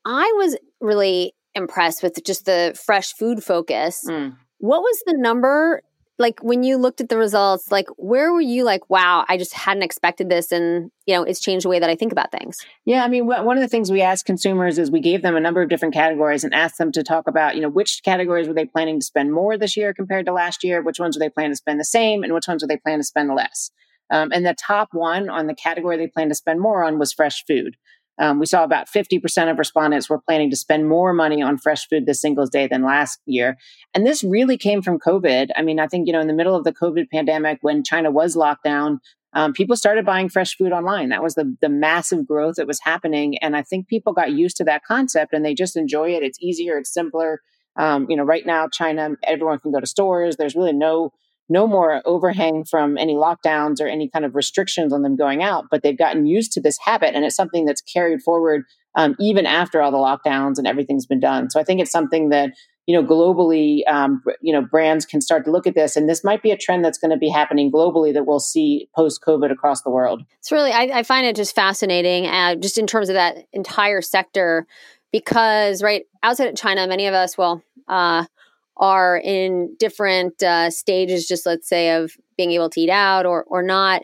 i 0.05 0.33
was 0.37 0.57
really 0.81 1.35
impressed 1.55 2.03
with 2.03 2.23
just 2.25 2.45
the 2.45 2.79
fresh 2.81 3.13
food 3.15 3.43
focus 3.43 4.05
mm. 4.09 4.33
what 4.59 4.81
was 4.81 5.03
the 5.07 5.15
number 5.19 5.83
like 6.19 6.41
when 6.43 6.63
you 6.63 6.77
looked 6.77 7.01
at 7.01 7.09
the 7.09 7.19
results 7.19 7.71
like 7.71 7.87
where 7.97 8.33
were 8.33 8.41
you 8.41 8.65
like 8.65 8.89
wow 8.89 9.25
i 9.29 9.37
just 9.37 9.53
hadn't 9.53 9.83
expected 9.83 10.29
this 10.29 10.53
and 10.53 10.91
you 11.07 11.15
know 11.15 11.23
it's 11.23 11.41
changed 11.41 11.65
the 11.65 11.69
way 11.69 11.79
that 11.79 11.91
i 11.91 11.95
think 11.95 12.13
about 12.13 12.31
things? 12.33 12.59
Yeah 12.85 13.05
i 13.05 13.09
mean 13.09 13.27
one 13.27 13.57
of 13.57 13.63
the 13.63 13.69
things 13.69 13.91
we 13.91 14.03
asked 14.03 14.25
consumers 14.25 14.79
is 14.79 14.91
we 14.91 15.01
gave 15.01 15.23
them 15.23 15.37
a 15.37 15.41
number 15.41 15.63
of 15.63 15.69
different 15.69 15.95
categories 15.95 16.45
and 16.45 16.55
asked 16.55 16.79
them 16.79 16.93
to 16.93 17.03
talk 17.03 17.27
about 17.27 17.55
you 17.57 17.63
know 17.63 17.69
which 17.69 18.03
categories 18.05 18.49
were 18.49 18.55
they 18.55 18.65
planning 18.65 19.01
to 19.01 19.07
spend 19.07 19.33
more 19.33 19.57
this 19.59 19.77
year 19.77 19.93
compared 19.93 20.27
to 20.27 20.33
last 20.33 20.65
year 20.65 20.83
which 20.83 20.99
ones 20.99 21.17
were 21.17 21.21
they 21.21 21.31
planning 21.31 21.53
to 21.53 21.57
spend 21.57 21.81
the 21.81 21.85
same 21.85 22.23
and 22.23 22.33
which 22.33 22.49
ones 22.49 22.63
were 22.63 22.69
they 22.69 22.77
planning 22.79 23.01
to 23.01 23.07
spend 23.07 23.35
less. 23.35 23.71
Um, 24.09 24.31
and 24.33 24.47
the 24.47 24.55
top 24.55 24.91
one 24.93 25.29
on 25.29 25.49
the 25.49 25.55
category 25.55 25.97
they 25.97 26.07
plan 26.07 26.29
to 26.29 26.35
spend 26.35 26.61
more 26.61 26.85
on 26.85 26.99
was 26.99 27.13
fresh 27.13 27.45
food 27.45 27.77
um, 28.19 28.39
we 28.39 28.47
saw 28.47 28.65
about 28.65 28.89
50% 28.89 29.51
of 29.51 29.59
respondents 29.59 30.09
were 30.09 30.21
planning 30.21 30.51
to 30.51 30.57
spend 30.57 30.89
more 30.89 31.13
money 31.13 31.43
on 31.43 31.59
fresh 31.59 31.87
food 31.89 32.07
this 32.07 32.21
Singles 32.21 32.51
Day 32.51 32.67
than 32.67 32.83
last 32.83 33.21
year. 33.27 33.57
And 33.95 34.07
this 34.07 34.25
really 34.25 34.57
came 34.57 34.83
from 34.83 34.99
COVID. 34.99 35.51
I 35.57 35.63
mean, 35.63 35.79
I 35.79 35.87
think, 35.87 36.07
you 36.07 36.13
know, 36.13 36.21
in 36.21 36.27
the 36.27 36.33
middle 36.33 36.55
of 36.55 36.65
the 36.65 36.73
COVID 36.73 37.11
pandemic, 37.11 37.59
when 37.61 37.85
China 37.85 38.11
was 38.11 38.37
locked 38.37 38.65
down, 38.65 39.01
um, 39.33 39.53
people 39.53 39.77
started 39.77 40.07
buying 40.07 40.31
fresh 40.31 40.57
food 40.57 40.73
online. 40.73 41.11
That 41.11 41.23
was 41.23 41.35
the, 41.35 41.57
the 41.61 41.69
massive 41.69 42.27
growth 42.27 42.57
that 42.57 42.67
was 42.67 42.81
happening. 42.81 43.37
And 43.39 43.55
I 43.55 43.63
think 43.63 43.87
people 43.87 44.15
got 44.15 44.33
used 44.33 44.57
to 44.59 44.65
that 44.65 44.85
concept 44.85 45.35
and 45.35 45.45
they 45.45 45.55
just 45.55 45.77
enjoy 45.77 46.11
it. 46.11 46.23
It's 46.23 46.39
easier, 46.41 46.79
it's 46.79 46.93
simpler. 46.93 47.43
Um, 47.77 48.07
you 48.09 48.17
know, 48.17 48.25
right 48.25 48.47
now, 48.47 48.69
China, 48.69 49.11
everyone 49.25 49.59
can 49.59 49.73
go 49.73 49.81
to 49.81 49.87
stores. 49.87 50.37
There's 50.37 50.55
really 50.55 50.73
no 50.73 51.13
no 51.49 51.67
more 51.67 52.03
overhang 52.05 52.65
from 52.65 52.99
any 52.99 53.15
lockdowns 53.15 53.81
or 53.81 53.87
any 53.87 54.09
kind 54.09 54.25
of 54.25 54.35
restrictions 54.35 54.93
on 54.93 55.03
them 55.03 55.17
going 55.17 55.43
out, 55.43 55.67
but 55.71 55.83
they've 55.83 55.99
gotten 55.99 56.27
used 56.27 56.53
to 56.53 56.61
this 56.61 56.79
habit 56.79 57.15
and 57.15 57.25
it's 57.25 57.37
something 57.37 57.65
that's 57.65 57.81
carried 57.81 58.23
forward 58.23 58.65
um, 58.97 59.15
even 59.21 59.47
after 59.47 59.81
all 59.81 59.91
the 59.91 59.99
lockdowns 59.99 60.59
and 60.59 60.67
everything's 60.67 61.07
been 61.07 61.21
done. 61.21 61.51
So 61.51 61.61
I 61.61 61.65
think 61.65 61.81
it's 61.81 61.93
something 61.93 62.31
that 62.31 62.53
you 62.87 63.01
know 63.01 63.07
globally, 63.07 63.81
um, 63.89 64.23
you 64.41 64.53
know, 64.53 64.63
brands 64.63 65.05
can 65.05 65.21
start 65.21 65.45
to 65.45 65.51
look 65.51 65.67
at 65.67 65.75
this, 65.75 65.97
and 65.97 66.09
this 66.09 66.25
might 66.25 66.43
be 66.43 66.51
a 66.51 66.57
trend 66.57 66.85
that's 66.85 66.99
going 66.99 67.11
to 67.11 67.17
be 67.17 67.29
happening 67.29 67.71
globally 67.71 68.13
that 68.15 68.27
we'll 68.27 68.41
see 68.41 68.89
post 68.95 69.21
COVID 69.27 69.51
across 69.51 69.83
the 69.83 69.91
world. 69.91 70.23
It's 70.39 70.53
really 70.53 70.73
I, 70.73 70.99
I 70.99 71.03
find 71.03 71.27
it 71.27 71.37
just 71.37 71.55
fascinating, 71.55 72.27
uh, 72.27 72.55
just 72.57 72.79
in 72.79 72.87
terms 72.87 73.09
of 73.09 73.15
that 73.15 73.47
entire 73.53 74.01
sector, 74.01 74.67
because 75.13 75.83
right 75.83 76.05
outside 76.23 76.49
of 76.49 76.57
China, 76.57 76.87
many 76.87 77.07
of 77.07 77.15
us, 77.15 77.37
well. 77.37 77.63
Uh, 77.89 78.25
are 78.77 79.17
in 79.17 79.75
different 79.79 80.43
uh, 80.43 80.71
stages, 80.71 81.27
just 81.27 81.47
let's 81.47 81.69
say, 81.69 81.93
of 81.93 82.13
being 82.37 82.53
able 82.53 82.71
to 82.71 82.81
eat 82.81 82.91
out 82.91 83.27
or 83.27 83.45
or 83.45 83.63
not. 83.63 84.03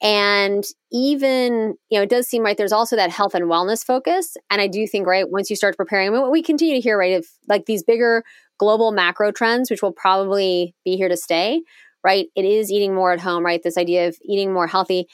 And 0.00 0.64
even, 0.92 1.74
you 1.90 1.98
know, 1.98 2.02
it 2.02 2.10
does 2.10 2.28
seem 2.28 2.44
right. 2.44 2.56
There's 2.56 2.72
also 2.72 2.94
that 2.96 3.10
health 3.10 3.34
and 3.34 3.46
wellness 3.46 3.84
focus. 3.84 4.36
And 4.48 4.60
I 4.60 4.68
do 4.68 4.86
think, 4.86 5.06
right, 5.08 5.28
once 5.28 5.50
you 5.50 5.56
start 5.56 5.76
preparing, 5.76 6.08
I 6.08 6.12
mean, 6.12 6.30
we 6.30 6.42
continue 6.42 6.74
to 6.74 6.80
hear, 6.80 6.96
right, 6.96 7.12
if 7.12 7.26
like 7.48 7.66
these 7.66 7.82
bigger 7.82 8.22
global 8.58 8.92
macro 8.92 9.32
trends, 9.32 9.70
which 9.70 9.82
will 9.82 9.92
probably 9.92 10.74
be 10.84 10.96
here 10.96 11.08
to 11.08 11.16
stay, 11.16 11.62
right? 12.04 12.26
It 12.36 12.44
is 12.44 12.70
eating 12.70 12.94
more 12.94 13.12
at 13.12 13.20
home, 13.20 13.44
right? 13.44 13.60
This 13.62 13.76
idea 13.76 14.08
of 14.08 14.16
eating 14.22 14.52
more 14.52 14.66
healthy. 14.68 15.06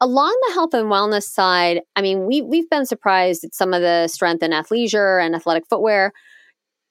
Along 0.00 0.36
the 0.46 0.54
health 0.54 0.74
and 0.74 0.86
wellness 0.86 1.24
side, 1.24 1.80
I 1.96 2.02
mean, 2.02 2.26
we, 2.26 2.40
we've 2.40 2.70
been 2.70 2.86
surprised 2.86 3.42
at 3.42 3.54
some 3.54 3.74
of 3.74 3.82
the 3.82 4.06
strength 4.06 4.44
in 4.44 4.52
athleisure 4.52 5.24
and 5.24 5.34
athletic 5.34 5.64
footwear 5.68 6.12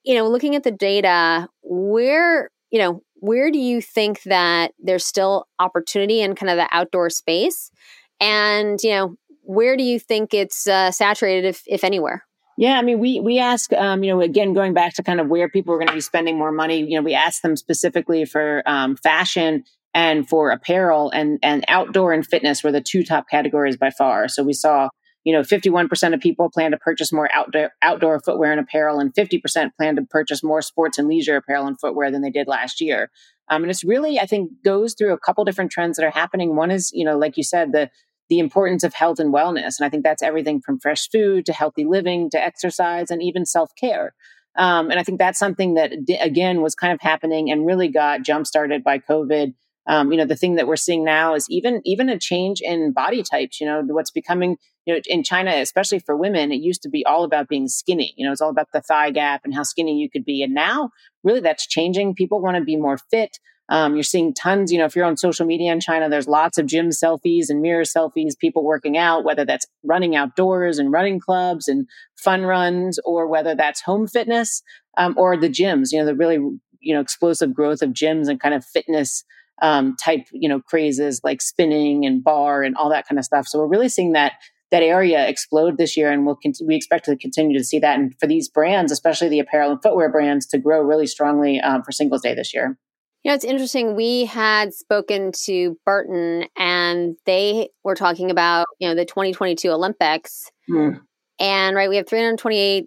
you 0.08 0.14
know, 0.14 0.26
looking 0.26 0.56
at 0.56 0.64
the 0.64 0.70
data, 0.70 1.48
where, 1.62 2.50
you 2.70 2.78
know, 2.78 3.02
where 3.16 3.50
do 3.50 3.58
you 3.58 3.82
think 3.82 4.22
that 4.22 4.72
there's 4.78 5.04
still 5.04 5.46
opportunity 5.58 6.22
in 6.22 6.34
kind 6.34 6.48
of 6.48 6.56
the 6.56 6.66
outdoor 6.72 7.10
space? 7.10 7.70
And, 8.18 8.78
you 8.82 8.90
know, 8.90 9.16
where 9.42 9.76
do 9.76 9.82
you 9.82 10.00
think 10.00 10.32
it's 10.32 10.66
uh, 10.66 10.92
saturated, 10.92 11.46
if, 11.46 11.62
if 11.66 11.84
anywhere? 11.84 12.24
Yeah, 12.56 12.78
I 12.78 12.82
mean, 12.82 12.98
we 12.98 13.20
we 13.20 13.38
ask, 13.38 13.70
um, 13.74 14.02
you 14.02 14.10
know, 14.10 14.22
again 14.22 14.54
going 14.54 14.72
back 14.72 14.94
to 14.94 15.02
kind 15.02 15.20
of 15.20 15.28
where 15.28 15.48
people 15.48 15.74
are 15.74 15.78
going 15.78 15.88
to 15.88 15.94
be 15.94 16.00
spending 16.00 16.38
more 16.38 16.52
money. 16.52 16.78
You 16.78 16.98
know, 16.98 17.02
we 17.02 17.14
ask 17.14 17.42
them 17.42 17.54
specifically 17.54 18.24
for 18.24 18.62
um, 18.64 18.96
fashion 18.96 19.62
and 19.94 20.26
for 20.28 20.50
apparel, 20.50 21.10
and 21.10 21.38
and 21.42 21.64
outdoor 21.68 22.14
and 22.14 22.26
fitness 22.26 22.64
were 22.64 22.72
the 22.72 22.80
two 22.80 23.04
top 23.04 23.28
categories 23.30 23.76
by 23.76 23.90
far. 23.90 24.26
So 24.26 24.42
we 24.42 24.54
saw 24.54 24.88
you 25.24 25.32
know, 25.32 25.40
51% 25.40 26.14
of 26.14 26.20
people 26.20 26.50
plan 26.50 26.70
to 26.70 26.78
purchase 26.78 27.12
more 27.12 27.28
outdoor, 27.32 27.72
outdoor 27.82 28.20
footwear 28.20 28.52
and 28.52 28.60
apparel, 28.60 29.00
and 29.00 29.12
50% 29.14 29.70
plan 29.76 29.96
to 29.96 30.02
purchase 30.02 30.42
more 30.42 30.62
sports 30.62 30.98
and 30.98 31.08
leisure 31.08 31.36
apparel 31.36 31.66
and 31.66 31.78
footwear 31.78 32.10
than 32.10 32.22
they 32.22 32.30
did 32.30 32.48
last 32.48 32.80
year. 32.80 33.10
Um, 33.48 33.62
and 33.62 33.70
it's 33.70 33.84
really, 33.84 34.20
I 34.20 34.26
think, 34.26 34.50
goes 34.64 34.94
through 34.94 35.12
a 35.12 35.18
couple 35.18 35.44
different 35.44 35.70
trends 35.70 35.96
that 35.96 36.04
are 36.04 36.10
happening. 36.10 36.54
One 36.54 36.70
is, 36.70 36.90
you 36.92 37.04
know, 37.04 37.18
like 37.18 37.36
you 37.36 37.44
said, 37.44 37.72
the 37.72 37.90
the 38.30 38.40
importance 38.40 38.84
of 38.84 38.92
health 38.92 39.18
and 39.18 39.32
wellness, 39.32 39.78
and 39.78 39.86
I 39.86 39.88
think 39.88 40.04
that's 40.04 40.22
everything 40.22 40.60
from 40.60 40.78
fresh 40.78 41.08
food 41.08 41.46
to 41.46 41.52
healthy 41.54 41.86
living 41.86 42.28
to 42.30 42.42
exercise 42.42 43.10
and 43.10 43.22
even 43.22 43.46
self 43.46 43.70
care. 43.80 44.14
Um, 44.54 44.90
and 44.90 45.00
I 45.00 45.02
think 45.02 45.18
that's 45.18 45.38
something 45.38 45.74
that 45.74 45.92
again 46.20 46.60
was 46.60 46.74
kind 46.74 46.92
of 46.92 47.00
happening 47.00 47.50
and 47.50 47.66
really 47.66 47.88
got 47.88 48.22
jump 48.22 48.46
started 48.46 48.84
by 48.84 48.98
COVID 48.98 49.54
um, 49.88 50.12
you 50.12 50.18
know, 50.18 50.26
the 50.26 50.36
thing 50.36 50.56
that 50.56 50.66
we're 50.66 50.76
seeing 50.76 51.02
now 51.02 51.34
is 51.34 51.46
even 51.48 51.80
even 51.84 52.10
a 52.10 52.18
change 52.18 52.60
in 52.60 52.92
body 52.92 53.22
types. 53.22 53.58
You 53.58 53.66
know, 53.66 53.82
what's 53.86 54.10
becoming 54.10 54.58
you 54.88 54.94
know 54.94 55.00
in 55.06 55.22
China, 55.22 55.52
especially 55.56 55.98
for 55.98 56.16
women, 56.16 56.50
it 56.50 56.62
used 56.62 56.82
to 56.82 56.88
be 56.88 57.04
all 57.04 57.24
about 57.24 57.48
being 57.48 57.68
skinny. 57.68 58.14
You 58.16 58.26
know, 58.26 58.32
it's 58.32 58.40
all 58.40 58.48
about 58.48 58.68
the 58.72 58.80
thigh 58.80 59.10
gap 59.10 59.42
and 59.44 59.54
how 59.54 59.62
skinny 59.62 59.98
you 59.98 60.08
could 60.08 60.24
be, 60.24 60.42
and 60.42 60.54
now 60.54 60.90
really 61.22 61.40
that's 61.40 61.66
changing. 61.66 62.14
People 62.14 62.40
want 62.40 62.56
to 62.56 62.64
be 62.64 62.76
more 62.76 62.96
fit. 62.96 63.38
Um, 63.70 63.94
you're 63.94 64.02
seeing 64.02 64.32
tons, 64.32 64.72
you 64.72 64.78
know, 64.78 64.86
if 64.86 64.96
you're 64.96 65.04
on 65.04 65.18
social 65.18 65.44
media 65.44 65.70
in 65.72 65.80
China, 65.80 66.08
there's 66.08 66.26
lots 66.26 66.56
of 66.56 66.64
gym 66.64 66.88
selfies 66.88 67.50
and 67.50 67.60
mirror 67.60 67.82
selfies, 67.82 68.38
people 68.38 68.64
working 68.64 68.96
out, 68.96 69.24
whether 69.24 69.44
that's 69.44 69.66
running 69.84 70.16
outdoors 70.16 70.78
and 70.78 70.90
running 70.90 71.20
clubs 71.20 71.68
and 71.68 71.86
fun 72.16 72.46
runs, 72.46 72.98
or 73.04 73.26
whether 73.26 73.54
that's 73.54 73.82
home 73.82 74.06
fitness 74.06 74.62
um, 74.96 75.14
or 75.18 75.36
the 75.36 75.50
gyms, 75.50 75.92
you 75.92 75.98
know, 75.98 76.06
the 76.06 76.14
really, 76.14 76.38
you 76.80 76.94
know, 76.94 77.00
explosive 77.00 77.52
growth 77.52 77.82
of 77.82 77.90
gyms 77.90 78.28
and 78.28 78.40
kind 78.40 78.54
of 78.54 78.64
fitness 78.64 79.22
um, 79.60 79.96
type, 79.96 80.26
you 80.32 80.48
know, 80.48 80.60
crazes 80.60 81.20
like 81.22 81.42
spinning 81.42 82.06
and 82.06 82.24
barre 82.24 82.64
and 82.64 82.76
all 82.76 82.88
that 82.88 83.06
kind 83.06 83.18
of 83.18 83.24
stuff. 83.24 83.46
So 83.46 83.58
we're 83.58 83.66
really 83.66 83.90
seeing 83.90 84.12
that 84.12 84.32
that 84.70 84.82
area 84.82 85.26
explode 85.26 85.78
this 85.78 85.96
year, 85.96 86.10
and 86.10 86.26
we'll 86.26 86.36
con- 86.36 86.52
we 86.66 86.76
expect 86.76 87.06
to 87.06 87.16
continue 87.16 87.56
to 87.56 87.64
see 87.64 87.78
that. 87.78 87.98
And 87.98 88.14
for 88.18 88.26
these 88.26 88.48
brands, 88.48 88.92
especially 88.92 89.28
the 89.28 89.40
apparel 89.40 89.72
and 89.72 89.82
footwear 89.82 90.10
brands, 90.10 90.46
to 90.48 90.58
grow 90.58 90.80
really 90.80 91.06
strongly 91.06 91.60
um, 91.60 91.82
for 91.82 91.92
Singles 91.92 92.22
Day 92.22 92.34
this 92.34 92.52
year. 92.52 92.78
You 93.24 93.30
know, 93.30 93.34
it's 93.34 93.44
interesting. 93.44 93.96
We 93.96 94.26
had 94.26 94.72
spoken 94.72 95.32
to 95.44 95.76
Burton, 95.84 96.46
and 96.56 97.16
they 97.26 97.70
were 97.82 97.94
talking 97.94 98.30
about 98.30 98.66
you 98.78 98.88
know 98.88 98.94
the 98.94 99.04
2022 99.04 99.70
Olympics, 99.70 100.50
mm. 100.70 101.00
and 101.40 101.76
right, 101.76 101.88
we 101.88 101.96
have 101.96 102.08
328 102.08 102.86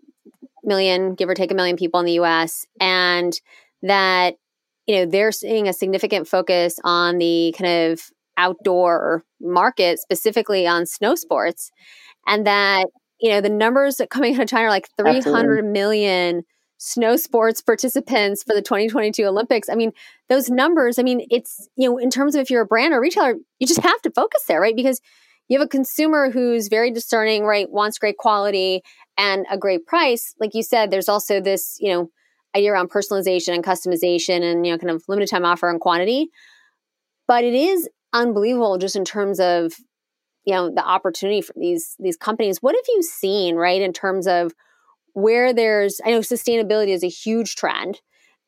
million, 0.63 1.15
give 1.15 1.27
or 1.27 1.33
take 1.33 1.51
a 1.51 1.55
million 1.55 1.75
people 1.75 1.99
in 1.99 2.05
the 2.05 2.13
U.S., 2.13 2.65
and 2.79 3.33
that 3.81 4.35
you 4.87 4.95
know, 4.95 5.05
they're 5.05 5.31
seeing 5.31 5.67
a 5.67 5.73
significant 5.73 6.27
focus 6.27 6.77
on 6.83 7.17
the 7.17 7.53
kind 7.57 7.91
of 7.91 8.01
outdoor 8.41 9.23
market, 9.39 9.99
specifically 9.99 10.67
on 10.67 10.85
snow 10.85 11.15
sports. 11.15 11.71
And 12.27 12.45
that, 12.47 12.87
you 13.19 13.29
know, 13.29 13.41
the 13.41 13.49
numbers 13.49 13.97
that 13.97 14.09
coming 14.09 14.35
out 14.35 14.41
of 14.41 14.49
China 14.49 14.65
are 14.65 14.69
like 14.69 14.89
three 14.97 15.21
hundred 15.21 15.65
million 15.65 16.43
snow 16.77 17.15
sports 17.15 17.61
participants 17.61 18.41
for 18.43 18.55
the 18.55 18.61
2022 18.61 19.23
Olympics. 19.23 19.69
I 19.69 19.75
mean, 19.75 19.91
those 20.29 20.49
numbers, 20.49 20.97
I 20.97 21.03
mean, 21.03 21.27
it's, 21.29 21.69
you 21.75 21.87
know, 21.87 21.99
in 21.99 22.09
terms 22.09 22.33
of 22.33 22.41
if 22.41 22.49
you're 22.49 22.63
a 22.63 22.65
brand 22.65 22.93
or 22.93 22.99
retailer, 22.99 23.35
you 23.59 23.67
just 23.67 23.81
have 23.81 24.01
to 24.01 24.11
focus 24.11 24.43
there, 24.47 24.59
right? 24.59 24.75
Because 24.75 24.99
you 25.47 25.59
have 25.59 25.65
a 25.65 25.69
consumer 25.69 26.31
who's 26.31 26.69
very 26.69 26.89
discerning, 26.89 27.43
right? 27.45 27.69
Wants 27.69 27.99
great 27.99 28.17
quality 28.17 28.81
and 29.15 29.45
a 29.51 29.59
great 29.59 29.85
price. 29.85 30.33
Like 30.39 30.55
you 30.55 30.63
said, 30.63 30.89
there's 30.89 31.09
also 31.09 31.39
this, 31.39 31.77
you 31.79 31.93
know, 31.93 32.09
idea 32.55 32.71
around 32.71 32.89
personalization 32.89 33.53
and 33.53 33.63
customization 33.63 34.41
and 34.43 34.65
you 34.65 34.71
know 34.71 34.77
kind 34.77 34.91
of 34.91 35.03
limited 35.07 35.29
time 35.29 35.45
offer 35.45 35.69
and 35.69 35.79
quantity 35.79 36.29
but 37.27 37.43
it 37.43 37.53
is 37.53 37.87
unbelievable 38.13 38.77
just 38.77 38.95
in 38.95 39.05
terms 39.05 39.39
of 39.39 39.73
you 40.45 40.53
know 40.53 40.73
the 40.73 40.83
opportunity 40.83 41.41
for 41.41 41.53
these 41.55 41.95
these 41.99 42.17
companies. 42.17 42.61
What 42.61 42.75
have 42.75 42.85
you 42.87 43.03
seen 43.03 43.55
right 43.55 43.81
in 43.81 43.93
terms 43.93 44.27
of 44.27 44.53
where 45.13 45.53
there's 45.53 45.99
i 46.05 46.11
know 46.11 46.19
sustainability 46.19 46.89
is 46.89 47.03
a 47.03 47.09
huge 47.09 47.55
trend 47.55 47.99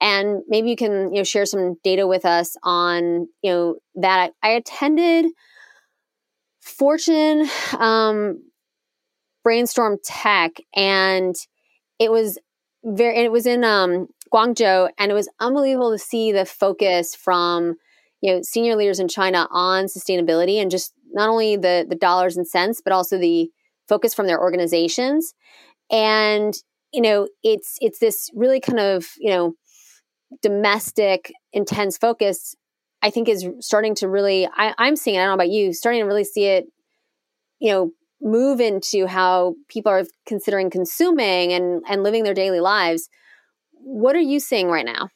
and 0.01 0.41
maybe 0.47 0.69
you 0.69 0.75
can 0.75 1.13
you 1.13 1.19
know 1.19 1.23
share 1.23 1.45
some 1.45 1.75
data 1.83 2.07
with 2.07 2.25
us 2.25 2.55
on 2.63 3.27
you 3.41 3.51
know 3.51 3.75
that. 3.95 4.31
I, 4.41 4.49
attended 4.49 5.25
fortune 6.61 7.49
um, 7.77 8.43
brainstorm 9.43 9.97
tech 10.03 10.51
and 10.75 11.35
it 11.99 12.11
was 12.11 12.37
very 12.83 13.25
it 13.25 13.31
was 13.31 13.45
in 13.45 13.63
um, 13.63 14.07
Guangzhou 14.33 14.89
and 14.97 15.11
it 15.11 15.15
was 15.15 15.29
unbelievable 15.39 15.91
to 15.91 15.97
see 15.97 16.31
the 16.31 16.45
focus 16.45 17.15
from 17.15 17.75
you 18.23 18.33
know 18.33 18.41
senior 18.41 18.75
leaders 18.75 18.99
in 18.99 19.07
China 19.07 19.47
on 19.51 19.85
sustainability 19.85 20.61
and 20.61 20.71
just 20.71 20.93
not 21.11 21.29
only 21.29 21.55
the 21.55 21.85
the 21.87 21.95
dollars 21.95 22.37
and 22.37 22.47
cents 22.47 22.81
but 22.83 22.93
also 22.93 23.17
the 23.17 23.49
focus 23.87 24.13
from 24.13 24.27
their 24.27 24.39
organizations 24.39 25.35
and 25.91 26.55
you 26.91 27.01
know 27.01 27.27
it's 27.43 27.77
it's 27.81 27.99
this 27.99 28.29
really 28.33 28.59
kind 28.59 28.79
of 28.79 29.07
you 29.19 29.29
know 29.29 29.53
domestic 30.41 31.31
intense 31.51 31.97
focus 31.97 32.55
I 33.03 33.09
think 33.09 33.27
is 33.27 33.45
starting 33.59 33.95
to 33.95 34.07
really, 34.07 34.47
I, 34.55 34.73
I'm 34.77 34.95
seeing, 34.95 35.17
it, 35.17 35.19
I 35.19 35.23
don't 35.23 35.31
know 35.31 35.43
about 35.43 35.49
you, 35.49 35.73
starting 35.73 36.01
to 36.01 36.05
really 36.05 36.23
see 36.23 36.45
it, 36.45 36.65
you 37.59 37.69
know, 37.69 37.91
move 38.21 38.61
into 38.61 39.05
how 39.05 39.55
people 39.67 39.91
are 39.91 40.05
considering 40.25 40.69
consuming 40.69 41.51
and, 41.51 41.83
and 41.89 42.01
living 42.01 42.23
their 42.23 42.33
daily 42.33 42.61
lives. 42.61 43.09
What 43.73 44.15
are 44.15 44.21
you 44.21 44.39
seeing 44.39 44.69
right 44.69 44.85
now? 44.85 45.09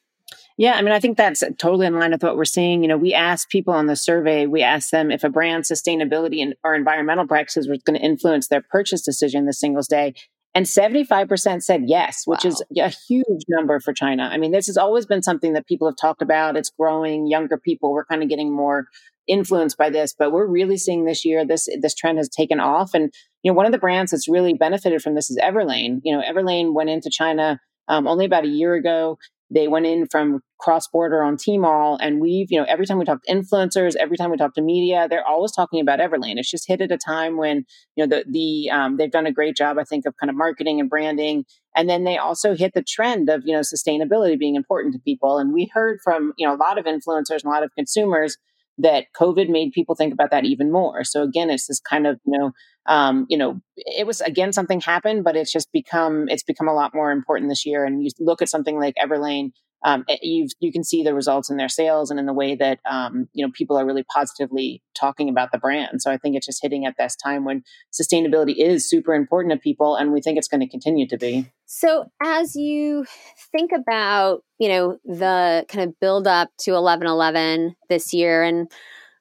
Yeah, 0.58 0.74
I 0.74 0.82
mean, 0.82 0.92
I 0.92 1.00
think 1.00 1.18
that's 1.18 1.44
totally 1.60 1.86
in 1.86 2.00
line 2.00 2.12
with 2.12 2.24
what 2.24 2.36
we're 2.36 2.46
seeing. 2.46 2.82
You 2.82 2.88
know, 2.88 2.98
we 2.98 3.14
asked 3.14 3.50
people 3.50 3.76
on 3.76 3.86
the 3.86 3.96
survey, 3.96 4.48
we 4.48 4.64
asked 4.64 4.92
them 4.92 5.12
if 5.12 5.24
a 5.24 5.30
brand's 5.30 5.70
sustainability 5.70 6.42
and, 6.42 6.56
or 6.64 6.74
environmental 6.74 7.28
practices 7.28 7.68
was 7.68 7.84
going 7.84 8.00
to 8.00 8.04
influence 8.04 8.48
their 8.48 8.64
purchase 8.64 9.04
decision 9.04 9.46
this 9.46 9.60
Singles 9.60 9.88
Day. 9.88 10.16
And 10.56 10.66
75% 10.66 11.62
said 11.62 11.84
yes, 11.86 12.24
which 12.26 12.44
wow. 12.44 12.50
is 12.50 12.64
a 12.76 12.90
huge 13.08 13.44
number 13.48 13.80
for 13.80 13.94
China. 13.94 14.24
I 14.32 14.38
mean, 14.38 14.52
this 14.52 14.66
has 14.66 14.78
always 14.78 15.06
been 15.06 15.22
something 15.22 15.54
that 15.54 15.68
people 15.68 15.88
have 15.88 15.98
talked 16.02 16.24
about. 16.24 16.58
It's 16.58 16.72
growing. 16.72 17.28
Younger 17.28 17.60
people, 17.60 17.92
we're 17.92 18.06
kind 18.06 18.24
of 18.24 18.30
getting 18.30 18.52
more 18.52 18.88
influenced 19.28 19.78
by 19.78 19.92
this, 19.92 20.16
but 20.18 20.32
we're 20.32 20.48
really 20.48 20.78
seeing 20.78 21.06
this 21.06 21.24
year 21.24 21.46
this 21.46 21.68
this 21.82 21.94
trend 21.94 22.18
has 22.18 22.30
taken 22.30 22.60
off. 22.60 22.96
And 22.96 23.14
you 23.44 23.52
know, 23.52 23.56
one 23.56 23.68
of 23.68 23.72
the 23.72 23.78
brands 23.78 24.10
that's 24.10 24.28
really 24.28 24.56
benefited 24.56 25.04
from 25.04 25.14
this 25.14 25.30
is 25.30 25.38
Everlane. 25.38 26.00
You 26.04 26.18
know, 26.18 26.24
Everlane 26.24 26.74
went 26.74 26.90
into 26.90 27.12
China 27.12 27.60
um, 27.88 28.08
only 28.08 28.26
about 28.26 28.46
a 28.46 28.50
year 28.50 28.74
ago. 28.74 29.20
They 29.50 29.68
went 29.68 29.86
in 29.86 30.08
from 30.08 30.42
cross 30.60 30.88
border 30.88 31.24
on 31.24 31.38
Tmall, 31.38 31.98
and 32.02 32.20
we've, 32.20 32.48
you 32.50 32.60
know, 32.60 32.66
every 32.68 32.86
time 32.86 33.00
we 33.00 33.06
talk 33.06 33.24
to 33.24 33.34
influencers, 33.34 33.96
every 33.96 34.18
time 34.18 34.30
we 34.30 34.38
talk 34.38 34.54
to 34.56 34.62
media, 34.62 35.08
they're 35.10 35.26
always 35.26 35.54
talking 35.54 35.80
about 35.80 36.00
Everlane. 36.00 36.36
It's 36.36 36.52
just 36.52 36.68
hit 36.68 36.82
at 36.82 36.92
a 36.92 36.98
time 36.98 37.38
when, 37.38 37.66
you 37.96 38.06
know, 38.06 38.18
the 38.18 38.26
the 38.30 38.70
um, 38.72 38.98
they've 38.98 39.12
done 39.12 39.26
a 39.26 39.32
great 39.32 39.56
job, 39.56 39.78
I 39.78 39.84
think, 39.86 40.06
of 40.06 40.16
kind 40.20 40.30
of 40.30 40.36
marketing 40.36 40.82
and 40.82 40.90
branding, 40.90 41.46
and 41.76 41.90
then 41.90 42.04
they 42.04 42.18
also 42.18 42.56
hit 42.56 42.74
the 42.74 42.84
trend 42.84 43.30
of, 43.30 43.44
you 43.46 43.54
know, 43.54 43.62
sustainability 43.62 44.38
being 44.38 44.56
important 44.56 44.94
to 44.96 45.00
people. 45.00 45.38
And 45.38 45.54
we 45.54 45.72
heard 45.74 46.00
from, 46.04 46.34
you 46.38 46.46
know, 46.46 46.54
a 46.54 46.58
lot 46.58 46.78
of 46.78 46.86
influencers 46.86 47.44
and 47.44 47.46
a 47.46 47.50
lot 47.50 47.64
of 47.64 47.72
consumers 47.76 48.38
that 48.80 49.06
COVID 49.20 49.50
made 49.50 49.72
people 49.72 49.96
think 49.96 50.14
about 50.14 50.30
that 50.32 50.46
even 50.46 50.72
more. 50.72 51.04
So 51.04 51.24
again, 51.24 51.50
it's 51.50 51.68
this 51.68 51.80
kind 51.80 52.06
of, 52.06 52.20
you 52.26 52.38
know, 52.38 52.52
um, 52.88 53.26
you 53.30 53.38
know, 53.38 53.60
it 53.76 54.08
was 54.08 54.22
again 54.22 54.54
something 54.54 54.80
happened, 54.80 55.24
but 55.24 55.36
it's 55.36 55.52
just 55.52 55.72
become 55.72 56.28
it's 56.30 56.44
become 56.44 56.68
a 56.68 56.74
lot 56.74 56.94
more 56.94 57.12
important 57.12 57.50
this 57.50 57.66
year. 57.66 57.84
And 57.84 58.04
you 58.04 58.10
look 58.20 58.42
at 58.42 58.50
something 58.50 58.80
like 58.80 58.96
Everlane, 58.96 59.52
um, 59.86 60.06
you 60.22 60.48
you 60.60 60.72
can 60.72 60.84
see 60.84 61.04
the 61.04 61.14
results 61.14 61.50
in 61.50 61.58
their 61.58 61.70
sales 61.70 62.10
and 62.10 62.20
in 62.20 62.26
the 62.26 62.34
way 62.34 62.56
that 62.56 62.80
um, 62.90 63.28
you 63.34 63.46
know 63.46 63.52
people 63.54 63.78
are 63.78 63.86
really 63.86 64.04
positively 64.04 64.82
talking 64.96 65.30
about 65.30 65.52
the 65.52 65.58
brand. 65.58 66.02
So 66.02 66.12
I 66.12 66.18
think 66.18 66.36
it's 66.36 66.46
just 66.46 66.62
hitting 66.62 66.86
at 66.86 66.96
this 66.98 67.16
time 67.16 67.46
when 67.46 67.64
sustainability 67.92 68.56
is 68.58 68.90
super 68.90 69.14
important 69.14 69.54
to 69.54 69.60
people, 69.60 69.96
and 69.96 70.12
we 70.12 70.22
think 70.22 70.38
it's 70.38 70.48
going 70.48 70.62
to 70.62 70.70
continue 70.70 71.08
to 71.10 71.18
be. 71.18 71.52
So 71.66 72.06
as 72.24 72.56
you 72.56 73.06
think 73.52 73.72
about 73.72 74.44
you 74.60 74.70
know 74.70 74.98
the 75.04 75.66
kind 75.68 75.90
of 75.90 76.00
build 76.00 76.26
up 76.26 76.50
to 76.60 76.74
eleven 76.74 77.06
eleven 77.06 77.76
this 77.90 78.14
year 78.14 78.44
and 78.44 78.72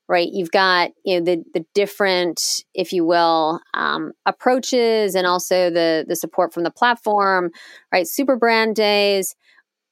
right? 0.08 0.28
You've 0.30 0.50
got 0.50 0.90
you 1.04 1.18
know 1.18 1.24
the 1.24 1.44
the 1.54 1.64
different 1.74 2.64
if 2.74 2.92
you 2.92 3.04
will 3.04 3.60
um, 3.74 4.12
approaches 4.24 5.14
and 5.14 5.26
also 5.26 5.70
the 5.70 6.04
the 6.06 6.16
support 6.16 6.52
from 6.52 6.64
the 6.64 6.70
platform 6.70 7.50
right? 7.92 8.06
Super 8.06 8.36
brand 8.36 8.76
days. 8.76 9.34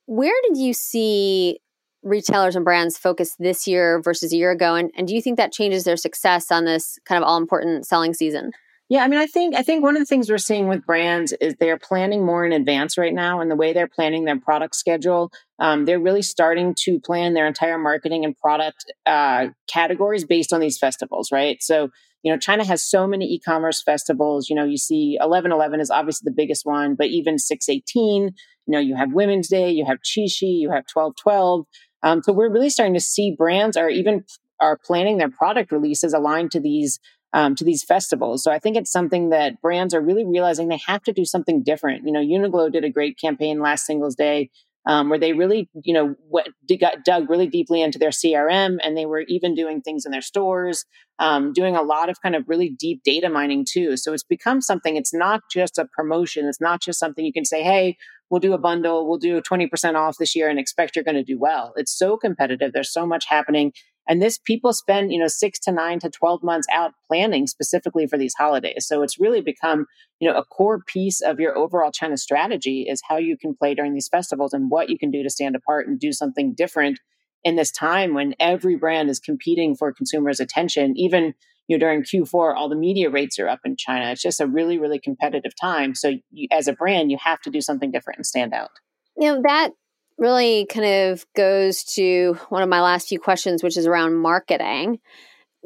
Where 0.07 0.35
did 0.49 0.59
you 0.59 0.75
see 0.75 1.59
retailers 2.03 2.55
and 2.55 2.65
brands 2.65 2.99
focus 2.99 3.35
this 3.39 3.67
year 3.67 4.01
versus 4.03 4.33
a 4.33 4.37
year 4.37 4.51
ago? 4.51 4.75
And, 4.75 4.91
and 4.97 5.09
do 5.09 5.15
you 5.15 5.23
think 5.23 5.39
that 5.39 5.53
changes 5.53 5.85
their 5.85 5.97
success 5.97 6.51
on 6.51 6.67
this 6.67 6.99
kind 7.07 7.23
of 7.23 7.27
all 7.27 7.39
important 7.39 7.87
selling 7.87 8.13
season 8.13 8.53
yeah, 8.95 9.03
I 9.03 9.09
mean, 9.09 9.19
I 9.19 9.27
think 9.27 9.57
I 9.57 9.63
think 9.63 9.83
one 9.83 9.97
of 9.97 10.01
the 10.01 10.07
things 10.07 10.31
we're 10.31 10.39
seeing 10.39 10.69
with 10.69 10.87
brands 10.87 11.33
is 11.41 11.57
they're 11.57 11.77
planning 11.77 12.25
more 12.25 12.47
in 12.47 12.53
advance 12.53 12.97
right 12.97 13.13
now, 13.13 13.41
and 13.41 13.51
the 13.51 13.57
way 13.57 13.73
they're 13.73 13.89
planning 13.89 14.25
their 14.25 14.39
product 14.39 14.77
schedule, 14.77 15.33
um, 15.59 15.85
they're 15.85 15.99
really 15.99 16.23
starting 16.23 16.77
to 16.85 17.01
plan 17.01 17.35
their 17.35 17.49
entire 17.49 17.77
marketing 17.77 18.25
and 18.25 18.39
product 18.39 18.85
uh, 19.05 19.49
categories 19.67 20.25
based 20.25 20.53
on 20.53 20.61
these 20.61 20.79
festivals, 20.79 21.33
right? 21.33 21.61
So, 21.61 21.89
you 22.23 22.31
know, 22.31 22.39
China 22.39 22.65
has 22.65 22.85
so 22.85 23.05
many 23.09 23.25
e-commerce 23.35 23.83
festivals. 23.83 24.49
You 24.49 24.55
know, 24.55 24.65
you 24.65 24.79
see 24.79 25.19
eleven 25.21 25.51
eleven 25.51 25.81
is 25.81 25.91
obviously 25.91 26.27
the 26.31 26.37
biggest 26.37 26.65
one, 26.65 26.95
but 26.95 27.09
even 27.09 27.37
six 27.37 27.69
eighteen. 27.69 28.31
You 28.67 28.73
know, 28.73 28.79
you 28.79 28.95
have 28.95 29.13
Women's 29.13 29.49
Day, 29.49 29.73
you 29.73 29.85
have 29.87 29.99
Qixi, 30.03 30.61
you 30.61 30.71
have 30.71 30.87
twelve 30.87 31.17
twelve. 31.17 31.67
Um, 32.05 32.23
so 32.23 32.33
we're 32.33 32.49
really 32.49 32.71
starting 32.71 32.95
to 32.95 33.01
see 33.01 33.35
brands 33.37 33.77
are 33.77 33.91
even 33.91 34.25
are 34.61 34.79
planning 34.79 35.19
their 35.19 35.31
product 35.31 35.73
releases 35.73 36.15
aligned 36.15 36.53
to 36.53 36.61
these 36.61 37.01
um, 37.35 37.55
to 37.57 37.65
these 37.65 37.85
festivals. 37.85 38.43
So 38.43 38.51
I 38.51 38.59
think 38.59 38.77
it's 38.77 38.93
something 38.93 39.31
that 39.31 39.61
brands 39.61 39.93
are 39.93 40.01
really 40.01 40.25
realizing 40.25 40.69
they 40.69 40.81
have 40.87 41.03
to 41.03 41.13
do 41.13 41.25
something 41.25 41.63
different. 41.63 42.07
You 42.07 42.13
know, 42.13 42.21
Uniqlo 42.21 42.73
did 42.73 42.85
a 42.85 42.91
great 42.91 43.19
campaign 43.19 43.61
last 43.61 43.85
Singles 43.85 44.15
Day 44.15 44.51
um, 44.87 45.09
where 45.09 45.19
they 45.19 45.33
really, 45.33 45.69
you 45.83 45.95
know, 45.95 46.15
what, 46.29 46.49
got 46.79 47.05
dug 47.05 47.31
really 47.31 47.47
deeply 47.47 47.81
into 47.83 47.99
their 47.99 48.11
CRM, 48.11 48.79
and 48.83 48.97
they 48.97 49.07
were 49.07 49.25
even 49.29 49.55
doing 49.55 49.81
things 49.81 50.05
in 50.05 50.13
their 50.13 50.21
stores, 50.21 50.85
um, 51.19 51.53
doing 51.53 51.75
a 51.75 51.83
lot 51.83 52.09
of 52.09 52.21
kind 52.21 52.37
of 52.37 52.45
really 52.49 52.69
deep 52.69 53.03
data 53.03 53.29
mining 53.29 53.65
too. 53.69 53.97
So 53.97 54.13
it's 54.13 54.23
become 54.23 54.61
something. 54.61 54.97
It's 54.97 55.15
not 55.15 55.41
just 55.51 55.79
a 55.79 55.89
promotion. 55.97 56.47
It's 56.47 56.61
not 56.61 56.83
just 56.83 56.99
something 56.99 57.25
you 57.25 57.33
can 57.33 57.47
say, 57.47 57.63
"Hey, 57.63 57.97
we'll 58.31 58.41
do 58.41 58.53
a 58.53 58.59
bundle, 58.59 59.09
we'll 59.09 59.19
do 59.19 59.41
twenty 59.41 59.67
percent 59.67 59.97
off 59.97 60.19
this 60.19 60.37
year, 60.37 60.49
and 60.51 60.59
expect 60.59 60.97
you're 60.97 61.05
going 61.05 61.17
to 61.17 61.25
do 61.25 61.39
well." 61.39 61.73
It's 61.77 61.97
so 61.97 62.17
competitive. 62.19 62.73
There's 62.73 62.93
so 62.93 63.07
much 63.07 63.25
happening, 63.27 63.73
and 64.09 64.21
this 64.21 64.39
people 64.39 64.73
spend, 64.73 65.13
you 65.13 65.19
know, 65.19 65.29
six 65.29 65.59
to 65.61 65.73
nine 65.73 65.99
to 66.01 66.11
12 66.11 66.43
months 66.43 66.67
out 66.71 66.93
planning 67.07 67.47
specifically 67.47 68.07
for 68.07 68.19
these 68.19 68.35
holidays. 68.35 68.87
So 68.87 69.03
it's 69.03 69.19
really 69.19 69.41
become, 69.41 69.87
you 70.21 70.31
know, 70.31 70.37
a 70.37 70.45
core 70.45 70.81
piece 70.87 71.21
of 71.21 71.41
your 71.41 71.57
overall 71.57 71.91
China 71.91 72.17
strategy 72.17 72.87
is 72.89 73.03
how 73.09 73.17
you 73.17 73.37
can 73.37 73.55
play 73.55 73.75
during 73.75 73.95
these 73.95 74.09
festivals 74.09 74.53
and 74.53 74.71
what 74.71 74.91
you 74.91 74.99
can 74.99 75.11
do 75.11 75.23
to 75.23 75.31
stand 75.31 75.57
apart 75.57 75.87
and 75.89 75.99
do 75.99 76.13
something 76.13 76.55
different 76.55 77.01
in 77.45 77.57
this 77.57 77.71
time 77.71 78.15
when 78.15 78.35
every 78.39 78.77
brand 78.77 79.09
is 79.09 79.19
competing 79.19 79.75
for 79.75 79.93
consumers' 79.93 80.41
attention. 80.41 80.95
Even, 80.97 81.35
you 81.69 81.77
know, 81.77 81.81
during 81.81 82.03
Q4, 82.03 82.55
all 82.55 82.69
the 82.69 82.77
media 82.77 83.09
rates 83.11 83.39
are 83.39 83.49
up 83.49 83.61
in 83.65 83.77
China. 83.77 84.11
It's 84.11 84.23
just 84.23 84.41
a 84.41 84.47
really, 84.47 84.79
really 84.79 84.99
competitive 84.99 85.53
time. 85.59 85.95
So 85.95 86.13
you, 86.31 86.49
as 86.51 86.69
a 86.69 86.75
brand, 86.75 87.11
you 87.11 87.19
have 87.23 87.41
to 87.43 87.51
do 87.51 87.61
something 87.61 87.91
different 87.91 88.19
and 88.19 88.27
stand 88.27 88.53
out. 88.53 88.71
You 89.17 89.33
know, 89.33 89.43
that 89.47 89.71
really 90.19 90.67
kind 90.67 90.87
of 90.87 91.25
goes 91.37 91.85
to 91.95 92.39
one 92.49 92.63
of 92.63 92.69
my 92.69 92.81
last 92.81 93.09
few 93.09 93.19
questions, 93.19 93.63
which 93.63 93.77
is 93.77 93.87
around 93.87 94.17
marketing. 94.17 94.99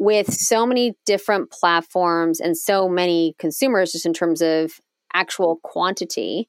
With 0.00 0.32
so 0.32 0.64
many 0.64 0.94
different 1.06 1.50
platforms 1.50 2.38
and 2.38 2.56
so 2.56 2.88
many 2.88 3.34
consumers, 3.38 3.90
just 3.90 4.06
in 4.06 4.12
terms 4.12 4.40
of 4.40 4.80
actual 5.12 5.58
quantity, 5.64 6.48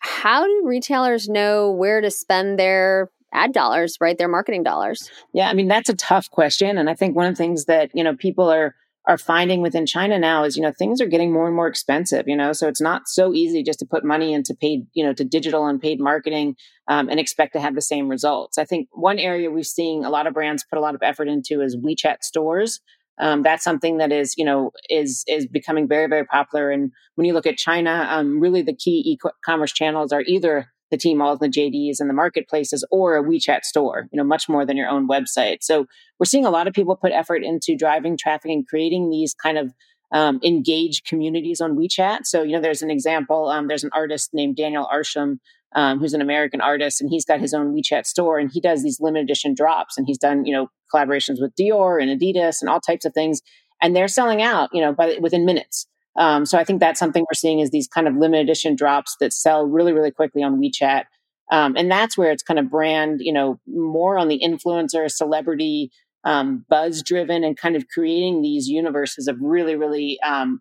how 0.00 0.44
do 0.44 0.62
retailers 0.64 1.28
know 1.28 1.70
where 1.70 2.00
to 2.00 2.10
spend 2.10 2.58
their 2.58 3.08
ad 3.32 3.52
dollars, 3.52 3.98
right? 4.00 4.18
Their 4.18 4.28
marketing 4.28 4.64
dollars? 4.64 5.10
Yeah, 5.32 5.48
I 5.48 5.54
mean, 5.54 5.68
that's 5.68 5.88
a 5.88 5.94
tough 5.94 6.28
question. 6.30 6.76
And 6.76 6.90
I 6.90 6.94
think 6.94 7.14
one 7.14 7.26
of 7.26 7.34
the 7.34 7.38
things 7.38 7.66
that, 7.66 7.90
you 7.94 8.02
know, 8.02 8.16
people 8.16 8.50
are 8.50 8.74
are 9.06 9.18
finding 9.18 9.62
within 9.62 9.84
China 9.84 10.18
now 10.18 10.44
is, 10.44 10.56
you 10.56 10.62
know, 10.62 10.72
things 10.72 11.00
are 11.00 11.06
getting 11.06 11.32
more 11.32 11.46
and 11.46 11.56
more 11.56 11.66
expensive, 11.66 12.28
you 12.28 12.36
know, 12.36 12.52
so 12.52 12.68
it's 12.68 12.80
not 12.80 13.08
so 13.08 13.34
easy 13.34 13.62
just 13.62 13.80
to 13.80 13.86
put 13.86 14.04
money 14.04 14.32
into 14.32 14.54
paid, 14.54 14.86
you 14.92 15.04
know, 15.04 15.12
to 15.12 15.24
digital 15.24 15.66
and 15.66 15.80
paid 15.80 16.00
marketing 16.00 16.54
um, 16.86 17.08
and 17.08 17.18
expect 17.18 17.52
to 17.54 17.60
have 17.60 17.74
the 17.74 17.82
same 17.82 18.08
results. 18.08 18.58
I 18.58 18.64
think 18.64 18.88
one 18.92 19.18
area 19.18 19.50
we've 19.50 19.66
seen 19.66 20.04
a 20.04 20.10
lot 20.10 20.26
of 20.26 20.34
brands 20.34 20.64
put 20.68 20.78
a 20.78 20.82
lot 20.82 20.94
of 20.94 21.02
effort 21.02 21.26
into 21.26 21.60
is 21.62 21.76
WeChat 21.76 22.22
stores. 22.22 22.80
Um, 23.18 23.42
that's 23.42 23.64
something 23.64 23.98
that 23.98 24.12
is, 24.12 24.34
you 24.38 24.44
know, 24.44 24.70
is 24.88 25.24
is 25.28 25.46
becoming 25.46 25.86
very, 25.86 26.08
very 26.08 26.24
popular. 26.24 26.70
And 26.70 26.92
when 27.16 27.26
you 27.26 27.34
look 27.34 27.46
at 27.46 27.56
China, 27.56 28.06
um, 28.08 28.40
really 28.40 28.62
the 28.62 28.74
key 28.74 29.02
e-commerce 29.04 29.72
channels 29.72 30.12
are 30.12 30.22
either 30.22 30.72
the 30.92 30.98
Tmalls, 30.98 31.40
the 31.40 31.48
JDs, 31.48 31.98
and 31.98 32.08
the 32.08 32.14
marketplaces, 32.14 32.84
or 32.90 33.16
a 33.16 33.24
WeChat 33.24 33.62
store, 33.64 34.08
you 34.12 34.16
know, 34.18 34.24
much 34.24 34.48
more 34.48 34.64
than 34.66 34.76
your 34.76 34.88
own 34.88 35.08
website. 35.08 35.58
So 35.62 35.86
we're 36.20 36.26
seeing 36.26 36.44
a 36.44 36.50
lot 36.50 36.68
of 36.68 36.74
people 36.74 36.94
put 36.94 37.12
effort 37.12 37.42
into 37.42 37.74
driving 37.74 38.16
traffic 38.16 38.50
and 38.50 38.68
creating 38.68 39.10
these 39.10 39.34
kind 39.34 39.56
of 39.56 39.72
um, 40.12 40.38
engaged 40.44 41.06
communities 41.06 41.62
on 41.62 41.76
WeChat. 41.76 42.26
So, 42.26 42.42
you 42.42 42.52
know, 42.52 42.60
there's 42.60 42.82
an 42.82 42.90
example. 42.90 43.48
Um, 43.48 43.68
there's 43.68 43.84
an 43.84 43.90
artist 43.94 44.30
named 44.34 44.56
Daniel 44.56 44.86
Arsham, 44.92 45.38
um, 45.74 45.98
who's 45.98 46.12
an 46.12 46.20
American 46.20 46.60
artist, 46.60 47.00
and 47.00 47.08
he's 47.08 47.24
got 47.24 47.40
his 47.40 47.54
own 47.54 47.74
WeChat 47.74 48.04
store, 48.04 48.38
and 48.38 48.50
he 48.52 48.60
does 48.60 48.82
these 48.82 49.00
limited 49.00 49.24
edition 49.24 49.54
drops, 49.54 49.96
and 49.96 50.06
he's 50.06 50.18
done, 50.18 50.44
you 50.44 50.52
know, 50.52 50.68
collaborations 50.94 51.40
with 51.40 51.54
Dior 51.58 52.00
and 52.02 52.20
Adidas 52.20 52.58
and 52.60 52.68
all 52.68 52.80
types 52.80 53.06
of 53.06 53.14
things, 53.14 53.40
and 53.80 53.96
they're 53.96 54.08
selling 54.08 54.42
out, 54.42 54.68
you 54.74 54.82
know, 54.82 54.92
by 54.92 55.16
within 55.20 55.46
minutes. 55.46 55.86
Um, 56.16 56.44
so 56.44 56.58
I 56.58 56.64
think 56.64 56.80
that's 56.80 56.98
something 56.98 57.22
we're 57.22 57.34
seeing 57.34 57.60
is 57.60 57.70
these 57.70 57.88
kind 57.88 58.06
of 58.06 58.16
limited 58.16 58.42
edition 58.42 58.76
drops 58.76 59.16
that 59.20 59.32
sell 59.32 59.64
really, 59.64 59.92
really 59.92 60.10
quickly 60.10 60.42
on 60.42 60.60
WeChat. 60.60 61.04
Um, 61.50 61.74
and 61.76 61.90
that's 61.90 62.16
where 62.16 62.30
it's 62.30 62.42
kind 62.42 62.58
of 62.58 62.70
brand, 62.70 63.20
you 63.22 63.32
know, 63.32 63.58
more 63.66 64.18
on 64.18 64.28
the 64.28 64.40
influencer, 64.44 65.10
celebrity, 65.10 65.90
um, 66.24 66.64
buzz 66.68 67.02
driven, 67.02 67.44
and 67.44 67.56
kind 67.56 67.76
of 67.76 67.88
creating 67.88 68.42
these 68.42 68.68
universes 68.68 69.26
of 69.26 69.36
really, 69.40 69.74
really 69.74 70.18
um, 70.20 70.60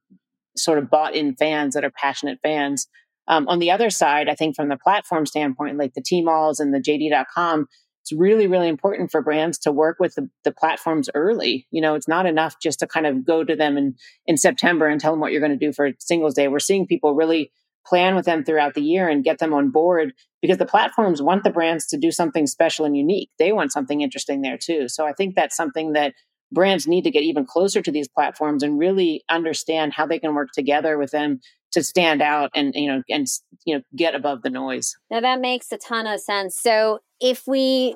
sort 0.57 0.77
of 0.77 0.89
bought 0.89 1.15
in 1.15 1.35
fans 1.35 1.75
that 1.75 1.85
are 1.85 1.91
passionate 1.91 2.39
fans. 2.41 2.87
Um, 3.27 3.47
on 3.47 3.59
the 3.59 3.71
other 3.71 3.89
side, 3.89 4.27
I 4.27 4.35
think 4.35 4.55
from 4.55 4.69
the 4.69 4.77
platform 4.77 5.25
standpoint, 5.25 5.77
like 5.77 5.93
the 5.93 6.01
Tmalls 6.01 6.59
and 6.59 6.73
the 6.73 6.79
JD.com, 6.79 7.67
it's 8.11 8.19
really, 8.19 8.47
really 8.47 8.67
important 8.67 9.11
for 9.11 9.21
brands 9.21 9.57
to 9.59 9.71
work 9.71 9.97
with 9.99 10.15
the, 10.15 10.29
the, 10.43 10.51
platforms 10.51 11.09
early. 11.15 11.65
You 11.71 11.81
know, 11.81 11.95
it's 11.95 12.07
not 12.07 12.25
enough 12.25 12.59
just 12.61 12.79
to 12.79 12.87
kind 12.87 13.07
of 13.07 13.25
go 13.25 13.43
to 13.43 13.55
them 13.55 13.77
in, 13.77 13.95
in 14.25 14.37
September 14.37 14.87
and 14.87 14.99
tell 14.99 15.11
them 15.11 15.21
what 15.21 15.31
you're 15.31 15.41
going 15.41 15.57
to 15.57 15.65
do 15.65 15.71
for 15.71 15.91
Singles 15.99 16.33
Day. 16.33 16.47
We're 16.47 16.59
seeing 16.59 16.85
people 16.85 17.15
really 17.15 17.51
plan 17.85 18.15
with 18.15 18.25
them 18.25 18.43
throughout 18.43 18.73
the 18.73 18.81
year 18.81 19.07
and 19.07 19.23
get 19.23 19.39
them 19.39 19.53
on 19.53 19.71
board 19.71 20.13
because 20.41 20.57
the 20.57 20.65
platforms 20.65 21.21
want 21.21 21.43
the 21.43 21.49
brands 21.49 21.87
to 21.87 21.97
do 21.97 22.11
something 22.11 22.45
special 22.45 22.85
and 22.85 22.95
unique. 22.95 23.29
They 23.39 23.53
want 23.53 23.71
something 23.71 24.01
interesting 24.01 24.41
there 24.41 24.57
too. 24.57 24.87
So 24.87 25.07
I 25.07 25.13
think 25.13 25.35
that's 25.35 25.55
something 25.55 25.93
that 25.93 26.13
brands 26.51 26.85
need 26.85 27.03
to 27.05 27.11
get 27.11 27.23
even 27.23 27.45
closer 27.45 27.81
to 27.81 27.91
these 27.91 28.07
platforms 28.07 28.61
and 28.61 28.77
really 28.77 29.23
understand 29.29 29.93
how 29.93 30.05
they 30.05 30.19
can 30.19 30.35
work 30.35 30.49
together 30.53 30.97
with 30.97 31.11
them 31.11 31.39
to 31.71 31.83
stand 31.83 32.21
out 32.21 32.51
and 32.53 32.73
you 32.75 32.87
know 32.87 33.01
and 33.09 33.27
you 33.65 33.75
know 33.75 33.81
get 33.95 34.15
above 34.15 34.41
the 34.41 34.49
noise. 34.49 34.95
Now 35.09 35.21
that 35.21 35.39
makes 35.39 35.71
a 35.71 35.77
ton 35.77 36.05
of 36.05 36.19
sense. 36.19 36.59
So 36.59 36.99
if 37.21 37.43
we 37.47 37.95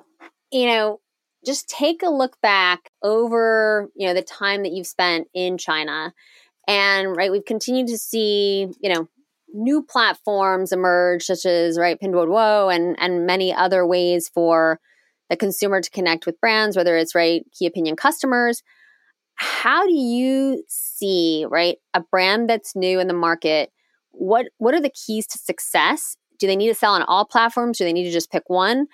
you 0.52 0.68
know 0.68 1.02
just 1.46 1.68
take 1.68 2.02
a 2.02 2.10
look 2.10 2.40
back 2.42 2.90
over 3.04 3.90
you 3.96 4.08
know 4.08 4.14
the 4.14 4.22
time 4.22 4.64
that 4.64 4.72
you've 4.72 4.88
spent 4.88 5.28
in 5.34 5.58
China 5.58 6.14
and 6.68 7.16
right 7.16 7.32
we've 7.32 7.46
continued 7.46 7.88
to 7.88 7.98
see 7.98 8.68
you 8.80 8.94
know 8.94 9.08
new 9.54 9.82
platforms 9.82 10.72
emerge 10.72 11.24
such 11.24 11.46
as 11.46 11.78
right 11.78 12.00
Pinduoduo 12.00 12.74
and 12.74 12.96
and 13.00 13.26
many 13.26 13.54
other 13.54 13.86
ways 13.86 14.30
for 14.34 14.80
the 15.30 15.38
consumer 15.38 15.82
to 15.82 15.90
connect 15.90 16.26
with 16.26 16.40
brands 16.40 16.78
whether 16.78 16.96
it's 16.96 17.16
right 17.16 17.44
key 17.58 17.66
opinion 17.66 17.96
customers. 17.96 18.62
How 19.38 19.86
do 19.86 19.94
you 19.94 20.64
see 20.70 21.46
right 21.50 21.78
a 21.94 22.02
brand 22.02 22.50
that's 22.50 22.76
new 22.76 23.00
in 23.00 23.08
the 23.08 23.14
market 23.14 23.72
what 24.12 24.48
what 24.58 24.74
are 24.74 24.82
the 24.82 24.92
keys 24.92 25.28
to 25.28 25.38
success? 25.38 26.16
Do 26.40 26.48
they 26.48 26.56
need 26.56 26.68
to 26.68 26.76
sell 26.76 26.94
on 26.94 27.04
all 27.04 27.26
platforms? 27.26 27.78
Do 27.78 27.86
they 27.86 27.94
need 27.94 28.06
to 28.06 28.12
just 28.12 28.32
pick 28.32 28.44
one 28.48 28.88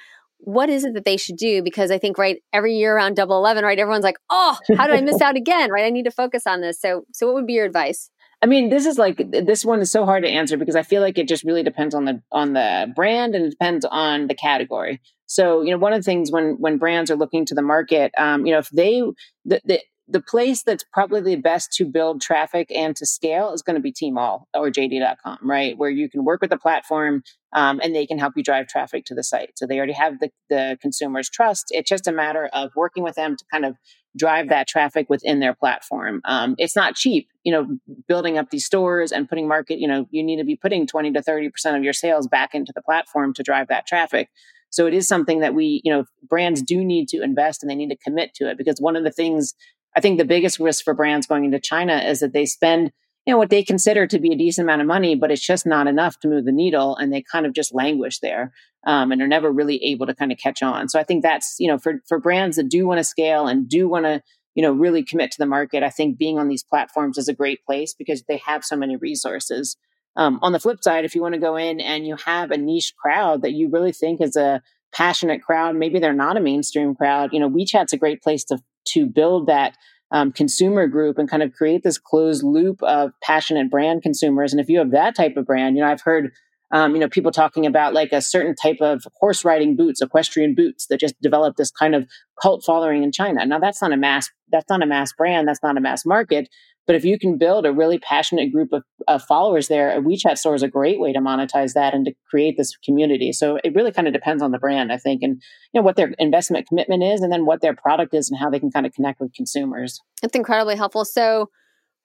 what 0.43 0.69
is 0.69 0.83
it 0.83 0.93
that 0.93 1.05
they 1.05 1.17
should 1.17 1.37
do? 1.37 1.61
Because 1.63 1.91
i 1.91 1.97
think 1.97 2.17
right 2.17 2.37
every 2.53 2.75
year 2.75 2.95
around 2.95 3.15
double 3.15 3.37
eleven, 3.37 3.63
right 3.63 3.79
everyone's 3.79 4.03
like 4.03 4.17
oh 4.29 4.57
how 4.77 4.87
did 4.87 4.95
i 4.95 5.01
miss 5.01 5.21
out 5.27 5.35
again? 5.35 5.71
Right 5.71 5.85
i 5.85 5.89
need 5.89 6.05
to 6.05 6.11
focus 6.11 6.47
on 6.47 6.61
this. 6.61 6.79
So 6.79 7.05
so 7.13 7.27
what 7.27 7.35
would 7.35 7.47
be 7.47 7.53
your 7.53 7.65
advice? 7.65 8.09
I 8.43 8.47
mean, 8.47 8.69
this 8.69 8.87
is 8.87 8.97
like 8.97 9.21
this 9.31 9.63
one 9.63 9.81
is 9.81 9.91
so 9.91 10.03
hard 10.03 10.23
to 10.23 10.29
answer 10.29 10.57
because 10.57 10.75
I 10.75 10.81
feel 10.81 11.01
like 11.01 11.19
it 11.19 11.27
just 11.27 11.43
really 11.43 11.61
depends 11.61 11.93
on 11.93 12.05
the 12.05 12.21
on 12.31 12.53
the 12.53 12.91
brand 12.95 13.35
and 13.35 13.45
it 13.45 13.51
depends 13.51 13.85
on 13.85 14.27
the 14.27 14.33
category. 14.33 14.99
So, 15.27 15.61
you 15.61 15.71
know, 15.71 15.77
one 15.77 15.93
of 15.93 15.99
the 15.99 16.03
things 16.03 16.31
when 16.31 16.55
when 16.59 16.77
brands 16.79 17.11
are 17.11 17.15
looking 17.15 17.45
to 17.45 17.55
the 17.55 17.61
market, 17.61 18.11
um, 18.17 18.45
you 18.45 18.51
know, 18.51 18.57
if 18.57 18.69
they 18.69 19.03
the, 19.45 19.61
the 19.63 19.79
the 20.11 20.21
place 20.21 20.61
that's 20.63 20.83
probably 20.91 21.21
the 21.21 21.35
best 21.37 21.71
to 21.73 21.85
build 21.85 22.21
traffic 22.21 22.69
and 22.75 22.95
to 22.97 23.05
scale 23.05 23.53
is 23.53 23.61
going 23.61 23.75
to 23.75 23.81
be 23.81 23.93
Tmall 23.93 24.43
or 24.53 24.69
JD.com, 24.69 25.39
right? 25.41 25.77
Where 25.77 25.89
you 25.89 26.09
can 26.09 26.25
work 26.25 26.41
with 26.41 26.49
the 26.49 26.57
platform 26.57 27.23
um, 27.53 27.79
and 27.81 27.95
they 27.95 28.05
can 28.05 28.19
help 28.19 28.33
you 28.35 28.43
drive 28.43 28.67
traffic 28.67 29.05
to 29.05 29.15
the 29.15 29.23
site. 29.23 29.51
So 29.55 29.65
they 29.65 29.77
already 29.77 29.93
have 29.93 30.19
the, 30.19 30.29
the 30.49 30.77
consumer's 30.81 31.29
trust. 31.29 31.67
It's 31.69 31.89
just 31.89 32.07
a 32.07 32.11
matter 32.11 32.49
of 32.53 32.71
working 32.75 33.03
with 33.03 33.15
them 33.15 33.37
to 33.37 33.45
kind 33.51 33.65
of 33.65 33.77
drive 34.17 34.49
that 34.49 34.67
traffic 34.67 35.09
within 35.09 35.39
their 35.39 35.53
platform. 35.53 36.21
Um, 36.25 36.55
it's 36.57 36.75
not 36.75 36.95
cheap, 36.95 37.29
you 37.43 37.51
know, 37.53 37.77
building 38.07 38.37
up 38.37 38.49
these 38.49 38.65
stores 38.65 39.13
and 39.13 39.29
putting 39.29 39.47
market, 39.47 39.79
you 39.79 39.87
know, 39.87 40.07
you 40.11 40.23
need 40.23 40.37
to 40.37 40.43
be 40.43 40.57
putting 40.57 40.85
20 40.85 41.13
to 41.13 41.21
30% 41.21 41.77
of 41.77 41.83
your 41.83 41.93
sales 41.93 42.27
back 42.27 42.53
into 42.53 42.73
the 42.75 42.81
platform 42.81 43.33
to 43.35 43.43
drive 43.43 43.69
that 43.69 43.87
traffic. 43.87 44.29
So 44.71 44.87
it 44.87 44.93
is 44.93 45.07
something 45.07 45.41
that 45.41 45.53
we, 45.53 45.81
you 45.83 45.91
know, 45.91 46.05
brands 46.27 46.61
do 46.61 46.83
need 46.83 47.09
to 47.09 47.21
invest 47.21 47.61
and 47.61 47.69
they 47.69 47.75
need 47.75 47.89
to 47.89 47.97
commit 47.97 48.33
to 48.35 48.49
it 48.49 48.57
because 48.57 48.79
one 48.79 48.95
of 48.95 49.03
the 49.03 49.11
things 49.11 49.53
I 49.95 50.01
think 50.01 50.17
the 50.17 50.25
biggest 50.25 50.59
risk 50.59 50.83
for 50.83 50.93
brands 50.93 51.27
going 51.27 51.45
into 51.45 51.59
China 51.59 51.97
is 51.97 52.19
that 52.19 52.33
they 52.33 52.45
spend, 52.45 52.91
you 53.25 53.33
know, 53.33 53.37
what 53.37 53.49
they 53.49 53.63
consider 53.63 54.07
to 54.07 54.19
be 54.19 54.31
a 54.31 54.37
decent 54.37 54.65
amount 54.65 54.81
of 54.81 54.87
money, 54.87 55.15
but 55.15 55.31
it's 55.31 55.45
just 55.45 55.65
not 55.65 55.87
enough 55.87 56.19
to 56.19 56.27
move 56.27 56.45
the 56.45 56.51
needle, 56.51 56.95
and 56.95 57.11
they 57.11 57.21
kind 57.21 57.45
of 57.45 57.53
just 57.53 57.73
languish 57.73 58.19
there, 58.19 58.53
um, 58.87 59.11
and 59.11 59.21
are 59.21 59.27
never 59.27 59.51
really 59.51 59.83
able 59.83 60.05
to 60.07 60.15
kind 60.15 60.31
of 60.31 60.37
catch 60.37 60.63
on. 60.63 60.89
So 60.89 60.99
I 60.99 61.03
think 61.03 61.23
that's, 61.23 61.55
you 61.59 61.67
know, 61.67 61.77
for 61.77 62.01
for 62.07 62.19
brands 62.19 62.57
that 62.57 62.69
do 62.69 62.87
want 62.87 62.99
to 62.99 63.03
scale 63.03 63.47
and 63.47 63.69
do 63.69 63.87
want 63.87 64.05
to, 64.05 64.21
you 64.55 64.63
know, 64.63 64.71
really 64.71 65.03
commit 65.03 65.31
to 65.31 65.37
the 65.37 65.45
market, 65.45 65.83
I 65.83 65.89
think 65.89 66.17
being 66.17 66.39
on 66.39 66.47
these 66.47 66.63
platforms 66.63 67.17
is 67.17 67.27
a 67.27 67.33
great 67.33 67.63
place 67.65 67.93
because 67.93 68.23
they 68.23 68.37
have 68.37 68.63
so 68.63 68.75
many 68.75 68.95
resources. 68.95 69.77
Um, 70.17 70.39
on 70.41 70.51
the 70.51 70.59
flip 70.59 70.83
side, 70.83 71.05
if 71.05 71.15
you 71.15 71.21
want 71.21 71.35
to 71.35 71.39
go 71.39 71.55
in 71.55 71.79
and 71.79 72.05
you 72.05 72.17
have 72.25 72.51
a 72.51 72.57
niche 72.57 72.93
crowd 73.01 73.43
that 73.43 73.53
you 73.53 73.69
really 73.69 73.93
think 73.93 74.19
is 74.19 74.35
a 74.35 74.61
passionate 74.93 75.41
crowd, 75.41 75.75
maybe 75.75 75.99
they're 75.99 76.11
not 76.11 76.35
a 76.35 76.41
mainstream 76.41 76.95
crowd, 76.95 77.31
you 77.31 77.39
know, 77.39 77.49
WeChat's 77.49 77.93
a 77.93 77.97
great 77.97 78.21
place 78.21 78.43
to 78.45 78.59
to 78.89 79.05
build 79.05 79.47
that 79.47 79.75
um, 80.11 80.31
consumer 80.31 80.87
group 80.87 81.17
and 81.17 81.29
kind 81.29 81.43
of 81.43 81.53
create 81.53 81.83
this 81.83 81.97
closed 81.97 82.43
loop 82.43 82.83
of 82.83 83.11
passionate 83.23 83.69
brand 83.69 84.01
consumers. 84.01 84.51
And 84.51 84.59
if 84.59 84.69
you 84.69 84.79
have 84.79 84.91
that 84.91 85.15
type 85.15 85.37
of 85.37 85.45
brand, 85.45 85.75
you 85.75 85.81
know, 85.81 85.89
I've 85.89 86.01
heard, 86.01 86.31
um, 86.71 86.93
you 86.93 86.99
know, 86.99 87.07
people 87.07 87.31
talking 87.31 87.65
about 87.65 87.93
like 87.93 88.11
a 88.11 88.21
certain 88.21 88.55
type 88.55 88.77
of 88.81 89.03
horse 89.19 89.45
riding 89.45 89.75
boots, 89.75 90.01
equestrian 90.01 90.53
boots 90.53 90.87
that 90.87 90.99
just 90.99 91.19
developed 91.21 91.57
this 91.57 91.71
kind 91.71 91.95
of 91.95 92.07
cult 92.41 92.63
following 92.65 93.03
in 93.03 93.11
China. 93.11 93.45
Now 93.45 93.59
that's 93.59 93.81
not 93.81 93.93
a 93.93 93.97
mass, 93.97 94.29
that's 94.51 94.69
not 94.69 94.83
a 94.83 94.85
mass 94.85 95.13
brand. 95.13 95.47
That's 95.47 95.63
not 95.63 95.77
a 95.77 95.81
mass 95.81 96.05
market. 96.05 96.49
But 96.87 96.95
if 96.95 97.05
you 97.05 97.19
can 97.19 97.37
build 97.37 97.65
a 97.65 97.71
really 97.71 97.99
passionate 97.99 98.51
group 98.51 98.73
of, 98.73 98.83
of, 99.07 99.23
followers 99.23 99.67
there, 99.67 99.97
a 99.97 100.01
WeChat 100.01 100.37
store 100.37 100.55
is 100.55 100.63
a 100.63 100.67
great 100.67 100.99
way 100.99 101.13
to 101.13 101.19
monetize 101.19 101.73
that 101.73 101.93
and 101.93 102.05
to 102.05 102.13
create 102.29 102.55
this 102.57 102.75
community. 102.77 103.31
So 103.31 103.59
it 103.63 103.73
really 103.75 103.91
kind 103.91 104.07
of 104.07 104.13
depends 104.13 104.41
on 104.41 104.51
the 104.51 104.57
brand, 104.57 104.91
I 104.91 104.97
think, 104.97 105.21
and 105.21 105.41
you 105.73 105.79
know 105.79 105.85
what 105.85 105.95
their 105.95 106.13
investment 106.17 106.67
commitment 106.67 107.03
is, 107.03 107.21
and 107.21 107.31
then 107.31 107.45
what 107.45 107.61
their 107.61 107.75
product 107.75 108.13
is, 108.13 108.29
and 108.29 108.39
how 108.39 108.49
they 108.49 108.59
can 108.59 108.71
kind 108.71 108.85
of 108.85 108.93
connect 108.93 109.19
with 109.19 109.33
consumers. 109.33 109.99
It's 110.23 110.35
incredibly 110.35 110.75
helpful. 110.75 111.05
So, 111.05 111.49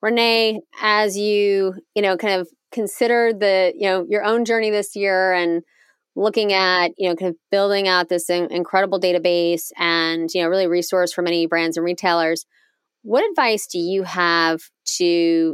Renee, 0.01 0.61
as 0.81 1.17
you 1.17 1.73
you 1.95 2.01
know, 2.01 2.15
kind 2.15 2.39
of 2.39 2.47
consider 2.71 3.33
the 3.33 3.73
you 3.75 3.87
know 3.87 4.05
your 4.07 4.23
own 4.23 4.45
journey 4.45 4.69
this 4.69 4.95
year 4.95 5.33
and 5.33 5.63
looking 6.15 6.51
at 6.51 6.91
you 6.97 7.09
know 7.09 7.15
kind 7.15 7.29
of 7.29 7.35
building 7.51 7.87
out 7.87 8.09
this 8.09 8.29
incredible 8.29 8.99
database 8.99 9.71
and 9.77 10.29
you 10.33 10.41
know 10.41 10.49
really 10.49 10.67
resource 10.67 11.13
for 11.13 11.21
many 11.21 11.45
brands 11.45 11.77
and 11.77 11.85
retailers 11.85 12.45
what 13.07 13.23
advice 13.29 13.67
do 13.67 13.79
you 13.79 14.03
have 14.03 14.59
to 14.97 15.05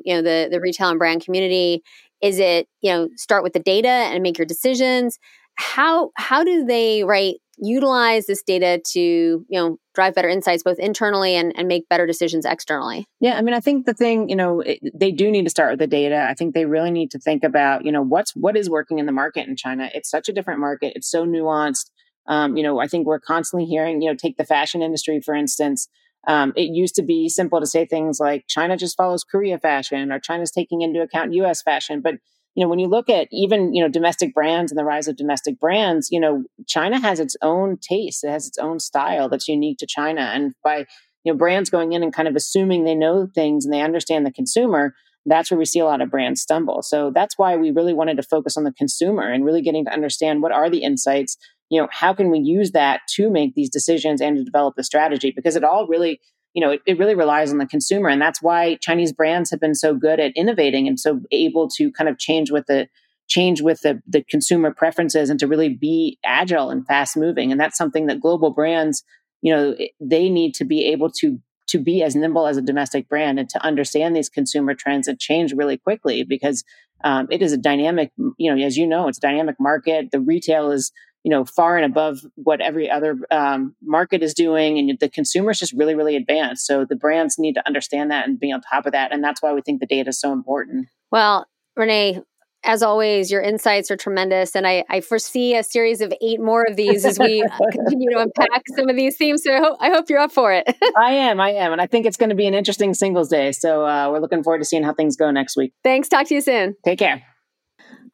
you 0.03 0.13
know 0.15 0.23
the 0.23 0.49
the 0.51 0.59
retail 0.59 0.89
and 0.89 0.97
brand 0.97 1.23
community? 1.23 1.83
Is 2.21 2.39
it 2.39 2.67
you 2.81 2.91
know 2.91 3.09
start 3.15 3.43
with 3.43 3.53
the 3.53 3.59
data 3.59 3.87
and 3.87 4.23
make 4.23 4.39
your 4.39 4.47
decisions? 4.47 5.19
How 5.55 6.09
how 6.15 6.43
do 6.43 6.65
they 6.65 7.03
right 7.03 7.35
utilize 7.57 8.25
this 8.25 8.41
data 8.41 8.81
to 8.93 8.99
you 8.99 9.45
know 9.51 9.77
drive 9.93 10.15
better 10.15 10.29
insights 10.29 10.63
both 10.63 10.79
internally 10.79 11.35
and, 11.35 11.53
and 11.55 11.67
make 11.67 11.87
better 11.89 12.07
decisions 12.07 12.43
externally? 12.43 13.05
Yeah 13.19 13.37
i 13.37 13.41
mean 13.43 13.53
i 13.53 13.59
think 13.59 13.85
the 13.85 13.93
thing 13.93 14.29
you 14.29 14.35
know 14.35 14.61
it, 14.61 14.79
they 14.91 15.11
do 15.11 15.29
need 15.29 15.43
to 15.43 15.51
start 15.51 15.73
with 15.73 15.79
the 15.79 15.87
data. 15.87 16.25
I 16.27 16.33
think 16.33 16.55
they 16.55 16.65
really 16.65 16.91
need 16.91 17.11
to 17.11 17.19
think 17.19 17.43
about 17.43 17.85
you 17.85 17.91
know 17.91 18.01
what's 18.01 18.35
what 18.35 18.57
is 18.57 18.67
working 18.67 18.97
in 18.97 19.05
the 19.05 19.11
market 19.11 19.47
in 19.47 19.55
china? 19.55 19.91
It's 19.93 20.09
such 20.09 20.27
a 20.27 20.33
different 20.33 20.59
market. 20.59 20.93
It's 20.95 21.09
so 21.09 21.23
nuanced. 21.23 21.91
Um, 22.25 22.55
you 22.55 22.63
know 22.63 22.79
i 22.79 22.87
think 22.87 23.05
we're 23.05 23.19
constantly 23.19 23.65
hearing 23.65 24.01
you 24.01 24.09
know 24.09 24.15
take 24.15 24.37
the 24.37 24.45
fashion 24.45 24.81
industry 24.81 25.19
for 25.19 25.35
instance 25.35 25.89
um, 26.27 26.53
it 26.55 26.73
used 26.73 26.95
to 26.95 27.03
be 27.03 27.27
simple 27.29 27.59
to 27.59 27.65
say 27.65 27.85
things 27.85 28.19
like 28.19 28.45
China 28.47 28.77
just 28.77 28.95
follows 28.95 29.23
Korea 29.23 29.59
fashion 29.59 30.11
or 30.11 30.19
China's 30.19 30.51
taking 30.51 30.81
into 30.81 31.01
account 31.01 31.33
US 31.33 31.61
fashion. 31.61 32.01
But, 32.01 32.15
you 32.55 32.63
know, 32.63 32.69
when 32.69 32.79
you 32.79 32.87
look 32.87 33.09
at 33.09 33.27
even, 33.31 33.73
you 33.73 33.83
know, 33.83 33.89
domestic 33.89 34.33
brands 34.33 34.71
and 34.71 34.79
the 34.79 34.85
rise 34.85 35.07
of 35.07 35.17
domestic 35.17 35.59
brands, 35.59 36.09
you 36.11 36.19
know, 36.19 36.43
China 36.67 36.99
has 36.99 37.19
its 37.19 37.35
own 37.41 37.77
taste. 37.77 38.23
It 38.23 38.29
has 38.29 38.47
its 38.47 38.57
own 38.57 38.79
style 38.79 39.27
that's 39.27 39.47
unique 39.47 39.79
to 39.79 39.87
China. 39.87 40.21
And 40.21 40.53
by, 40.63 40.85
you 41.23 41.33
know, 41.33 41.37
brands 41.37 41.69
going 41.69 41.93
in 41.93 42.03
and 42.03 42.13
kind 42.13 42.27
of 42.27 42.35
assuming 42.35 42.83
they 42.83 42.95
know 42.95 43.27
things 43.33 43.65
and 43.65 43.73
they 43.73 43.81
understand 43.81 44.25
the 44.25 44.31
consumer, 44.31 44.93
that's 45.25 45.49
where 45.49 45.57
we 45.57 45.65
see 45.65 45.79
a 45.79 45.85
lot 45.85 46.01
of 46.01 46.09
brands 46.09 46.41
stumble. 46.41 46.81
So 46.81 47.11
that's 47.11 47.37
why 47.37 47.55
we 47.55 47.71
really 47.71 47.93
wanted 47.93 48.17
to 48.17 48.23
focus 48.23 48.57
on 48.57 48.63
the 48.63 48.73
consumer 48.73 49.29
and 49.29 49.45
really 49.45 49.61
getting 49.61 49.85
to 49.85 49.93
understand 49.93 50.41
what 50.41 50.51
are 50.51 50.69
the 50.69 50.83
insights 50.83 51.37
you 51.69 51.81
know, 51.81 51.87
how 51.91 52.13
can 52.13 52.29
we 52.29 52.39
use 52.39 52.71
that 52.71 53.01
to 53.15 53.29
make 53.29 53.55
these 53.55 53.69
decisions 53.69 54.21
and 54.21 54.37
to 54.37 54.43
develop 54.43 54.75
the 54.75 54.83
strategy? 54.83 55.31
Because 55.35 55.55
it 55.55 55.63
all 55.63 55.87
really, 55.87 56.19
you 56.53 56.61
know, 56.61 56.71
it, 56.71 56.81
it 56.85 56.99
really 56.99 57.15
relies 57.15 57.51
on 57.51 57.57
the 57.57 57.65
consumer. 57.65 58.09
And 58.09 58.21
that's 58.21 58.41
why 58.41 58.75
Chinese 58.75 59.11
brands 59.11 59.49
have 59.51 59.59
been 59.59 59.75
so 59.75 59.95
good 59.95 60.19
at 60.19 60.33
innovating 60.35 60.87
and 60.87 60.99
so 60.99 61.21
able 61.31 61.67
to 61.77 61.91
kind 61.91 62.09
of 62.09 62.19
change 62.19 62.51
with 62.51 62.67
the 62.67 62.87
change 63.27 63.61
with 63.61 63.81
the, 63.81 64.01
the 64.05 64.21
consumer 64.23 64.71
preferences 64.71 65.29
and 65.29 65.39
to 65.39 65.47
really 65.47 65.69
be 65.69 66.19
agile 66.25 66.69
and 66.69 66.85
fast 66.85 67.15
moving. 67.15 67.51
And 67.51 67.59
that's 67.59 67.77
something 67.77 68.07
that 68.07 68.19
global 68.19 68.51
brands, 68.51 69.03
you 69.41 69.55
know, 69.55 69.75
they 69.99 70.29
need 70.29 70.53
to 70.55 70.65
be 70.65 70.85
able 70.87 71.09
to 71.19 71.39
to 71.65 71.79
be 71.79 72.03
as 72.03 72.15
nimble 72.15 72.45
as 72.45 72.57
a 72.57 72.61
domestic 72.61 73.07
brand 73.07 73.39
and 73.39 73.49
to 73.49 73.65
understand 73.65 74.15
these 74.15 74.29
consumer 74.29 74.75
trends 74.75 75.07
and 75.07 75.19
change 75.19 75.53
really 75.53 75.77
quickly 75.77 76.23
because 76.23 76.63
um, 77.03 77.27
it 77.31 77.41
is 77.41 77.51
a 77.51 77.57
dynamic, 77.57 78.11
you 78.37 78.53
know, 78.53 78.63
as 78.63 78.77
you 78.77 78.85
know, 78.85 79.07
it's 79.07 79.17
a 79.17 79.21
dynamic 79.21 79.55
market. 79.59 80.11
The 80.11 80.19
retail 80.19 80.71
is 80.71 80.91
you 81.23 81.29
know 81.29 81.45
far 81.45 81.77
and 81.77 81.85
above 81.85 82.19
what 82.35 82.61
every 82.61 82.89
other 82.89 83.17
um, 83.31 83.75
market 83.81 84.21
is 84.21 84.33
doing 84.33 84.77
and 84.77 84.99
the 84.99 85.09
consumer 85.09 85.51
is 85.51 85.59
just 85.59 85.73
really 85.73 85.95
really 85.95 86.15
advanced 86.15 86.65
so 86.65 86.85
the 86.85 86.95
brands 86.95 87.35
need 87.37 87.53
to 87.53 87.65
understand 87.65 88.11
that 88.11 88.27
and 88.27 88.39
be 88.39 88.51
on 88.51 88.61
top 88.61 88.85
of 88.85 88.91
that 88.91 89.11
and 89.11 89.23
that's 89.23 89.41
why 89.41 89.53
we 89.53 89.61
think 89.61 89.79
the 89.79 89.87
data 89.87 90.09
is 90.09 90.19
so 90.19 90.31
important 90.31 90.87
well 91.11 91.45
renee 91.75 92.21
as 92.63 92.81
always, 92.81 93.29
your 93.29 93.41
insights 93.41 93.91
are 93.91 93.97
tremendous. 93.97 94.55
And 94.55 94.65
I, 94.65 94.85
I 94.89 95.01
foresee 95.01 95.55
a 95.55 95.63
series 95.63 96.01
of 96.01 96.13
eight 96.21 96.39
more 96.39 96.63
of 96.63 96.75
these 96.75 97.05
as 97.05 97.19
we 97.19 97.43
continue 97.71 98.09
to 98.11 98.19
unpack 98.19 98.63
some 98.75 98.89
of 98.89 98.95
these 98.95 99.17
themes. 99.17 99.43
So 99.43 99.53
I 99.53 99.59
hope, 99.59 99.77
I 99.81 99.89
hope 99.89 100.09
you're 100.09 100.19
up 100.19 100.31
for 100.31 100.53
it. 100.53 100.65
I 100.97 101.11
am. 101.11 101.39
I 101.39 101.51
am. 101.51 101.71
And 101.71 101.81
I 101.81 101.87
think 101.87 102.05
it's 102.05 102.17
going 102.17 102.29
to 102.29 102.35
be 102.35 102.47
an 102.47 102.53
interesting 102.53 102.93
singles 102.93 103.29
day. 103.29 103.51
So 103.51 103.85
uh, 103.85 104.09
we're 104.09 104.19
looking 104.19 104.43
forward 104.43 104.59
to 104.59 104.65
seeing 104.65 104.83
how 104.83 104.93
things 104.93 105.17
go 105.17 105.29
next 105.31 105.57
week. 105.57 105.73
Thanks. 105.83 106.07
Talk 106.07 106.27
to 106.27 106.35
you 106.35 106.41
soon. 106.41 106.75
Take 106.85 106.99
care. 106.99 107.23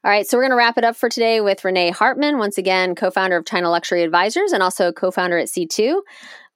All 0.02 0.10
right, 0.10 0.26
so 0.26 0.38
we're 0.38 0.44
going 0.44 0.52
to 0.52 0.56
wrap 0.56 0.78
it 0.78 0.86
up 0.86 0.96
for 0.96 1.10
today 1.10 1.42
with 1.42 1.66
Renee 1.66 1.92
Hartmann, 1.92 2.38
once 2.38 2.58
again, 2.58 2.96
co 2.96 3.12
founder 3.12 3.36
of 3.36 3.46
China 3.46 3.70
Luxury 3.70 4.02
Advisors 4.04 4.54
and 4.54 4.64
also 4.64 4.94
co 4.94 5.12
founder 5.12 5.38
at 5.38 5.50
C2. 5.50 6.00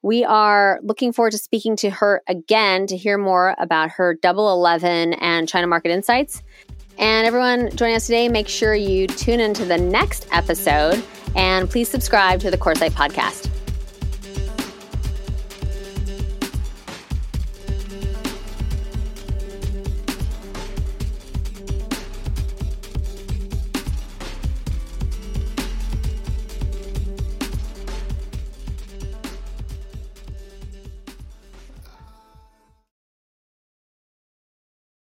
We 0.02 0.24
are 0.24 0.80
looking 0.82 1.12
forward 1.12 1.32
to 1.32 1.38
speaking 1.38 1.76
to 1.78 1.90
her 1.90 2.22
again 2.28 2.88
to 2.88 2.96
hear 2.96 3.18
more 3.18 3.54
about 3.58 3.92
her 3.92 4.14
Double 4.14 4.54
Eleven 4.54 5.14
and 5.16 5.50
China 5.50 5.68
Market 5.68 5.92
Insights. 5.92 6.42
And 6.98 7.28
everyone 7.28 7.76
joining 7.76 7.98
us 7.98 8.06
today, 8.06 8.30
make 8.30 8.48
sure 8.48 8.76
you 8.76 9.08
tune 9.08 9.42
into 9.42 9.66
the 9.66 9.78
next 9.78 10.26
episode 10.32 11.04
and 11.36 11.70
please 11.70 11.90
subscribe 11.90 12.40
to 12.42 12.52
the 12.52 12.58
Coresight 12.58 12.92
podcast. 12.92 13.50